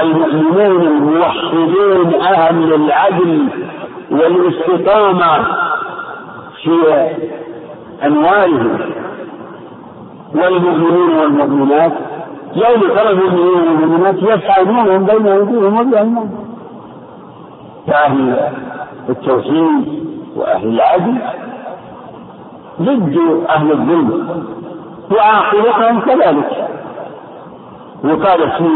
المؤمنون 0.00 0.82
الموحدون 0.82 2.14
أهل 2.14 2.74
العدل 2.74 3.48
والاستقامة 4.16 5.44
في 6.62 7.10
أنوارهم 8.04 8.78
والمؤمنون 10.34 11.16
والمؤمنات 11.18 11.92
يوم 12.54 12.80
ترى 12.80 13.10
المؤمنين 13.10 13.68
والمؤمنات 13.68 14.14
يسعى 14.14 14.64
نورهم 14.64 15.04
بين 15.04 15.26
أيديهم 15.26 15.80
وبأيمانهم. 15.80 16.46
كأهل 17.86 18.50
التوحيد 19.08 20.06
وأهل 20.36 20.68
العدل 20.68 21.18
ضد 22.82 23.18
أهل 23.48 23.70
الظلم 23.72 24.28
وعاقبتهم 25.12 26.00
كذلك. 26.00 26.68
وقال 28.04 28.50
في 28.50 28.68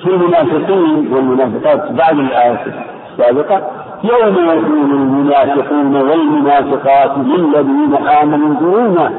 في 0.00 0.06
المنافقين 0.06 1.12
والمنافقات 1.12 1.92
بعد 1.92 2.18
الآية 2.18 2.89
السابقة 3.12 3.62
يوم 4.04 4.34
يقول 4.34 4.90
المنافقون 4.92 5.96
والمنافقات 5.96 7.18
للذين 7.18 7.94
آمنوا 8.22 8.48
انظرونا 8.48 9.12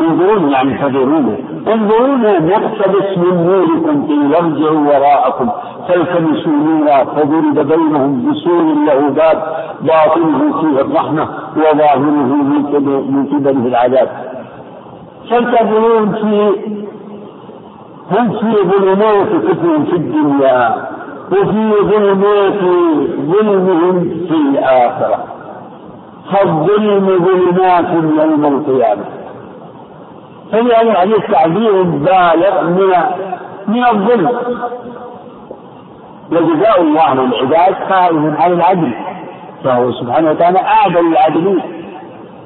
انظرون 0.00 0.50
يعني 0.50 0.78
فذرونا 0.78 1.36
انظرونا 1.72 2.38
نقتبس 2.38 3.18
من 3.18 3.46
نوركم 3.46 4.06
قيل 4.06 4.34
ارجعوا 4.34 4.80
وراءكم 4.88 5.48
فالتمسوا 5.88 6.52
نورا 6.52 7.04
فضرب 7.04 7.68
بينهم 7.68 8.30
بسور 8.30 8.62
له 8.86 9.08
باب 9.08 9.42
باطنه 9.80 10.60
فيه 10.60 10.80
الرحمة 10.80 11.28
وظاهره 11.56 12.34
من 13.10 13.26
قبله 13.32 13.66
العذاب. 13.66 14.08
فالكافرون 15.30 16.12
في 16.12 16.50
هم 18.10 18.32
في 18.32 18.56
ظلمات 18.70 19.28
كفر 19.28 19.84
في 19.90 19.96
الدنيا. 19.96 20.74
وفي 21.32 21.72
ظلمات 21.82 22.60
ظلمهم 23.20 24.00
في 24.28 24.34
الآخرة. 24.34 25.24
فالظلم 26.32 27.06
ظلمات 27.06 27.86
يوم 27.94 28.44
القيامة. 28.44 29.04
فلهذا 30.52 30.98
عليه 30.98 31.18
تعبير 31.32 31.82
بالغ 31.82 32.62
من 32.62 32.92
من 33.66 33.84
الظلم. 33.84 34.28
وجزاء 36.32 36.80
الله 36.80 37.14
للعباد 37.14 37.74
قائم 37.92 38.36
على 38.38 38.54
العدل. 38.54 38.92
فهو 39.64 39.92
سبحانه 39.92 40.30
وتعالى 40.30 40.58
أعدل 40.58 41.06
العادلين. 41.06 41.62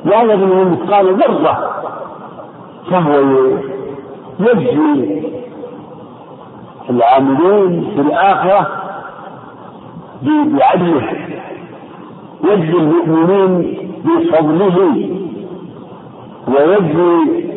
لا 0.05 0.23
يظلم 0.23 0.73
مثقال 0.73 1.15
ذرة. 1.15 1.83
فهو 2.91 3.21
يجزي 4.41 5.23
العاملين 6.91 7.91
في 7.95 8.01
الآخرة 8.01 8.67
بعدله 10.23 11.13
يجزي 12.45 12.79
المؤمنين 12.79 13.79
بفضله 14.05 15.09
ويجزي 16.49 17.49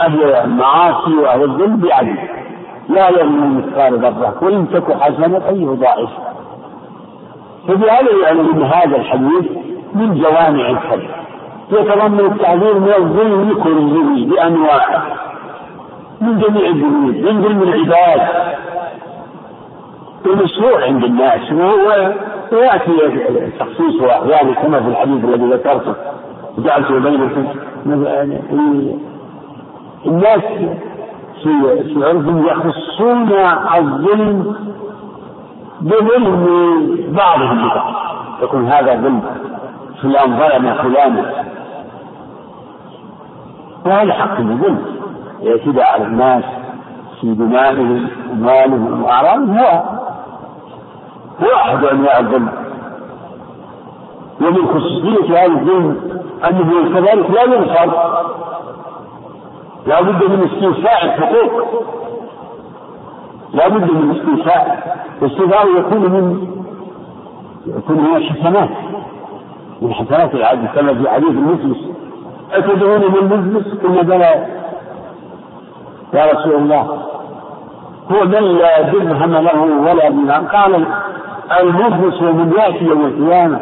أهل 0.00 0.24
المعاصي 0.24 1.14
وأهل 1.14 1.42
الظلم 1.42 1.76
بعدل 1.76 2.16
لا 2.88 3.08
يظلم 3.08 3.58
مثقال 3.58 3.98
ذرة 3.98 4.34
وإن 4.42 4.68
تك 4.72 4.92
حسنة 5.00 5.42
أي 5.48 5.64
ضعيف. 5.64 6.10
فبهذا 7.68 8.10
يعلم 8.22 8.50
أن 8.50 8.62
هذا 8.62 8.96
الحديث 8.96 9.50
من 9.94 10.14
جوامع 10.14 10.70
الخير 10.70 11.10
يتضمن 11.72 12.20
التعبير 12.20 12.78
من 12.78 12.92
الظلم 12.98 13.62
كله 13.64 14.26
بأنواعه. 14.26 15.25
من 16.20 16.38
جميع 16.38 16.66
الذنوب 16.68 17.14
من 17.14 17.42
ظلم 17.42 17.62
العباد. 17.62 18.20
ومشروع 20.26 20.84
عند 20.84 21.04
الناس. 21.04 21.52
ويأتي 22.52 22.92
تخصيصه 23.58 24.10
أحيانا 24.10 24.54
كما 24.54 24.80
في 24.80 24.88
الحديث 24.88 25.24
الذي 25.24 25.44
ذكرته. 25.52 25.94
جعلت 26.58 26.92
بينكم 26.92 27.46
الناس 30.06 30.42
في 31.42 32.04
عرفهم 32.04 32.46
يخصون 32.46 33.32
الظلم 33.78 34.56
بظلم 35.80 36.46
بعضهم 37.08 37.68
ببعض 37.68 37.94
يكون 38.42 38.66
هذا 38.66 38.94
ظلم 38.94 39.22
فلان 40.02 40.38
ظلم 40.38 40.74
فلانا 40.74 41.44
وهذا 43.86 44.12
حق 44.12 44.38
الظلم 44.38 44.95
الاعتداء 45.42 45.84
على 45.92 46.04
الناس 46.04 46.44
في 47.20 47.34
دمائهم 47.34 48.08
واموالهم 48.30 49.02
وأعراضهم. 49.02 49.58
هو 49.58 49.82
هو 51.42 51.54
أحد 51.56 51.84
أنواع 51.84 52.18
الظلم. 52.18 52.48
ومن 54.40 54.66
خصوصية 54.66 55.44
هذا 55.44 55.52
الظلم 55.52 56.20
أنه 56.50 56.94
كذلك 56.94 57.30
لا 57.30 57.42
يغفر 57.42 57.92
لا 59.86 60.02
بد 60.02 60.30
من 60.30 60.50
استيفاء 60.52 61.04
الحقوق. 61.04 61.52
لا 63.52 63.68
بد 63.68 63.90
من 63.90 64.10
استيفاء 64.10 64.96
والاستيفاء 65.22 65.66
يكون 65.78 65.98
من 65.98 66.46
يكون 67.66 67.96
من 67.96 68.16
الحسنات. 68.16 68.70
من 69.82 69.92
حسنات 69.94 70.34
العبد 70.34 70.68
كما 70.74 70.94
في 70.94 71.10
حديث 71.10 71.28
المفلس 71.28 71.78
أتدعون 72.52 73.00
من 73.00 73.16
المفلس 73.16 73.74
قلنا 73.82 74.02
بلى 74.02 74.46
يا 76.16 76.32
رسول 76.32 76.54
الله. 76.54 76.82
هو 78.12 78.24
من 78.24 78.58
لا 78.58 78.82
درهم 78.82 79.32
له 79.34 79.62
ولا 79.62 80.08
دينار 80.08 80.40
قال 80.44 80.86
المفلس 81.60 82.22
من 82.22 82.52
يأتي 82.58 82.84
يوم 82.84 83.04
القيامة 83.06 83.60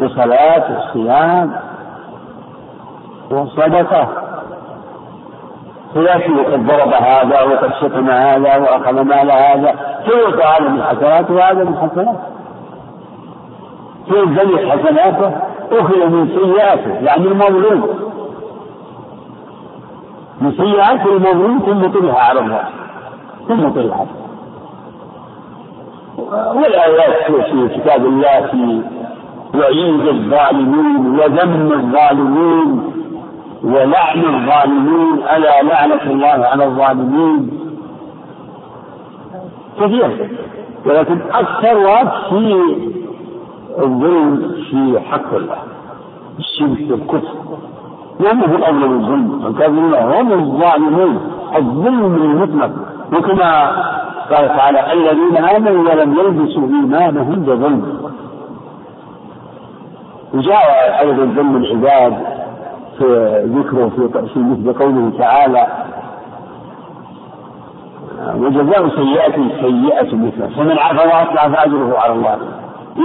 بصلاة 0.00 0.78
وصيام 0.78 1.52
وصدقة 3.30 4.08
فيأتي 5.94 6.32
وقد 6.32 6.66
ضرب 6.66 6.92
هذا 6.92 7.42
وقد 7.42 7.70
شتم 7.80 8.10
هذا 8.10 8.56
وأخذ 8.56 9.02
مال 9.02 9.30
هذا. 9.30 9.74
فيعطى 10.04 10.44
هذا 10.44 10.68
من 10.68 10.82
حسناته 10.82 11.34
وهذا 11.34 11.64
من 11.64 11.76
حسناته. 11.76 12.20
فينزل 14.08 14.70
حسناته 14.70 15.32
أخذ 15.72 16.06
من 16.06 16.28
سيئاته 16.28 16.90
يعني 16.90 17.26
المظلوم 17.26 18.11
من 20.42 20.52
سيئات 20.52 21.06
المظلوم 21.06 21.58
ثم 21.58 22.00
طرح 22.00 22.28
على 22.28 22.40
الله. 22.40 22.64
ثم 23.48 23.68
طرح 23.68 24.06
والآيات 26.54 27.32
في 27.50 27.68
كتاب 27.68 28.06
الله 28.06 28.40
في 28.46 28.82
وعيد 29.58 30.06
الظالمين 30.08 31.18
وذم 31.18 31.72
الظالمين 31.72 32.68
ولعن 33.64 34.20
الظالمين 34.34 35.22
ألا 35.36 35.62
لعنة 35.62 36.02
الله 36.02 36.46
على 36.46 36.64
الظالمين. 36.64 37.50
كثير. 39.80 40.30
ولكن 40.86 41.18
أكثرها 41.32 42.04
في 42.28 42.60
الظلم 43.78 44.54
في 44.70 45.00
حق 45.00 45.34
الله. 45.34 45.58
الشرك 46.38 46.90
والكفر. 46.90 47.51
لأنه 48.22 48.56
الأول 48.56 48.84
الظلم. 48.84 49.46
الكافرون 49.46 49.94
هم 49.94 50.32
الظالمون. 50.32 51.20
الظلم 51.56 52.14
المطلق. 52.14 52.70
وكما 53.12 53.70
قال 54.30 54.48
تعالى 54.48 54.92
الذين 54.92 55.36
آمنوا 55.36 55.90
ولم 55.90 56.18
يلبسوا 56.18 56.62
إيمانهم 56.62 57.42
بظلم. 57.42 57.82
وجاء 60.34 61.00
أيضا 61.00 61.24
ظلم 61.24 61.56
العباد 61.56 62.14
في 62.98 63.06
ذكره 63.56 63.90
في 63.96 64.28
في 64.34 64.38
مثل 64.38 64.78
قوله 64.78 65.12
تعالى 65.18 65.66
وجزاء 68.36 68.88
سيئة 68.88 69.36
سيئة 69.62 70.14
مثله. 70.16 70.48
فمن 70.56 70.78
عفا 70.78 71.04
وأصلح 71.04 71.46
فأجره 71.48 71.98
على 71.98 72.12
الله. 72.12 72.36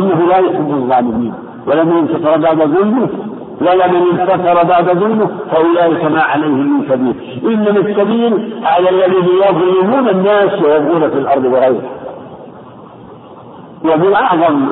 إنه 0.01 0.28
لا 0.28 0.38
يحب 0.38 0.70
الظالمين. 0.70 1.34
ولمن 1.68 1.97
انتصر 1.97 2.38
بعد 2.38 2.57
ظلمه 2.57 3.09
ولمن 3.62 4.20
انتصر 4.20 4.64
بعد 4.64 4.86
ظلمه 4.86 5.30
فأولئك 5.51 6.03
ما 6.05 6.22
عليهم 6.22 6.80
من 6.80 6.89
سبيل. 6.89 7.41
إنما 7.45 7.80
السبيل 7.80 8.64
على 8.64 8.89
الذين 8.89 9.28
يظلمون 9.49 10.10
الناس 10.10 10.62
ويبغون 10.62 11.10
في 11.10 11.18
الأرض 11.18 11.41
بغيره 11.41 11.82
ومن 13.84 14.14
أعظم 14.14 14.68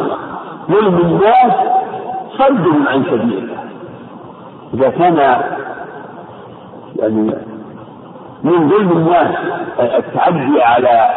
ظلم 0.71 0.97
الناس 0.97 1.53
صدهم 2.37 2.87
عن 2.87 3.03
سبيل 3.03 3.49
إذا 4.73 4.89
كان 4.89 5.17
يعني 6.95 7.31
من 8.43 8.69
ظلم 8.69 8.91
الناس 8.91 9.35
التعدي 9.79 10.61
على 10.63 11.09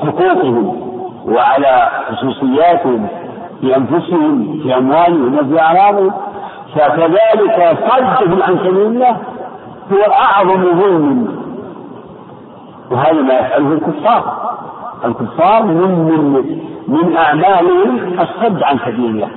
حقوقهم 0.00 0.76
وعلى 1.26 1.88
خصوصياتهم 2.10 3.06
في 3.60 3.76
أنفسهم 3.76 4.60
في 4.62 4.76
أموالهم 4.76 5.34
وفي 5.34 5.60
أعراضهم 5.60 6.12
فكذلك 6.74 7.78
صدهم 7.90 8.42
عن 8.42 8.58
سبيل 8.58 8.86
الله 8.86 9.16
هو 9.92 10.12
أعظم 10.12 10.62
ظلم. 10.80 11.38
وهذا 12.90 13.22
ما 13.22 13.34
يفعله 13.34 13.72
الكفار. 13.72 14.22
الكفار 15.04 15.62
من 15.62 15.88
من 15.88 16.60
من 16.88 17.16
أعمالهم 17.16 18.18
الصد 18.20 18.62
عن 18.62 18.78
سبيل 18.78 19.04
الله. 19.04 19.28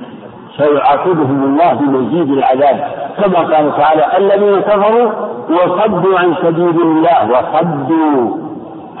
سيعاقبهم 0.56 1.44
الله 1.44 1.72
بمزيد 1.72 2.30
العذاب. 2.30 2.90
كما 3.22 3.38
قال 3.38 3.76
تعالى 3.76 4.18
الذين 4.18 4.60
كفروا 4.60 5.10
وصدوا 5.50 6.18
عن 6.18 6.34
سبيل 6.42 6.80
الله. 6.82 7.30
وصدوا 7.30 8.36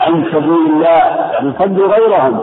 عن 0.00 0.24
سبيل 0.32 0.66
الله. 0.72 1.02
يعني 1.32 1.52
صدوا 1.58 1.86
غيرهم. 1.86 2.40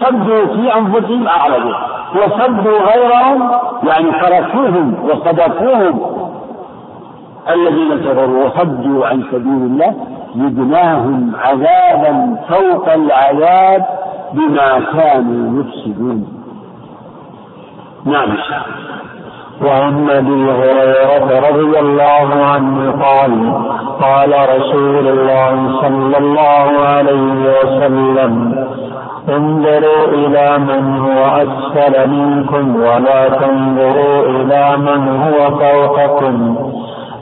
صدوا 0.00 0.46
في 0.46 0.78
أنفسهم 0.78 1.26
أعرضوا. 1.28 1.74
وصدوا 2.16 2.78
غيرهم 2.78 3.50
يعني 3.84 4.10
تركوهم 4.20 4.94
وصدقوهم. 5.04 6.00
الذين 7.50 7.98
كفروا 7.98 8.44
وصدوا 8.44 9.06
عن 9.06 9.22
سبيل 9.32 9.62
الله 9.70 9.94
زدناهم 10.36 11.32
عذابا 11.44 12.36
فوق 12.48 12.92
العذاب 12.92 13.86
بما 14.32 14.80
كانوا 14.92 15.62
يفسدون. 15.62 16.28
نعم. 18.04 18.36
وعن 19.64 20.10
أبي 20.10 20.50
هريرة 20.50 21.48
رضي 21.48 21.78
الله 21.78 22.44
عنه 22.44 22.90
قال 23.04 23.52
قال 24.00 24.32
رسول 24.56 25.08
الله 25.08 25.80
صلى 25.80 26.18
الله 26.18 26.86
عليه 26.86 27.32
وسلم 27.58 28.66
انظروا 29.28 30.04
إلى 30.08 30.58
من 30.58 30.98
هو 30.98 31.24
أسفل 31.24 32.10
منكم 32.10 32.76
ولا 32.76 33.28
تنظروا 33.28 34.22
إلى 34.22 34.76
من 34.76 35.08
هو 35.08 35.58
فوقكم 35.58 36.56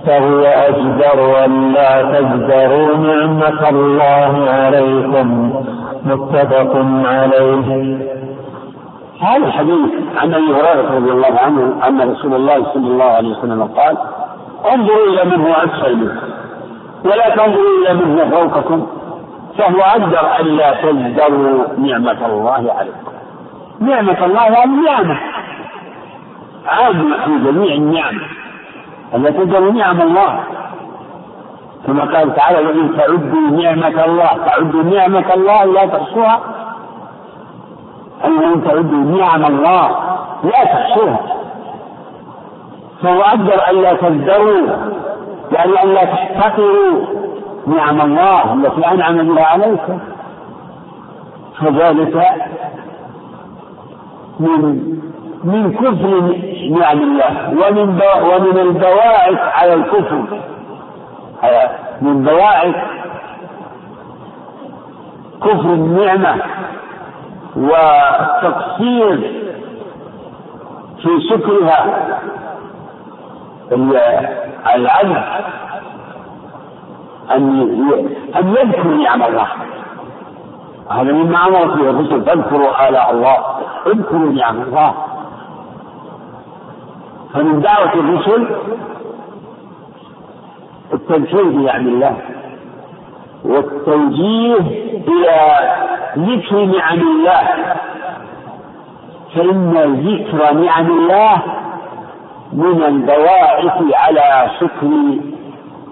فهو 0.06 0.40
أجدر 0.44 1.44
أن 1.44 1.72
لا 1.72 2.02
تجدروا 2.02 2.96
نعمة 2.96 3.68
الله 3.68 4.50
عليكم. 4.50 5.52
متفق 6.04 6.72
عليه. 7.04 7.98
هذا 9.20 9.46
الحديث 9.46 9.90
عن 10.16 10.34
أبي 10.34 10.44
هريرة 10.44 10.94
رضي 10.96 11.10
الله 11.10 11.38
عنه 11.44 11.74
أن 11.88 12.10
رسول 12.10 12.34
الله 12.34 12.64
صلى 12.74 12.86
الله 12.86 13.04
عليه 13.04 13.28
وسلم 13.28 13.62
قال 13.62 13.96
انظروا 14.74 15.06
إلى 15.06 15.24
من 15.24 15.46
هو 15.46 15.52
أسفل 15.52 15.96
منكم 15.96 16.26
ولا 17.04 17.28
تنظروا 17.28 17.78
إلى 17.82 17.94
من 17.94 18.18
هو 18.18 18.30
فوقكم. 18.30 18.86
فهو 19.58 19.80
أقدر 19.80 20.40
الا 20.40 20.74
تزدروا 20.82 21.78
نعمة 21.78 22.26
الله 22.26 22.72
عليكم. 22.72 23.12
نعمة 23.80 24.24
الله 24.24 24.48
هذه 24.48 24.82
نعمة. 24.84 25.20
عامة 26.66 27.24
في 27.24 27.38
جميع 27.44 27.74
النعم. 27.74 28.20
الا 29.14 29.30
تزدروا 29.30 29.72
نعم 29.72 30.00
الله. 30.02 30.40
كما 31.86 32.04
قال 32.04 32.34
تعالى 32.34 32.66
وإن 32.66 32.96
تعدوا 32.96 33.50
نعمة 33.62 34.04
الله 34.04 34.30
تعدوا 34.46 34.82
نعمة 34.82 35.34
الله 35.34 35.64
لا 35.64 35.86
تحصوها. 35.86 36.40
أن 38.24 38.42
أن 38.42 38.64
تعدوا 38.64 39.18
نعم 39.20 39.44
الله 39.44 39.88
لا 40.44 40.64
تحصوها. 40.64 41.20
فهو 43.02 43.20
أقدر 43.20 43.70
أن 43.70 43.82
لا 43.82 43.94
تزدروا 43.94 44.66
يعني 45.52 45.82
أن 45.82 45.88
لا 45.88 46.04
تحتقروا. 46.04 47.24
نعم 47.66 48.00
الله 48.00 48.52
التي 48.54 48.86
أنعم 48.86 49.34
بها 49.34 49.44
عليكم 49.44 49.98
فذلك 51.60 52.32
من 54.40 54.94
من 55.44 55.72
كفر 55.72 56.20
نعم 56.80 56.98
الله 56.98 57.50
ومن 57.50 58.00
ومن 58.22 58.58
البواعث 58.58 59.38
على 59.54 59.74
الكفر. 59.74 60.24
من 62.00 62.22
بواعث 62.24 62.74
كفر 65.42 65.74
النعمة 65.74 66.36
والتقصير 67.56 69.16
في 71.02 71.08
شكرها. 71.30 71.86
العبد. 74.74 75.24
أن 77.30 77.60
أن 78.36 78.48
يذكر 78.48 78.88
نعم 78.88 79.22
الله. 79.22 79.46
هذا 80.90 81.12
مما 81.12 81.46
أمر 81.46 81.76
فيه 81.76 81.90
الرسل 81.90 82.22
فاذكروا 82.24 82.88
آلاء 82.88 83.10
الله 83.12 83.36
اذكروا 83.86 84.32
نعم 84.32 84.60
الله. 84.62 84.94
فمن 87.34 87.60
دعوة 87.60 87.94
الرسل 87.94 88.46
التذكير 90.92 91.44
بنعم 91.44 91.86
الله 91.88 92.16
والتوجيه 93.44 94.58
إلى 95.08 95.58
ذكر 96.18 96.64
نعم 96.64 96.98
الله. 97.00 97.48
فإن 99.34 99.72
ذكر 100.06 100.52
نعم 100.54 100.86
الله 100.86 101.42
من 102.52 102.82
البواعث 102.82 103.82
على 103.94 104.50
شكر 104.60 104.88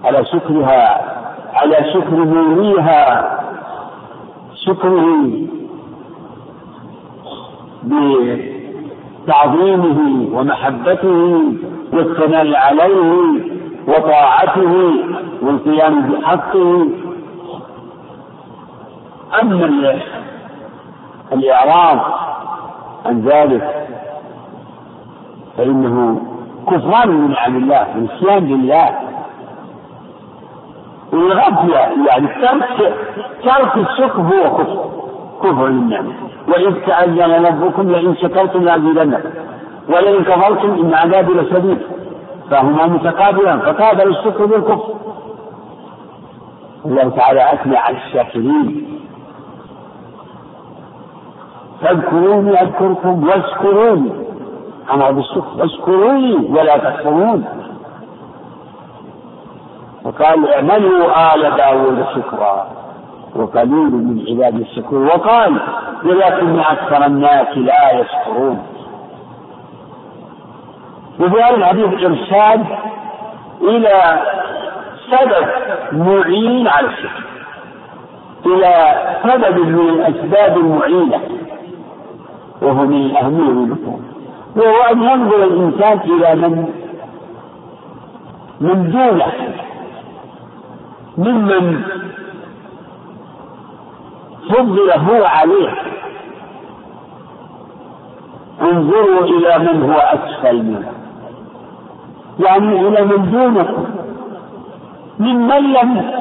على 0.05 0.25
شكرها 0.25 1.12
على 1.63 1.93
شكر 1.93 2.15
موليها 2.15 3.29
شكره 4.53 5.05
بتعظيمه 9.23 10.27
ومحبته 10.37 11.43
والثناء 11.93 12.55
عليه 12.55 13.13
وطاعته 13.87 14.93
والقيام 15.41 16.01
بحقه. 16.01 16.87
أما 19.41 19.65
الإعراض 21.33 21.99
عن 23.05 23.21
ذلك 23.21 23.87
فإنه 25.57 26.21
كفران 26.67 27.09
من 27.09 27.29
نعم 27.31 27.55
الله 27.57 27.87
نسيان 27.97 28.45
لله. 28.47 29.02
والغفلة 31.13 31.79
يعني 32.07 32.27
ترك 32.27 32.93
ترك 33.43 33.77
الشكر 33.77 34.21
هو 34.21 34.57
كفر. 34.57 34.89
كفر 35.43 35.67
للنعمة 35.67 36.13
وإذ 36.47 36.73
تأذن 36.85 37.45
ربكم 37.45 37.91
لئن 37.91 38.15
شكرتم 38.15 38.63
لأزيدنكم. 38.63 39.29
ولئن 39.89 40.23
كفرتم 40.23 40.69
إن 40.69 40.93
عذابي 40.93 41.33
لشديد. 41.33 41.77
فهما 42.51 42.87
متقابلان 42.87 43.59
فقابل 43.59 44.09
الشكر 44.09 44.45
بالكفر. 44.45 44.93
الله 46.85 47.09
تعالى 47.09 47.53
أثنى 47.53 47.77
على 47.77 47.97
الشاكرين. 47.97 48.99
فاذكروني 51.81 52.61
أذكركم 52.61 53.27
واشكروني. 53.27 54.11
أمر 54.93 55.11
بالشكر 55.11 55.59
واشكروني 55.59 56.35
ولا 56.35 56.77
تكفرون. 56.77 57.45
وقال 60.05 60.53
اعملوا 60.53 61.33
آل 61.35 61.55
داود 61.57 62.05
شكرا 62.15 62.67
وقليل 63.35 63.91
من 63.91 64.25
عباد 64.29 64.59
الشكور. 64.59 64.99
وقال 64.99 65.59
ولكن 66.05 66.59
أكثر 66.59 67.05
الناس 67.05 67.57
لا 67.57 67.91
يشكرون. 67.99 68.63
وفي 71.19 71.41
هذا 71.41 71.55
الحديث 71.55 72.03
إرشاد 72.03 72.65
إلى 73.61 74.21
سبب 75.11 75.47
معين 75.91 76.67
على 76.67 76.87
الشكر 76.87 77.23
إلى 78.45 78.95
سبب 79.23 79.59
من 79.59 79.89
الأسباب 79.89 80.57
المعينة 80.57 81.19
وهو 82.61 82.85
من 82.85 83.11
والمكان 83.15 84.01
وهو 84.55 84.81
أن 84.91 85.03
ينظر 85.03 85.43
الإنسان 85.43 85.99
إلى 85.99 86.35
من 86.35 86.67
من 88.61 88.91
دونه 88.91 89.31
ممن 91.17 91.81
فضل 94.49 94.91
هو 94.91 95.23
عليه. 95.23 95.73
انظروا 98.61 99.23
إلى 99.25 99.59
من 99.59 99.83
هو 99.83 99.99
أسفل 99.99 100.63
منه. 100.63 100.91
يعني 102.39 102.87
إلى 102.87 103.05
من 103.05 103.31
دونكم 103.31 103.85
ممن 105.19 105.73
لم 105.73 106.11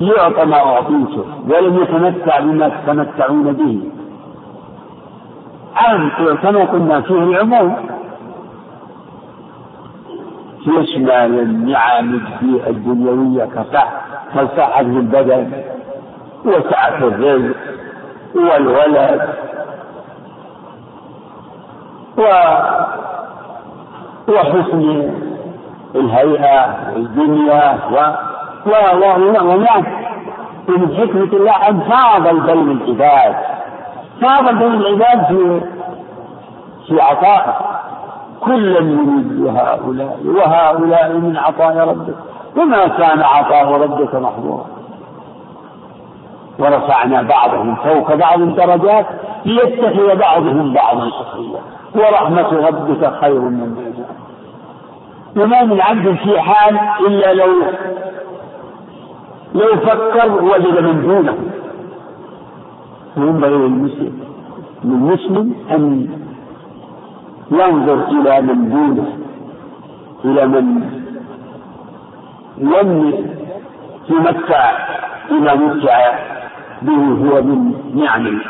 يعطى 0.00 0.44
ما 0.44 0.56
أعطيته 0.56 1.24
ولم 1.48 1.82
يتمتع 1.82 2.40
بما 2.40 2.68
تتمتعون 2.68 3.52
به. 3.52 3.90
عام 5.76 6.10
كما 6.42 6.64
قلنا 6.64 7.00
فيه 7.00 7.14
العموم. 7.14 7.93
يشمل 10.66 11.10
النعم 11.40 12.20
الدنيوية 12.66 13.44
كصحة 14.34 14.80
البدن 14.80 15.50
وسعة 16.44 16.98
الرزق 16.98 17.56
والولد. 18.34 19.20
و 22.18 22.22
وحسن 24.28 25.10
الهيئة 25.94 26.76
والدنيا 26.94 27.78
و 27.92 27.96
و 28.66 28.72
ونعم 29.42 29.84
من 30.68 30.96
حكمة 30.96 31.38
الله 31.38 31.68
أن 31.68 31.80
فاضل 31.80 32.40
بين 32.40 32.70
العباد. 32.70 33.34
فاضل 34.20 34.54
بين 34.58 34.72
العباد 34.72 35.26
في 35.26 35.60
في 36.86 37.00
عطائه. 37.00 37.54
كل 38.46 38.76
يريد 38.76 39.46
هؤلاء 39.56 40.18
وهؤلاء 40.26 41.12
من 41.12 41.36
عطاء 41.36 41.88
ربك. 41.88 42.14
وما 42.56 42.88
كان 42.88 43.20
عطاء 43.20 43.72
ربك 43.72 44.14
محظورا. 44.14 44.66
ورفعنا 46.58 47.22
بعضهم 47.22 47.74
فوق 47.74 48.14
بعض 48.14 48.40
درجات 48.40 49.06
ليتخذ 49.44 50.16
بعضهم 50.16 50.72
بعضا 50.74 51.10
سخريا. 51.10 51.60
ورحمة 51.94 52.66
ربك 52.68 53.20
خير 53.20 53.40
من 53.40 53.76
يجمعون 53.78 54.24
وما 55.36 55.64
من 55.64 55.80
عبد 55.80 56.14
في 56.14 56.40
حال 56.40 56.78
إلا 57.06 57.34
لو 57.34 57.52
لو 59.54 59.76
فكر 59.76 60.44
وجد 60.44 60.84
من 60.84 61.02
دونه. 61.02 61.34
فينبغي 63.14 63.50
للمسلم 63.50 64.20
للمسلم 64.84 65.54
أن 65.70 66.08
ينظر 67.60 68.08
إلى 68.08 68.40
من 68.40 68.70
دونه 68.70 69.18
إلى 70.24 70.46
من 70.46 70.90
لم 72.58 73.14
يمتع 74.10 74.72
بما 75.30 75.54
متع 75.54 76.18
به 76.82 76.92
هو 76.92 77.42
من 77.42 77.74
نعم 77.94 78.40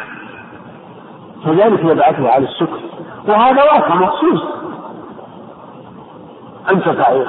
فذلك 1.44 1.84
يبعثه 1.84 2.30
على 2.30 2.44
الشكر 2.44 2.78
وهذا 3.28 3.62
واقع 3.62 3.94
مخصوص. 3.94 4.42
أنت 6.70 6.84
صحيح. 6.84 7.28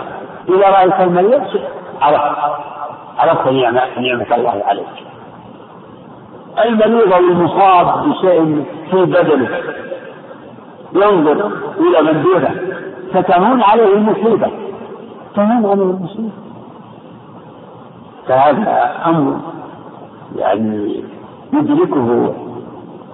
إذا 0.49 0.69
رأيت 0.69 0.99
المريض 0.99 1.43
عرفت. 2.01 2.37
عرفت 3.17 3.47
نعمة 3.47 3.81
نعمة 3.99 4.35
الله 4.35 4.63
عليك. 4.65 4.85
المريض 6.65 7.13
أو 7.13 7.19
المصاب 7.19 8.09
بشيء 8.09 8.65
في 8.91 9.05
بدنه 9.05 9.49
ينظر 10.95 11.51
إلى 11.79 12.01
من 12.01 12.23
دونه 12.23 12.55
فتهون 13.13 13.61
عليه 13.61 13.93
المصيبة. 13.93 14.51
تهون 15.35 15.65
عليه 15.65 15.83
المصيبة. 15.83 16.29
فهذا 18.27 18.95
أمر 19.05 19.39
يعني 20.35 21.03
يدركه 21.53 22.33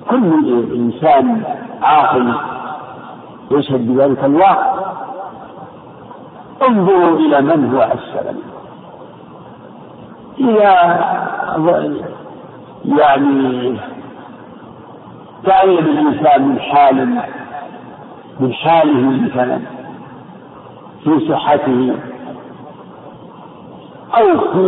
كل 0.09 0.65
إنسان 0.75 1.43
عاقل 1.81 2.33
يشهد 3.51 3.87
بذلك 3.87 4.23
الواقع. 4.23 4.81
انظروا 6.67 7.17
إلى 7.19 7.41
من 7.41 7.73
هو 7.73 7.81
أسفل 7.81 8.35
إذا 10.39 10.71
يعني 12.85 13.77
تعلم 15.45 15.77
الإنسان 15.77 16.47
من 16.47 16.59
حال 16.59 17.21
من 18.41 18.53
حاله 18.53 19.25
مثلا 19.25 19.59
في 21.03 21.19
صحته 21.29 21.95
أو 24.13 24.39
في 24.53 24.65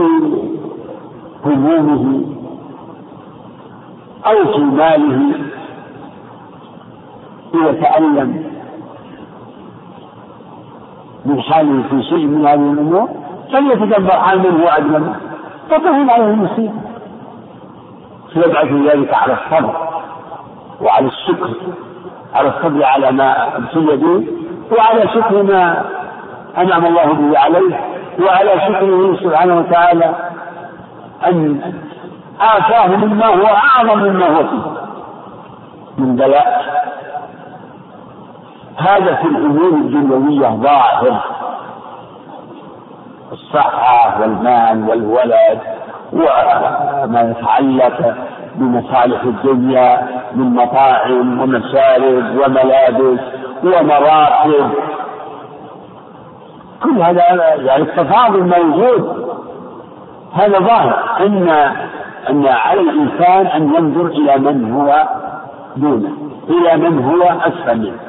همومه 1.45 2.25
أو 4.25 4.53
في 4.53 4.61
ماله 4.61 5.33
يتألم. 7.53 8.43
من 11.25 11.41
حاله 11.41 11.83
في 11.89 12.03
شيء 12.03 12.25
من 12.25 12.47
هذه 12.47 12.71
الأمور 12.73 13.09
فليتدبر 13.51 14.11
حال 14.11 14.39
من 14.39 14.61
هو 14.61 14.67
أدنى 14.67 15.15
عليه 16.11 16.25
المصيبة 16.25 16.73
فيبعث 18.33 18.71
ذلك 18.71 19.13
على 19.13 19.33
الصبر 19.33 19.75
وعلى 20.81 21.07
الشكر. 21.07 21.49
على 22.33 22.49
الصبر 22.49 22.83
على 22.85 23.11
ما 23.11 23.57
ابتلي 23.57 24.27
وعلى 24.77 25.07
شكر 25.07 25.43
ما 25.43 25.83
أنعم 26.57 26.85
الله 26.85 27.13
به 27.13 27.39
عليه 27.39 27.79
وعلى 28.19 28.51
شكره 28.67 29.15
سبحانه 29.15 29.57
وتعالى 29.57 30.15
أن 31.27 31.61
آتاه 32.41 32.87
مما 32.95 33.25
هو 33.25 33.45
أعظم 33.45 33.99
مما 34.03 34.27
هو 34.27 34.43
فيه. 34.43 34.71
من 35.97 36.15
بلاء. 36.15 36.63
هذا 38.77 39.15
في 39.15 39.27
الأمور 39.27 39.69
الدنيوية 39.73 40.47
ظاهر. 40.47 41.19
الصحة 43.31 44.21
والمال 44.21 44.89
والولد 44.89 45.59
وما 46.13 47.21
يتعلق 47.39 48.15
بمصالح 48.55 49.23
الدنيا 49.23 50.07
من 50.35 50.55
مطاعم 50.55 51.41
ومشارب 51.41 52.37
وملابس 52.37 53.19
ومراكب 53.63 54.69
كل 56.83 57.01
هذا 57.01 57.23
يعني 57.55 57.83
التفاضل 57.83 58.43
موجود. 58.43 59.27
هذا 60.33 60.59
ظاهر. 60.59 61.03
إن 61.19 61.47
إن 62.29 62.47
على 62.47 62.79
الإنسان 62.81 63.45
أن 63.45 63.75
ينظر 63.75 64.05
إلى 64.05 64.37
من 64.37 64.73
هو 64.73 65.07
دونه 65.75 66.09
إلى 66.49 66.77
من 66.77 67.03
هو 67.05 67.21
أسفل 67.21 67.77
منه. 67.79 67.99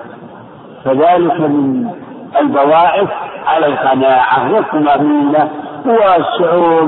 فذلك 0.84 1.40
من 1.40 1.90
البواعث 2.40 3.08
على 3.46 3.66
القناعة 3.66 4.52
والطمأنينة 4.54 5.48
والشعور 5.86 6.84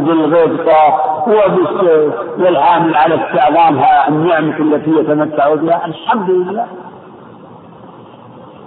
بالغبطة 1.27 2.15
والعامل 2.39 2.95
على 2.97 3.15
استعظامها 3.15 4.09
النعمة 4.09 4.57
التي 4.59 4.91
يتمتع 4.91 5.55
بها. 5.55 5.87
الحمد 5.87 6.31
لله. 6.31 6.67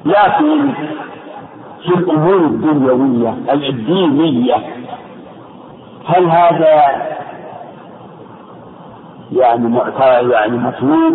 لكن 0.05 0.73
في 1.83 1.89
الأمور 1.95 2.35
الدنيوية 2.35 3.33
الدينية 3.53 4.55
هل 6.05 6.25
هذا 6.25 6.69
يعني 9.31 9.77
يعني 10.31 10.57
مطلوب 10.57 11.13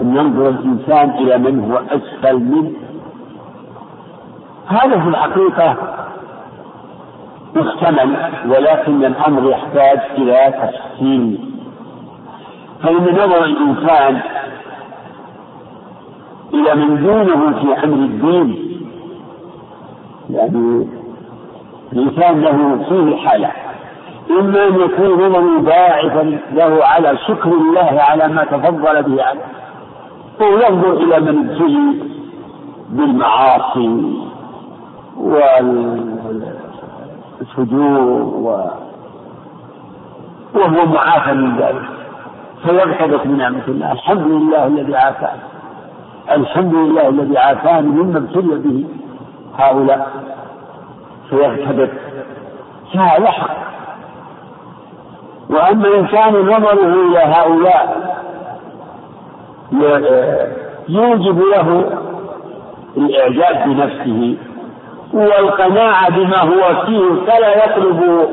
أن 0.00 0.16
ينظر 0.16 0.48
الإنسان 0.48 1.10
إلى 1.10 1.38
من 1.38 1.70
هو 1.70 1.76
أسفل 1.96 2.38
منه؟ 2.38 2.72
هذا 4.66 5.00
في 5.00 5.08
الحقيقة 5.08 5.76
محتمل 7.56 8.16
ولكن 8.48 9.04
الأمر 9.04 9.50
يحتاج 9.50 9.98
إلى 10.18 10.54
تفصيل. 10.62 11.38
فإن 12.82 13.04
نظر 13.14 13.44
الإنسان 13.44 14.20
إلى 16.54 16.74
من 16.74 17.02
دونه 17.06 17.60
في 17.60 17.84
أمر 17.84 17.96
الدين 17.96 18.80
يعني 20.30 20.88
الإنسان 21.92 22.40
له 22.40 22.84
فيه 22.88 23.16
حالة. 23.16 23.50
إما 24.30 24.66
أن 24.68 24.80
يكون 24.80 25.26
نظره 25.26 25.60
باعثا 25.60 26.38
له 26.52 26.84
على 26.84 27.18
شكر 27.28 27.48
الله 27.52 28.00
على 28.00 28.28
ما 28.28 28.44
تفضل 28.44 29.02
به 29.02 29.22
عليه 29.22 29.40
وينظر 30.40 30.92
إلى 30.92 31.20
من 31.20 31.48
ابتلي 31.50 31.94
بالمعاصي 32.90 34.14
وال 35.16 36.00
الفجور 37.40 38.00
و... 38.22 38.70
وهو 40.54 40.86
معافى 40.86 41.32
من 41.32 41.56
ذلك 41.56 41.82
فيرتبط 42.62 43.26
بنعمة 43.26 43.62
الله. 43.68 43.92
الحمد 43.92 44.26
لله 44.26 44.66
الذي 44.66 44.96
عافاني 44.96 45.40
الحمد 46.30 46.74
لله 46.74 47.08
الذي 47.08 47.38
عافاني 47.38 47.88
مما 47.88 48.18
ابتلي 48.18 48.54
به 48.54 48.84
هؤلاء. 49.58 50.12
فيرتبط 51.30 51.90
هذا 52.94 53.30
حق. 53.30 53.56
وأما 55.50 55.88
إن 55.98 56.06
كان 56.06 56.34
نظره 56.34 57.08
إلى 57.08 57.18
هؤلاء 57.18 58.14
يوجب 60.88 61.38
له 61.38 61.84
الإعجاب 62.96 63.68
بنفسه. 63.68 64.36
والقناعة 65.14 66.10
بما 66.10 66.38
هو 66.40 66.86
فيه 66.86 67.26
فلا 67.26 67.64
يطلب 67.64 68.28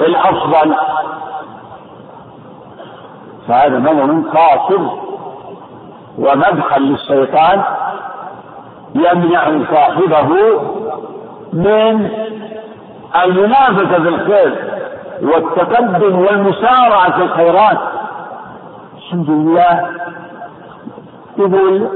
الأفضل. 0.00 0.74
فهذا 3.48 3.78
نظر 3.78 4.30
قاصر 4.30 4.82
ومدخل 6.18 6.82
للشيطان 6.82 7.62
يمنع 8.94 9.64
صاحبه 9.72 10.28
من 11.52 12.10
المنافسة 13.24 14.02
في 14.02 14.08
الخير 14.08 14.72
والتقدم 15.22 16.18
والمسارعة 16.18 17.10
في 17.12 17.22
الخيرات. 17.22 17.78
الحمد 18.96 19.30
لله. 19.30 19.88
يقول 21.38 21.88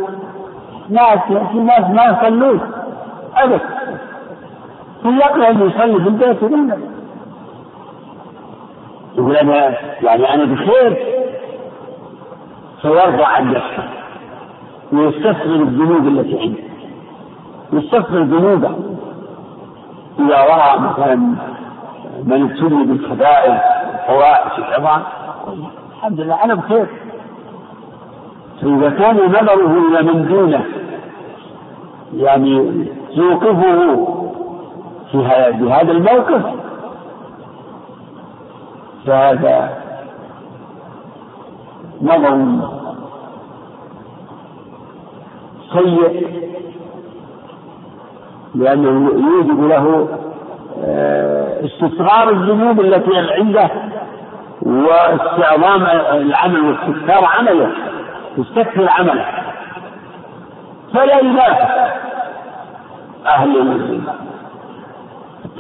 ناس 0.91 1.19
في 1.53 1.59
ناس 1.59 1.81
ما 1.81 2.05
يصلون. 2.05 2.61
أبد 5.07 5.19
يقرأ 5.19 5.49
يصلي 5.49 6.01
في 6.03 6.09
البيت 6.09 6.43
ولا 6.43 6.79
يقول 9.17 9.37
أنا 9.37 9.75
يعني 10.03 10.35
أنا 10.35 10.45
بخير. 10.45 10.97
فيرضى 12.83 13.23
عن 13.25 13.51
نفسه. 13.51 13.89
ويستغفر 14.93 15.45
الذنوب 15.45 16.07
التي 16.07 16.41
عنده. 16.41 16.63
يستغفر 17.73 18.19
ذنوبه. 18.19 18.71
إذا 20.19 20.37
رأى 20.37 20.79
مثلا 20.81 21.15
من 22.25 22.43
ابتلي 22.43 22.85
بالكبائر 22.85 23.59
الفواحش 23.95 24.59
العظام 24.59 25.03
الحمد 25.97 26.21
لله 26.21 26.45
أنا 26.45 26.55
بخير. 26.55 26.87
فإذا 28.63 28.91
كان 28.91 29.17
نظره 29.17 29.89
إلى 29.89 30.03
من 30.03 30.29
دونه 30.29 30.65
يعني 32.17 32.87
يوقفه 33.17 34.16
في 35.13 35.19
هذا 35.71 35.93
الموقف. 35.93 36.43
فهذا 39.07 39.71
نظر 42.03 42.47
سيء 45.73 46.27
لأنه 48.55 49.11
يوجب 49.11 49.69
له 49.69 50.09
آه، 50.85 51.65
استصغار 51.65 52.31
الذنوب 52.31 52.81
التي 52.81 53.19
عنده 53.19 53.71
واستعظام 54.63 55.83
العمل 56.13 56.61
واستكثار 56.61 57.25
عمله 57.25 57.73
يستكثر 58.39 58.89
عمله. 58.89 59.27
فلا 60.95 61.19
ينافس 61.19 61.93
أهل 63.27 63.57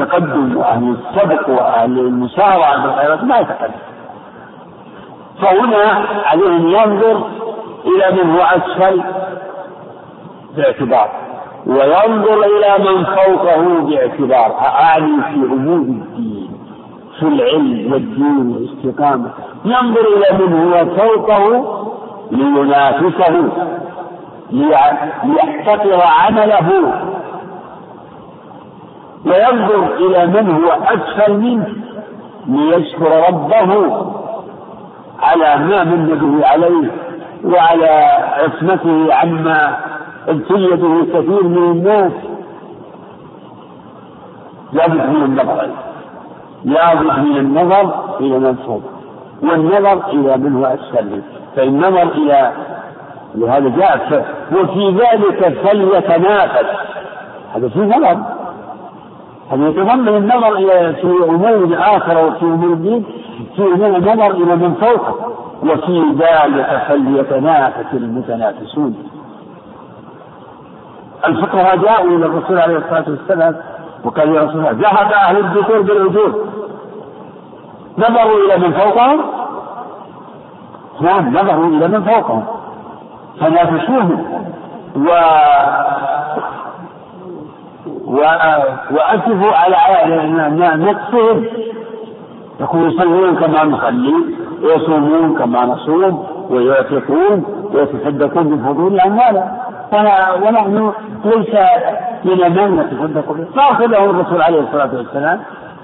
التقدم 0.01 0.57
وأهل 0.57 0.97
السبق 0.97 1.49
وأهل 1.49 1.99
المسارعة 1.99 2.83
بالخيرات 2.83 3.25
ما 3.25 3.39
يتقدم. 3.39 3.75
فهنا 5.43 6.05
عليه 6.25 6.57
أن 6.57 6.69
ينظر 6.69 7.27
إلى 7.85 8.23
من 8.23 8.31
هو 8.31 8.43
أسفل 8.43 9.03
باعتبار 10.57 11.11
وينظر 11.67 12.45
إلى 12.45 12.91
من 12.91 13.05
فوقه 13.05 13.81
باعتبار. 13.81 14.57
أعني 14.61 15.23
في 15.23 15.35
أمور 15.35 15.77
الدين 15.77 16.59
في 17.19 17.23
العلم 17.23 17.93
والدين 17.93 18.55
والاستقامة. 18.55 19.31
ينظر 19.65 20.01
إلى 20.17 20.47
من 20.47 20.73
هو 20.73 20.87
فوقه 20.97 21.43
لينافسه 22.31 23.49
ليحتقر 25.25 26.03
عمله. 26.03 26.93
وينظر 29.27 29.97
إلى 29.97 30.27
من 30.27 30.51
هو 30.51 30.71
أسفل 30.71 31.33
منه 31.37 31.67
ليشكر 32.47 33.27
ربه 33.29 33.71
على 35.23 35.65
ما 35.65 35.85
من 35.85 36.07
به 36.07 36.47
عليه 36.47 36.91
وعلى 37.45 37.89
عصمته 38.33 39.15
عما 39.15 39.79
ابتلي 40.29 40.77
به 40.77 41.05
كثير 41.05 41.43
من 41.43 41.71
الناس. 41.73 42.13
لابد 44.73 45.09
من 45.09 45.23
النظر. 45.23 45.69
لابد 46.65 47.19
من 47.19 47.37
النظر 47.37 48.17
إلى 48.21 48.39
من 48.39 48.57
فوق 48.67 48.83
والنظر 49.43 50.11
إلى 50.11 50.37
من 50.37 50.57
هو 50.57 50.65
أسفل 50.67 51.07
منه. 51.07 51.23
فإن 51.57 51.79
نظر 51.79 52.03
إلى 52.03 52.53
لهذا 53.35 53.69
جاء 53.69 54.25
وفي 54.53 54.91
ذلك 54.91 55.59
فليتنافس. 55.65 56.67
هذا 57.55 57.69
في 57.69 57.81
نظر. 57.81 58.36
هذا 59.51 59.69
يتضمن 59.69 60.09
النظر 60.09 60.53
إلى 60.53 60.95
في 60.95 61.07
أمور 61.29 61.55
الآخرة 61.65 62.27
وفي 62.27 62.43
أمور 62.43 62.73
الدين 62.73 63.05
في 63.57 63.63
النظر 63.63 64.31
إلى 64.31 64.57
من 64.57 64.75
فوقه 64.75 65.15
وفي 65.63 66.03
ذلك 66.19 66.83
فليتنافس 66.89 67.93
المتنافسون. 67.93 68.95
الفقهاء 71.29 71.77
جاءوا 71.77 72.11
إلى 72.11 72.27
الرسول 72.27 72.59
عليه 72.59 72.77
الصلاة 72.77 73.05
والسلام 73.09 73.57
وقال 74.05 74.35
يا 74.35 74.43
رسول 74.43 74.61
الله 74.61 74.71
ذهب 74.71 75.13
أهل 75.13 75.37
الذكور 75.37 75.81
بالأجور 75.81 76.45
نظروا 77.99 78.39
إلى 78.47 78.67
من 78.67 78.73
فوقهم؟ 78.73 79.21
نعم 81.01 81.29
نظروا 81.37 81.67
إلى 81.67 81.89
من 81.89 82.03
فوقهم. 82.05 82.45
فنافسوهم. 83.41 84.27
و 84.97 85.09
وأسفوا 88.07 89.53
على 89.53 89.77
نقصهم. 90.77 91.45
يقول 92.61 92.93
يصلون 92.93 93.37
كما 93.37 93.65
نصلي 93.65 94.15
ويصومون 94.63 95.39
كما 95.39 95.65
نصوم 95.65 96.27
ويعتقون 96.51 97.45
ويتصدقون 97.75 98.47
من 98.47 98.59
فضول 98.59 99.01
أموالهم 99.01 99.49
ونحن 100.43 100.93
ليس 101.25 101.55
من 102.25 102.39
من 102.57 102.77
نتصدق 102.77 103.33
به. 103.33 103.45
فأخذه 103.45 104.11
الرسول 104.11 104.43
عليه 104.43 104.61
الصلاة 104.61 104.91
والسلام. 104.97 105.41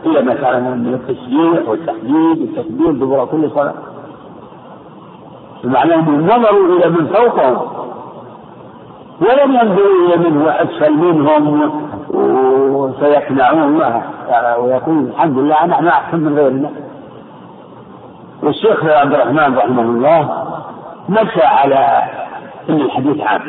إلى 0.06 0.22
ما 0.22 0.34
كان 0.34 0.78
من 0.78 0.94
التشجيع 0.94 1.70
والتحديد 1.70 2.40
والتكبير 2.40 2.90
دبر 2.90 3.24
كل 3.24 3.50
صلاة. 3.50 3.74
بمعنى 5.64 5.94
أنهم 5.94 6.26
نظروا 6.26 6.78
إلى 6.78 6.88
من 6.88 7.06
فوقهم. 7.06 7.58
ولم 9.20 9.52
ينظروا 9.52 10.06
إلى 10.06 10.16
من 10.16 10.42
هو 10.42 10.48
أسفل 10.48 10.92
منهم. 10.92 11.72
وسيقنعون 12.12 13.82
ويقول 14.58 14.98
الحمد 14.98 15.38
لله 15.38 15.66
نحن 15.66 15.86
أحسن 15.86 16.18
من 16.20 16.38
غيرنا 16.38 16.70
والشيخ 18.42 18.84
عبد 18.84 19.14
الرحمن 19.14 19.56
رحمه 19.56 19.82
الله 19.82 20.46
مشى 21.08 21.42
على 21.42 22.02
أن 22.70 22.80
الحديث 22.80 23.20
عام. 23.20 23.40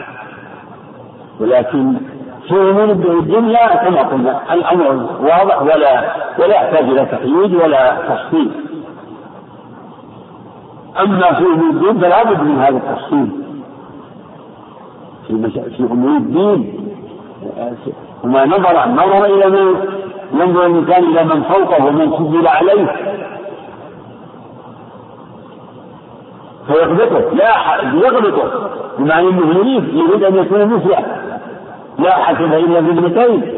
ولكن 1.39 1.93
في 2.47 2.53
أمور 2.53 2.83
الدنيا 3.19 3.75
كما 3.75 4.01
قلنا 4.01 4.53
الأمر 4.53 5.07
واضح 5.21 5.61
ولا 5.61 6.13
ولا 6.39 6.55
يحتاج 6.55 6.83
إلى 6.83 7.05
تقييد 7.05 7.55
ولا 7.55 7.97
تفصيل. 8.09 8.51
أما 11.01 11.33
في 11.33 11.43
أمور 11.45 11.69
الدين 11.69 11.99
فلا 11.99 12.23
بد 12.23 12.43
من 12.43 12.59
هذا 12.59 12.77
التفصيل. 12.77 13.29
في 15.27 15.49
في 15.77 15.83
أمور 15.83 16.17
الدين 16.17 16.82
وما 18.23 18.45
نظر 18.45 18.87
نظر 18.89 19.25
إلى 19.25 19.49
من 19.49 19.75
ينظر 20.33 20.65
الإنسان 20.65 21.03
إلى 21.03 21.23
من 21.23 21.43
فوقه 21.43 21.85
ومن 21.85 22.11
سجل 22.11 22.47
عليه. 22.47 22.87
فيغبطه. 26.67 27.35
لا 27.35 27.53
يغبطه. 27.93 28.69
بمعنى 28.99 29.29
إنه 29.29 29.47
يريد 29.57 29.93
يريد 29.93 30.23
أن 30.23 30.35
يكون 30.35 30.65
مفلح 30.65 31.05
لا 31.99 32.11
حسد 32.11 32.53
الا 32.53 32.79
بابنتين 32.79 33.53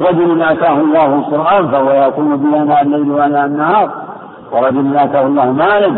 رجل 0.00 0.42
آتاه 0.42 0.72
الله 0.72 1.06
القرآن 1.06 1.68
فهو 1.68 1.90
يقوم 1.90 2.36
به 2.36 2.62
اناء 2.62 2.82
الليل 2.82 3.10
واناء 3.10 3.46
النهار. 3.46 3.90
ورجل 4.52 4.96
آتاه 4.96 5.26
الله 5.26 5.52
مالا 5.52 5.96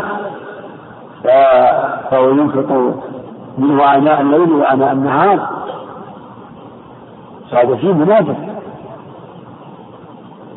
فهو 2.11 2.29
ينفق 2.29 2.93
منه 3.57 3.95
اناء 3.95 4.21
الليل 4.21 4.51
واناء 4.51 4.91
النهار. 4.91 5.39
فهذا 7.53 7.75
فيه 7.75 7.93
منافق. 7.93 8.35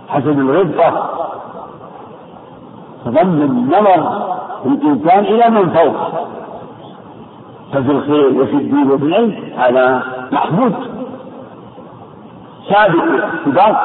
حسد 0.09 0.39
الغبطه 0.39 1.10
تضمن 3.05 3.43
النظر 3.43 4.27
الإنسان 4.66 5.24
إلى 5.24 5.51
من 5.51 5.70
فوق. 5.70 6.27
ففي 7.73 7.90
الخير 7.90 8.43
وفي 8.43 8.52
الدين 8.52 8.90
وفي 8.90 9.05
العلم 9.05 9.52
هذا 9.56 10.02
محمود 10.32 10.74
سابقوا 12.68 13.20
سباق 13.44 13.77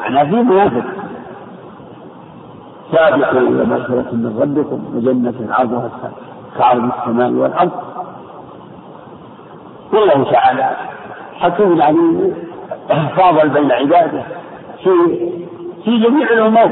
معناه 0.00 0.24
في 0.24 0.36
منافق. 0.36 0.84
سابقوا 2.92 3.40
إلى 3.40 3.64
مغفرة 3.64 4.12
من 4.12 4.38
ربكم 4.42 4.84
وجنة 4.96 5.54
عرضها 5.54 5.90
كعرض 6.58 6.90
السماء 6.98 7.30
والأرض. 7.30 7.70
والله 9.92 10.32
تعالى 10.32 10.76
حكيم 11.34 11.82
عليم. 11.82 12.45
فاضل 13.16 13.48
بين 13.48 13.72
عباده. 13.72 14.22
في 14.84 14.90
في 15.84 15.98
جميع 15.98 16.30
الأمور 16.30 16.70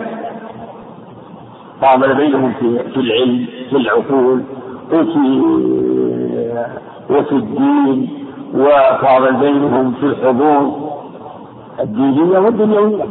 فاضل 1.80 2.14
بينهم 2.14 2.52
في 2.52 2.78
في 2.78 2.96
العلم 3.00 3.46
في 3.70 3.76
العقول 3.76 4.42
وفي 4.92 5.42
وفي 7.10 7.32
الدين 7.32 8.26
وفاضل 8.54 9.32
بينهم 9.36 9.92
في 9.92 10.06
الحضور. 10.06 10.90
الدينية 11.80 12.38
والدنيوية. 12.38 13.04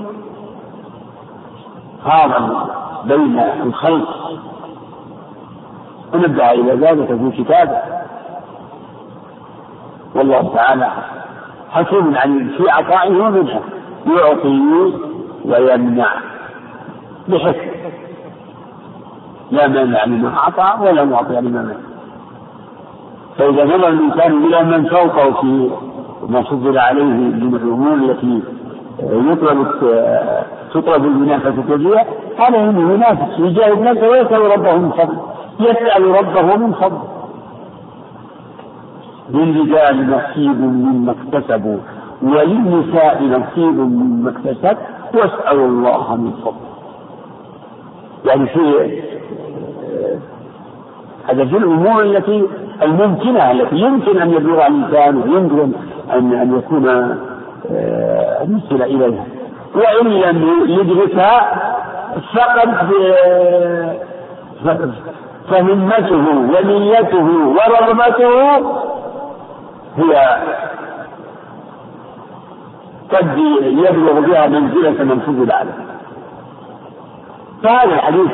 هذا 2.05 2.67
بين 3.05 3.39
الخلق. 3.39 4.39
ونبه 6.13 6.51
إلى 6.51 6.87
ذلك 6.87 7.07
في 7.07 7.43
كتابه. 7.43 7.77
والله 10.15 10.51
تعالى 10.55 10.91
حكيم 11.73 12.17
عن 12.17 12.49
في 12.57 12.69
عطائه 12.69 13.11
ومنها. 13.11 13.61
يعطي 14.07 14.61
ويمنع. 15.45 16.07
بحكم. 17.27 17.69
لا 19.51 19.67
مانع 19.67 20.05
لما 20.05 20.29
أعطى 20.37 20.83
ولا 20.83 21.03
معطي 21.05 21.33
لما 21.33 21.61
منع 21.61 21.75
فإذا 23.37 23.63
نظر 23.63 23.87
الإنسان 23.87 24.45
إلى 24.45 24.63
من 24.63 24.85
فوقه 24.85 25.41
في 25.41 25.69
ما 26.29 26.41
فضل 26.41 26.77
عليه 26.77 27.03
من 27.03 27.55
الأمور 27.55 27.93
التي 27.93 28.41
يطلب 28.99 29.67
تطلب 30.73 31.05
المنافسة 31.05 31.61
فيها 31.61 32.05
هو 32.39 32.91
ينافس 32.93 33.39
يجاهد 33.39 33.81
نفسه 33.81 34.09
ويسأل 34.09 34.41
ربه 34.41 34.75
من 34.75 34.91
فضله. 34.91 35.21
يسأل 35.59 36.05
ربه 36.05 36.55
من 36.55 36.73
فضله. 36.73 37.12
للرجال 39.33 40.09
نصيب 40.09 40.61
مما 40.61 41.15
اكتسبوا 41.21 41.77
وللنساء 42.23 43.23
نصيب 43.23 43.79
مما 43.79 44.29
اكتسب 44.29 44.77
واسألوا 45.13 45.67
الله 45.67 46.15
من 46.15 46.31
فضله. 46.31 46.73
يعني 48.25 48.47
في 48.47 48.91
هذا 51.29 51.45
في 51.45 51.57
الأمور 51.57 52.03
التي 52.03 52.43
الممكنة 52.83 53.51
التي 53.51 53.75
يمكن 53.75 54.21
أن 54.21 54.29
يبلغها 54.29 54.67
الإنسان 54.67 55.17
ويمكن 55.17 55.71
أن 56.13 56.33
أن 56.33 56.57
يكون 56.57 56.87
آه، 57.71 58.43
مثل 58.43 58.81
إليها. 58.83 59.25
وإن 59.75 60.07
لم 60.07 60.47
يدركها 60.67 61.61
فقد 62.35 62.69
فهمته 65.49 66.27
ونيته 66.29 67.25
ورغبته 67.47 68.63
هي 69.97 70.37
قد 73.11 73.37
يبلغ 73.61 74.19
بها 74.19 74.47
منزلة 74.47 75.03
من 75.03 75.19
فضل 75.19 75.51
عليه 75.51 75.73
فهذا 77.63 77.93
الحديث 77.93 78.31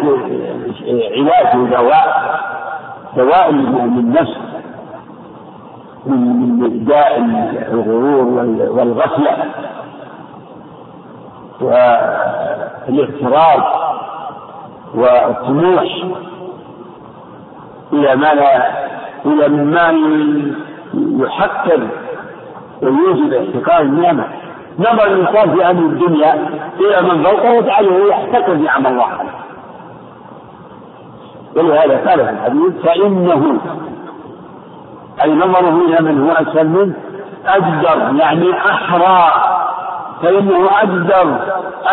علاج 1.18 1.70
دواء 1.70 2.40
دواء 3.18 3.52
للنفس 3.52 4.38
من 6.06 6.60
من 6.60 6.86
داء 6.86 7.18
الغرور 7.72 8.46
والغفلة. 8.72 9.38
والاغتراب 11.62 13.64
والطموح 14.96 15.84
إلى 17.94 18.16
ما 18.16 18.34
لا 18.34 18.72
إلى 19.26 19.48
مما 19.48 19.92
يحقر 20.94 21.88
ويوجب 22.82 23.34
احتقار 23.34 23.82
النعمة. 23.82 24.24
نظر 24.80 25.08
الإنسان 25.08 25.56
في 25.56 25.70
أمر 25.70 25.82
الدنيا 25.82 26.34
إلى 26.80 27.02
من 27.02 27.24
فوقه 27.24 27.50
يجعله 27.54 28.08
يحتقر 28.10 28.54
نعم 28.54 28.88
الله 28.88 29.06
عليه. 29.06 29.40
ولهذا 31.56 32.10
قال 32.10 32.26
في 32.26 32.30
الحديث 32.30 32.86
فإنه 32.86 33.60
أي 35.24 35.36
نظره 35.36 35.82
إلى 35.88 36.12
من 36.12 36.24
هو 36.24 36.32
أسفل 36.32 36.68
منه 36.68 36.94
أجدر 37.46 38.20
يعني 38.20 38.54
أحرى. 38.54 39.32
فإنه 40.22 40.70
أجدر 40.82 41.36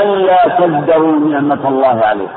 ألا 0.00 0.48
تزدروا 0.58 1.18
نعمة 1.18 1.68
الله 1.68 2.00
عليه. 2.04 2.28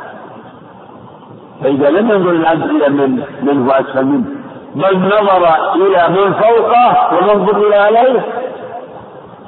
فإذا 1.63 1.89
لم 1.89 2.11
ينظر 2.11 2.31
العبد 2.31 2.69
إلى 2.69 2.89
من 2.89 3.23
من 3.41 3.65
هو 3.65 3.71
أسفل 3.71 4.05
منه 4.05 4.38
بل 4.79 4.97
نظر 4.97 5.43
إلى 5.75 6.09
من 6.09 6.33
فوقه 6.33 7.13
ومن 7.13 7.45
فضل 7.45 7.73
عليه 7.73 8.25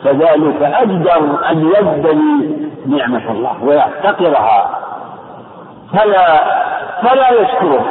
فذلك 0.03 0.62
أجدر 0.62 1.49
أن 1.49 1.72
يبدلي 1.78 2.58
نعمة 2.88 3.32
الله 3.32 3.64
ويحتقرها 3.64 4.80
فلا 5.94 6.44
فلا 7.02 7.30
يشكره. 7.41 7.86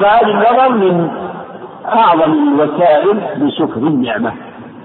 فهذا 0.00 0.26
النظر 0.26 0.68
من 0.68 1.10
أعظم 1.86 2.32
الوسائل 2.32 3.20
لشكر 3.36 3.76
النعمة. 3.76 4.32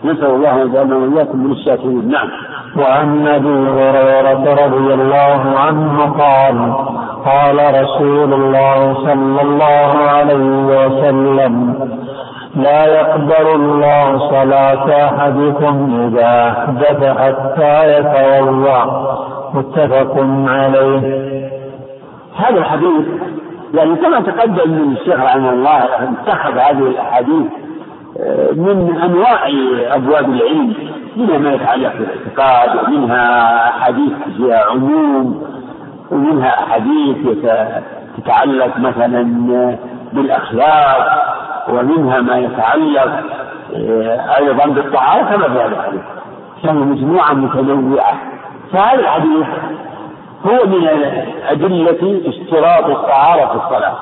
نسأل 0.03 0.25
الله 0.25 0.61
أن 0.61 0.69
يجعلنا 0.69 0.95
وإياكم 0.95 1.37
من 1.37 1.51
الشاكرين. 1.51 2.11
نعم. 2.11 2.29
وعن 2.77 3.27
أبي 3.27 3.69
هريرة 3.69 4.65
رضي 4.65 4.93
الله 4.93 5.41
عنه 5.59 6.03
قال 6.05 6.73
قال 7.25 7.83
رسول 7.83 8.33
الله 8.33 8.93
صلى 8.93 9.41
الله 9.41 9.93
عليه 9.97 10.65
وسلم 10.65 11.75
لا 12.55 12.85
يقبل 12.85 13.47
الله 13.55 14.29
صلاة 14.29 15.05
أحدكم 15.05 16.07
إذا 16.07 16.49
أحدث 16.49 17.17
حتى 17.17 17.97
يتوضأ. 17.97 19.17
متفق 19.53 20.15
عليه. 20.47 21.49
هذا 22.35 22.57
الحديث 22.57 23.05
يعني 23.73 23.95
كما 23.95 24.19
تقدم 24.21 24.71
من 24.71 24.95
الشيخ 24.99 25.19
رحمه 25.19 25.49
الله 25.49 25.83
اتخذ 25.83 26.51
هذه 26.57 26.87
الأحاديث 26.87 27.45
آه، 28.19 28.51
من 28.51 28.97
أنواع 29.03 29.47
أبواب 29.95 30.29
العلم. 30.29 30.73
منها 31.15 31.37
ما 31.37 31.53
يتعلق 31.53 31.93
بالاعتقاد 31.93 32.83
ومنها 32.87 33.67
أحاديث 33.69 34.13
فيها 34.37 34.65
عموم 34.69 35.43
ومنها 36.11 36.63
أحاديث 36.63 37.17
تتعلق 38.17 38.77
مثلا 38.77 39.21
بالأخلاق 40.13 41.25
ومنها 41.69 42.21
ما 42.21 42.37
يتعلق 42.37 43.23
آه، 43.75 44.37
أيضا 44.37 44.65
بالطهاره 44.65 45.21
كما 45.23 45.47
في 45.47 45.59
هذا 45.59 45.65
الحديث. 45.67 46.01
فهي 46.63 46.73
مجموعه 46.73 47.33
متنوعة. 47.33 48.13
فهذا 48.73 48.99
الحديث 48.99 49.47
هو 50.45 50.67
من 50.67 50.87
أدلة 51.49 52.21
اشتراط 52.25 52.85
الطهارة 52.85 53.45
في 53.47 53.65
الصلاة. 53.65 53.93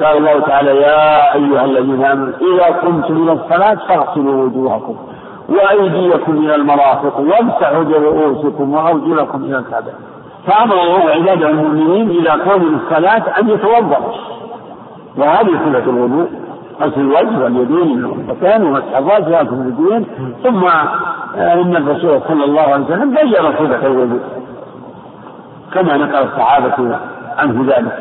قال 0.00 0.16
الله 0.16 0.40
تعالى 0.40 0.76
يا 0.76 1.34
أيها 1.34 1.64
الذين 1.64 2.04
آمنوا 2.04 2.32
إذا 2.54 2.64
قمتم 2.64 3.22
إلى 3.22 3.32
الصلاة 3.32 3.74
فاغسلوا 3.88 4.44
وجوهكم. 4.44 4.96
وأيديكم 5.48 6.38
إلى 6.38 6.54
المرافق 6.54 7.20
وامسحوا 7.20 7.82
برؤوسكم 7.82 8.74
وأرجلكم 8.74 9.44
إلى 9.44 9.58
الكعبة. 9.58 9.92
فأمر 10.46 10.82
الله 10.82 11.10
عباده 11.10 11.48
المؤمنين 11.48 12.10
إذا 12.10 12.30
قاموا 12.30 12.68
للصلاة 12.68 13.40
أن 13.40 13.48
يتوضأوا. 13.48 14.12
وهذه 15.16 15.50
صفة 15.66 15.90
الوضوء. 15.90 16.28
غسل 16.80 17.00
الوجه 17.00 17.44
واليدين 17.44 17.98
من 17.98 18.04
الخطتين 18.04 18.62
ومسح 18.62 18.96
الراس 18.96 19.28
وآكل 19.28 19.54
اليدين 19.54 20.06
ثم 20.44 20.66
إن 21.36 21.76
الرسول 21.76 22.20
صلى 22.28 22.44
الله 22.44 22.62
عليه 22.62 22.84
وسلم 22.84 23.14
بين 23.14 23.32
صفة 23.32 23.86
الوضوء. 23.86 24.20
كما 25.74 25.96
نقل 25.96 26.22
الصحابة 26.22 26.98
عنه 27.38 27.64
ذلك. 27.68 27.98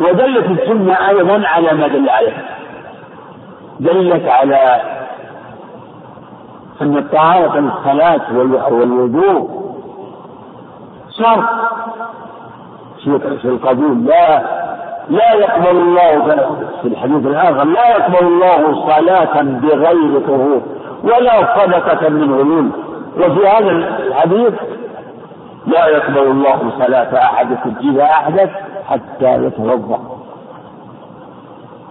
ودلت 0.00 0.60
السنة 0.60 1.08
أيضا 1.08 1.42
على 1.46 1.72
ما 1.72 1.88
دل 1.88 2.08
عليه. 2.08 2.44
دلت 3.80 4.28
على 4.28 4.80
أن 6.82 6.96
الطهارة 6.96 7.58
للصلاة 7.60 8.20
والوضوء 8.70 9.62
شرط 11.18 11.44
في 13.42 13.44
القبول. 13.44 14.04
لا 14.04 14.42
لا 15.08 15.32
يقبل 15.32 15.76
الله 15.76 16.24
في 16.82 16.88
الحديث 16.88 17.26
الآخر 17.26 17.64
لا 17.64 17.88
يقبل 17.88 18.26
الله 18.26 18.86
صلاة 18.86 19.42
بغير 19.42 20.20
طهور 20.26 20.62
ولا 21.04 21.56
صدقة 21.58 22.08
من 22.08 22.34
غلول 22.34 22.70
وفي 23.16 23.46
هذا 23.48 23.70
الحديث 24.06 24.54
لا 25.66 25.86
يقبل 25.86 26.18
الله 26.18 26.72
صلاة 26.78 27.18
أحدكم 27.24 27.74
إذا 27.80 28.04
أحدث 28.04 28.50
حتى 28.88 29.34
يتوضأ. 29.34 29.98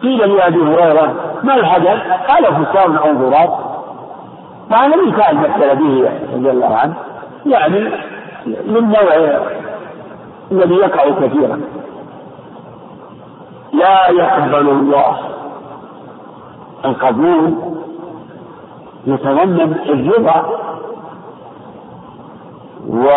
قيل 0.02 0.36
لأبي 0.36 0.62
هريرة 0.62 1.14
ما 1.44 1.56
الحدث؟ 1.56 2.00
قال 2.28 2.46
فسان 2.46 2.96
أو 2.98 3.14
ضراب 3.14 3.71
مع 4.72 4.86
النبي 4.86 5.12
كان 5.12 5.38
مثل 5.38 5.76
به 5.76 6.10
رضي 6.34 6.50
الله 6.52 6.76
عنه. 6.76 6.94
يعني 7.46 7.80
من 8.46 8.90
نوع 8.90 9.40
الذي 10.52 10.74
يقع 10.74 11.28
كثيرا. 11.28 11.62
لا 13.74 14.10
يقبل 14.10 14.70
الله 14.70 15.18
القبول 16.86 17.56
يتضمن 19.06 19.62
الرضا 19.90 20.50
و 22.90 23.08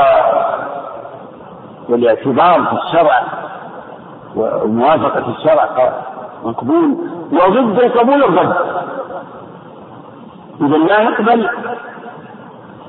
والاعتبار 1.88 2.64
في 2.64 2.72
الشرع 2.72 3.22
وموافقة 4.36 5.28
الشرع 5.28 5.92
مقبول 6.44 6.96
وضد 7.32 7.80
القبول 7.82 8.24
الرد. 8.24 8.54
إذا 10.60 10.76
لا 10.76 11.00
يقبل 11.00 11.48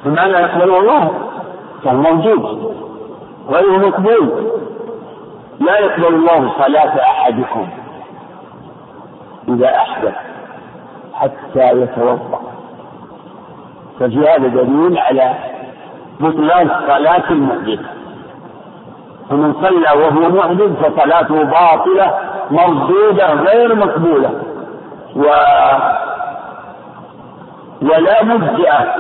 لا 0.05 0.39
يقبله 0.39 0.79
الله 0.79 1.11
كان 1.83 1.95
موجود 1.95 2.75
غير 3.49 3.79
مقبول. 3.87 4.51
لا 5.59 5.79
يقبل 5.79 6.15
الله 6.15 6.51
صلاة 6.57 7.01
أحدكم 7.01 7.67
إذا 9.47 9.75
أحدث 9.75 10.15
حتى 11.13 11.71
يتوضأ. 11.71 12.41
ففي 13.99 14.19
هذا 14.19 14.47
دليل 14.47 14.97
على 14.97 15.33
بطلان 16.19 16.69
صلاة 16.87 17.29
المحدث 17.31 17.79
فمن 19.29 19.53
صلى 19.53 20.01
وهو 20.01 20.29
محدث 20.29 20.71
فصلاته 20.71 21.43
باطلة 21.43 22.13
مردودة 22.51 23.33
غير 23.33 23.75
مقبولة. 23.75 24.29
و 25.15 25.23
ولا 27.81 28.23
مجزئة 28.23 28.95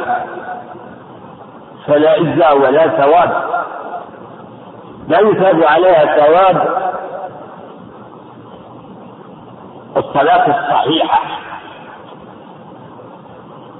فلا 1.87 2.17
إجزاء 2.17 2.57
ولا 2.57 2.87
ثواب. 2.87 3.43
لا 5.07 5.19
يثاب 5.19 5.63
عليها 5.63 6.05
ثواب 6.05 6.85
الصلاة 9.97 10.47
الصحيحة. 10.47 11.21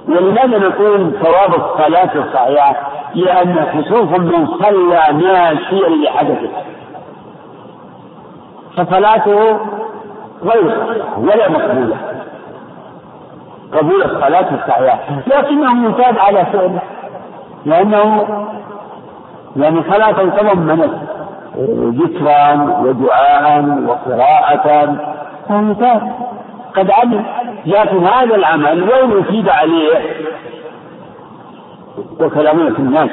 ولماذا 0.08 0.58
نقول 0.58 1.12
ثواب 1.22 1.54
الصلاة 1.54 2.14
الصحيحة؟ 2.14 2.90
لأن 3.14 3.66
خصوصا 3.66 4.18
من 4.18 4.46
صلى 4.46 5.02
ناسيا 5.12 5.88
لحدثه. 5.88 6.50
فصلاته 8.76 9.60
غير 10.42 10.86
صحيحة 10.86 11.18
ولا 11.18 11.48
مقبولة. 11.48 12.15
قبول 13.76 14.02
الصلاة 14.02 14.54
الصحيحة 14.54 14.98
لكنه 15.26 15.88
يثاب 15.90 16.18
على 16.18 16.44
فعله 16.46 16.80
لأنه 17.64 18.26
لأن 19.56 19.82
صلاة 19.90 20.12
تضمنت 20.12 20.92
ذكرا 22.02 22.52
ودعاء 22.82 23.78
وقراءة 23.86 24.96
فمثال 25.48 26.00
قد 26.76 26.90
عمل 26.90 27.24
لكن 27.66 28.04
هذا 28.04 28.34
العمل 28.34 28.82
وين 28.82 29.20
يفيد 29.20 29.48
عليه 29.48 29.98
وكلامنا 32.20 32.70
في 32.70 32.78
الناس. 32.78 33.10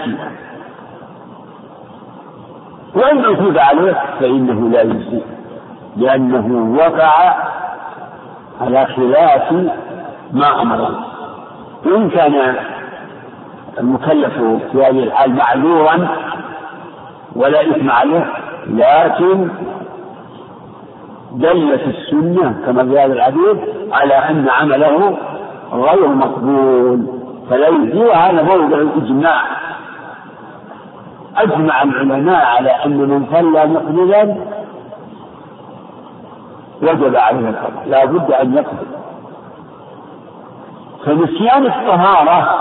وإن 2.95 3.26
أفيد 3.34 3.57
عليه 3.57 3.94
فإنه 4.19 4.69
لا 4.69 4.81
يجزي 4.81 5.22
لأنه 5.98 6.76
وقع 6.80 7.35
على 8.61 8.85
خلاف 8.85 9.53
ما 10.34 10.61
أمر. 10.61 10.89
وإن 11.85 12.10
كان 12.10 12.55
المكلف 13.80 14.34
في 14.72 14.77
هذه 14.85 15.03
الحال 15.03 15.35
معذورا 15.35 16.07
ولا 17.35 17.61
إثم 17.61 17.91
عليه 17.91 18.34
لكن 18.68 19.49
دلت 21.31 21.81
السنة 21.88 22.55
كما 22.65 22.84
في 22.84 22.99
هذا 22.99 23.14
الحديث 23.14 23.57
على 23.91 24.14
أن 24.14 24.49
عمله 24.49 25.18
غير 25.73 26.07
مقبول 26.07 27.07
فلا 27.49 27.69
هذا 28.15 28.41
موضع 28.43 28.77
الإجماع. 28.77 29.41
أجمع 31.38 31.84
العلماء 31.84 32.45
على 32.45 32.69
أن 32.69 32.97
من 32.97 33.26
صلى 33.31 33.65
مقبلا 33.65 34.35
وجب 36.81 37.15
عليه 37.15 37.49
القضاء 37.49 37.84
لا 37.88 38.05
بد 38.05 38.31
أن 38.31 38.53
يقبل. 38.53 39.02
فنسيان 41.05 41.65
الطهارة 41.65 42.59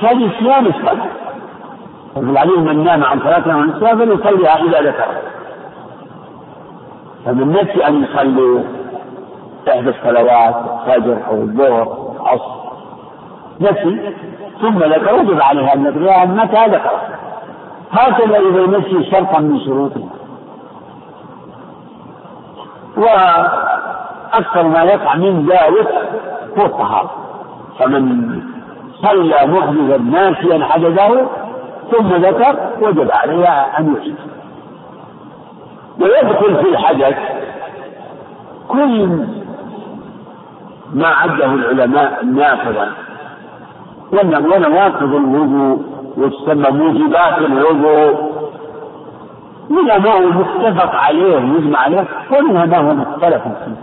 كنسيان 0.00 0.66
الصلاة 0.66 1.06
العليم 2.16 2.64
من 2.64 2.84
نام 2.84 3.04
عن 3.04 3.20
صلاة 3.20 3.52
عن 3.52 3.70
الصلاة 3.70 3.94
فليصليها 3.94 4.56
إذا 4.56 4.80
ذكر. 4.80 5.06
فمن 7.24 7.52
نسي 7.52 7.86
أن 7.86 8.04
يصلي 8.04 8.64
إحدى 9.68 9.90
الصلوات 9.90 10.56
الفجر 10.56 11.18
أو 11.28 11.34
الظهر 11.34 12.12
العصر. 12.20 12.62
نسي 13.60 14.14
ثم 14.60 14.78
ذكر 14.78 15.14
وجب 15.14 15.40
عليها 15.40 15.74
أن 15.74 15.84
يقضيها 15.86 16.24
متى 16.24 16.66
ذكر. 16.66 16.90
هكذا 17.92 18.38
إذا 18.38 18.78
نسي 18.78 19.10
شرطا 19.10 19.38
من 19.38 19.60
شروطه 19.60 20.08
وأكثر 22.96 24.62
ما 24.62 24.82
يقع 24.82 25.16
من 25.16 25.46
ذلك 25.46 25.88
هو 26.58 26.66
الطهارة 26.66 27.10
فمن 27.78 28.40
صلى 29.02 29.46
محدثا 29.46 29.96
ناسيا 29.96 30.64
حدثه 30.64 31.26
ثم 31.90 32.06
ذكر 32.06 32.56
وجب 32.80 33.10
عليها 33.10 33.78
أن 33.78 33.94
يعيد 33.94 34.16
ويدخل 36.00 36.56
في 36.56 36.68
الحدث 36.68 37.16
كل 38.68 39.26
ما 40.94 41.06
عده 41.06 41.46
العلماء 41.46 42.24
نافذا 42.24 42.92
ونواقض 44.12 45.14
الوضوء 45.14 45.82
وتسمى 46.16 46.70
موجبات 46.70 47.38
الوضوء. 47.38 48.32
منها 49.70 49.98
ما 49.98 50.12
هو 50.12 50.20
متفق 50.20 50.94
عليه 50.94 51.36
ويجمع 51.36 51.78
عليه 51.78 52.04
ومنها 52.32 52.66
ما 52.66 52.78
هو 52.78 52.94
مختلف 52.94 53.42
فيه. 53.42 53.76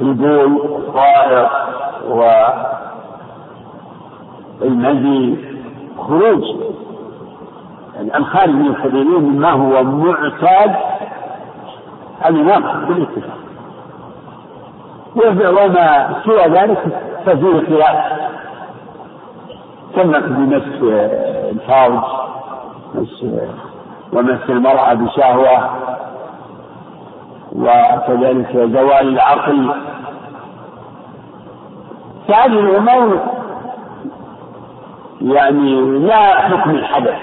فالبول 0.00 0.56
الطائر 0.56 1.48
والمزي 4.60 5.36
خروج. 5.98 6.42
يعني 7.94 8.16
الخارج 8.16 8.50
من 8.50 8.66
الحديدين 8.66 9.06
مما 9.20 9.50
هو 9.50 9.84
معتاد 9.84 10.74
هذا 12.20 12.30
ناقص 12.42 12.88
بالاتفاق 12.88 13.36
وما 15.16 16.14
سوى 16.24 16.42
ذلك 16.48 16.78
ففيه 17.26 17.66
خلاف 17.66 18.20
كما 19.96 20.18
بمس 20.18 20.62
الفرج 21.50 22.00
مس 22.94 23.24
ومس 24.12 24.50
المرأة 24.50 24.94
بشهوة. 24.94 25.70
وكذلك 27.52 28.56
زوال 28.56 29.08
العقل. 29.08 29.74
فهذه 32.28 32.60
الأمور 32.60 33.20
يعني 35.20 35.98
لا 35.98 36.40
حكم 36.40 36.70
الحدث 36.70 37.18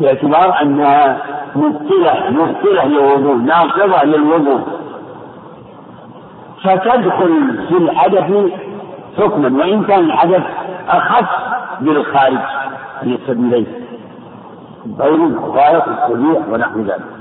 باعتبار 0.00 0.62
أنها 0.62 1.18
مبطلة 1.56 2.30
مبطلة 2.30 2.84
للوضوء 2.84 3.36
ناقضة 3.36 4.02
للوضوء. 4.04 4.60
فتدخل 6.64 7.66
في 7.68 7.76
الحدث 7.76 8.52
حكما 9.18 9.58
وإن 9.58 9.84
كان 9.84 10.00
الحدث 10.00 10.42
أخف 10.88 11.28
بالخارج 11.80 12.38
من 13.02 13.12
السبيلين 13.12 13.66
بول 14.86 15.20
الغاية 15.32 15.84
الصبيح 15.86 16.48
ونحو 16.48 16.80
ذلك. 16.80 17.17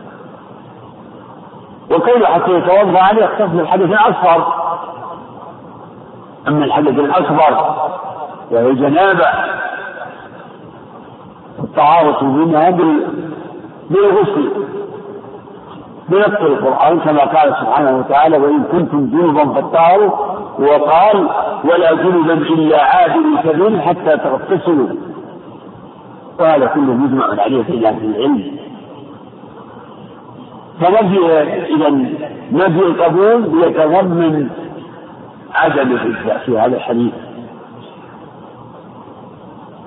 وكيف 1.91 2.23
حتى 2.25 2.51
يتوضأ 2.51 2.99
عليه 2.99 3.23
يختص 3.23 3.49
بالحدث 3.49 3.85
الأصغر؟ 3.85 4.53
أما 6.47 6.65
الحدث 6.65 6.99
الأكبر 6.99 7.75
وهي 8.51 8.73
جنابة 8.73 9.25
الطهارة 11.59 12.23
منها 12.23 12.69
بالغسل 13.89 14.51
بنص 16.09 16.41
القرآن 16.41 16.99
كما 16.99 17.25
قال 17.25 17.49
سبحانه 17.61 17.97
وتعالى 17.97 18.37
وإن 18.37 18.63
كنتم 18.71 19.09
جنبا 19.09 19.53
فاطهروا 19.53 20.11
وقال 20.59 21.29
ولا 21.63 21.93
جنبا 21.93 22.33
إلا 22.33 22.83
عابر 22.83 23.23
سبيل 23.43 23.81
حتى 23.81 24.17
تغتسلوا 24.17 24.87
وهذا 26.39 26.65
كله 26.65 26.93
مجمع 26.93 27.41
عليه 27.41 27.63
في 27.63 27.73
العلم. 27.73 28.57
فنفي 30.81 31.17
إذا 31.75 31.89
نفي 32.51 32.79
القبول 32.79 33.63
يتضمن 33.63 34.49
عدم 35.53 35.91
الإجزاء 35.91 36.37
في 36.45 36.59
هذا 36.59 36.75
الحديث. 36.75 37.13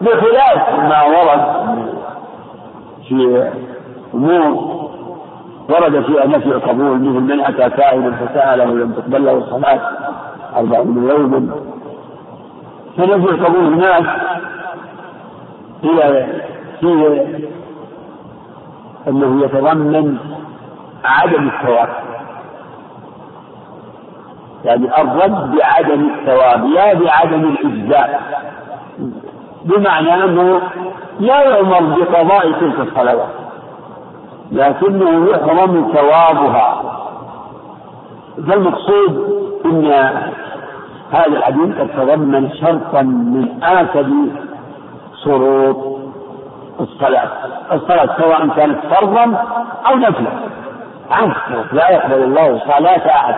بخلاف 0.01 0.79
ما 0.79 1.03
ورد 1.03 1.45
في 3.09 3.51
أمور 4.15 4.81
ورد 5.69 6.03
فيها 6.05 6.27
نفي 6.27 6.47
القبول 6.47 6.99
مثل 7.01 7.21
من 7.21 7.41
أتى 7.41 7.71
كائنا 7.77 8.11
فسأله 8.11 8.71
ولم 8.71 8.93
تقبل 8.93 9.25
له 9.25 9.33
الصلاة 9.33 9.81
أربعين 10.57 11.09
يوما 11.09 11.51
فنفي 12.97 13.31
القبول 13.31 13.65
هناك 13.65 14.07
هي 15.83 16.27
فيه 16.81 17.27
أنه 19.09 19.45
يتضمن 19.45 20.19
عدم 21.05 21.49
الثواب. 21.49 21.89
يعني 24.65 25.01
الرد 25.01 25.57
بعدم 25.57 26.11
الثواب 26.11 26.65
لا 26.65 26.95
بعدم 26.95 27.45
الإجزاء. 27.45 28.21
بمعنى 29.65 30.25
أنه 30.25 30.61
لا 31.21 31.43
يؤمر 31.43 31.81
بقضاء 31.81 32.53
تلك 32.53 32.81
الصلوات 32.81 33.29
لكنه 34.53 35.31
يحرم 35.31 35.93
ثوابها. 35.95 36.83
فالمقصود 38.49 39.41
أن 39.65 39.87
هذا 41.13 41.27
الحديث 41.27 41.79
قد 41.79 41.89
تضمن 41.89 42.51
شرطا 42.61 43.03
من 43.03 43.63
آكد 43.63 44.13
شروط 45.25 46.01
الصلاة. 46.81 47.31
الصلاة 47.73 48.17
سواء 48.21 48.49
كانت 48.49 48.79
فرضا 48.91 49.45
أو 49.87 49.97
نفلا. 49.97 50.50
عنه. 51.11 51.35
لا 51.73 51.91
يقبل 51.91 52.23
الله 52.23 52.59
صلاة 52.59 53.07
أحد 53.11 53.35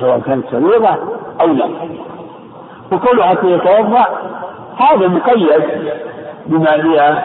سواء 0.00 0.20
كانت 0.20 0.46
فريضة 0.46 0.96
أو 1.40 1.46
لا. 1.46 1.68
وكل 2.92 3.22
حتى 3.22 3.46
يتوضأ 3.46 4.04
هذا 4.80 5.08
مقيد 5.08 5.62
بما 6.46 6.82
فيها 6.82 7.24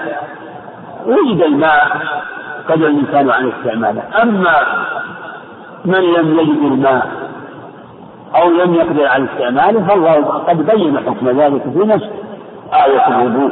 وجد 1.05 1.41
الماء 1.41 1.87
قدر 2.69 2.87
الإنسان 2.87 3.29
عن 3.29 3.51
استعماله. 3.51 4.03
أما 4.21 4.55
من 5.85 6.01
لم 6.13 6.39
يجد 6.39 6.63
الماء 6.71 7.07
أو 8.35 8.49
لم 8.49 8.73
يقدر 8.75 9.07
على 9.07 9.25
استعماله 9.25 9.87
فالله 9.87 10.25
قد 10.25 10.65
بين 10.65 10.97
حكم 10.99 11.29
ذلك 11.29 11.61
في 11.63 11.79
نفس 11.79 12.09
آية 12.73 13.07
الوضوء. 13.07 13.51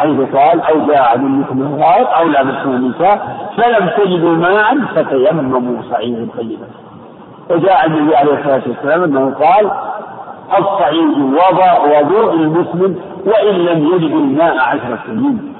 حيث 0.00 0.20
قال 0.36 0.60
أو 0.60 0.86
جاء 0.86 1.18
منكم 1.18 1.62
الغائط 1.62 2.08
أو 2.08 2.28
لامستم 2.28 2.70
النساء 2.70 3.36
فلم 3.56 3.90
تجدوا 3.96 4.36
ماء 4.36 4.78
فتيمموا 4.94 5.82
صعيدا 5.90 6.28
طيبا. 6.38 6.66
وجاء 7.50 7.86
النبي 7.86 8.16
عليه 8.16 8.32
الصلاة 8.32 8.62
والسلام 8.66 9.02
أنه 9.02 9.34
قال 9.34 9.70
الصعيد 10.58 11.18
وضوء 11.18 12.34
المسلم 12.34 12.96
وإن 13.26 13.54
لم 13.54 13.86
يجد 13.86 14.12
الماء 14.12 14.58
عشر 14.58 14.98
سنين. 15.06 15.54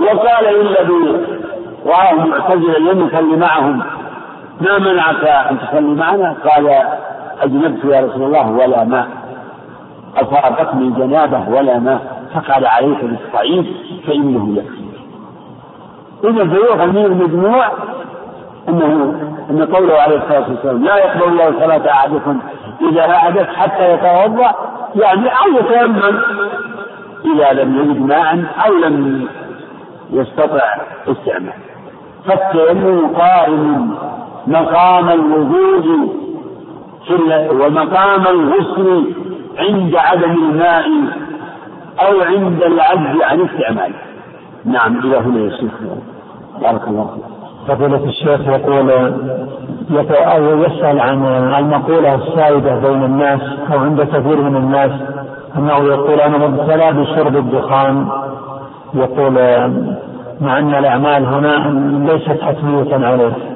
وقال 0.00 0.54
للذي 0.54 1.26
رآه 1.86 2.14
معتزلا 2.14 2.92
لم 2.92 3.06
يصلي 3.06 3.36
معهم. 3.36 3.82
ما 4.60 4.78
منعك 4.78 5.24
أن 5.24 5.58
تصلي 5.58 5.94
معنا؟ 5.94 6.36
قال 6.44 6.82
أجنبت 7.42 7.84
يا 7.84 8.00
رسول 8.00 8.22
الله 8.22 8.50
ولا 8.50 8.84
ماء. 8.84 9.06
أصابتني 10.16 10.90
جنابة 10.90 11.48
ولا 11.48 11.78
ماء. 11.78 12.15
فقال 12.36 12.66
عليك 12.66 13.04
بالصعيد 13.04 13.66
فإنه 14.06 14.56
يكفي. 14.58 14.86
إذا 16.24 16.48
فيؤخذ 16.48 16.86
من 16.86 17.04
المجموع 17.04 17.66
أنه 18.68 19.14
أن 19.50 19.64
قوله 19.64 19.94
عليه 19.94 20.16
الصلاة 20.16 20.50
والسلام 20.50 20.84
لا 20.84 20.96
يقبل 20.96 21.22
الله 21.22 21.52
صلاة 21.60 21.90
أحدكم 21.90 22.40
إذا 22.90 23.06
أحدث 23.06 23.46
حتى 23.46 23.92
يتوضأ 23.92 24.54
يعني 24.96 25.28
أو 25.28 25.58
يتيمم 25.60 26.18
إذا 27.34 27.52
لم 27.52 27.78
يجد 27.80 28.00
ماء 28.06 28.44
أو 28.66 28.74
لم 28.74 29.26
يستطع 30.10 30.74
استعمال 31.08 31.52
فالتيمم 32.26 33.06
قائم 33.06 33.94
مقام 34.46 35.08
الوجود 35.08 36.16
ومقام 37.50 38.26
الغسل 38.26 39.04
عند 39.58 39.96
عدم 39.96 40.32
الماء 40.32 40.86
أو 42.00 42.20
عند 42.20 42.62
العجز 42.62 43.22
عن 43.22 43.40
استعماله 43.40 43.94
نعم 44.64 44.98
إلى 44.98 45.16
هنا 45.16 45.40
يا 45.40 45.50
شيخ. 45.50 45.72
بارك 46.62 46.88
الله 46.88 47.06
فيك. 47.14 47.24
فضيلة 47.68 48.04
الشيخ 48.04 48.40
يقول 48.48 48.90
يسأل 49.90 51.00
عن 51.00 51.24
المقولة 51.58 52.14
السائدة 52.14 52.74
بين 52.78 53.04
الناس 53.04 53.40
أو 53.72 53.78
عند 53.78 54.02
كثير 54.02 54.40
من 54.42 54.56
الناس 54.56 54.90
أنه 55.56 55.76
يقول 55.76 56.20
أنا 56.20 56.38
مبتلى 56.48 56.92
بشرب 56.92 57.36
الدخان. 57.36 58.08
يقول 58.94 59.32
مع 60.40 60.58
أن 60.58 60.74
الأعمال 60.74 61.26
هنا 61.26 61.70
ليست 62.12 62.40
حتمية 62.42 63.06
عليه. 63.06 63.55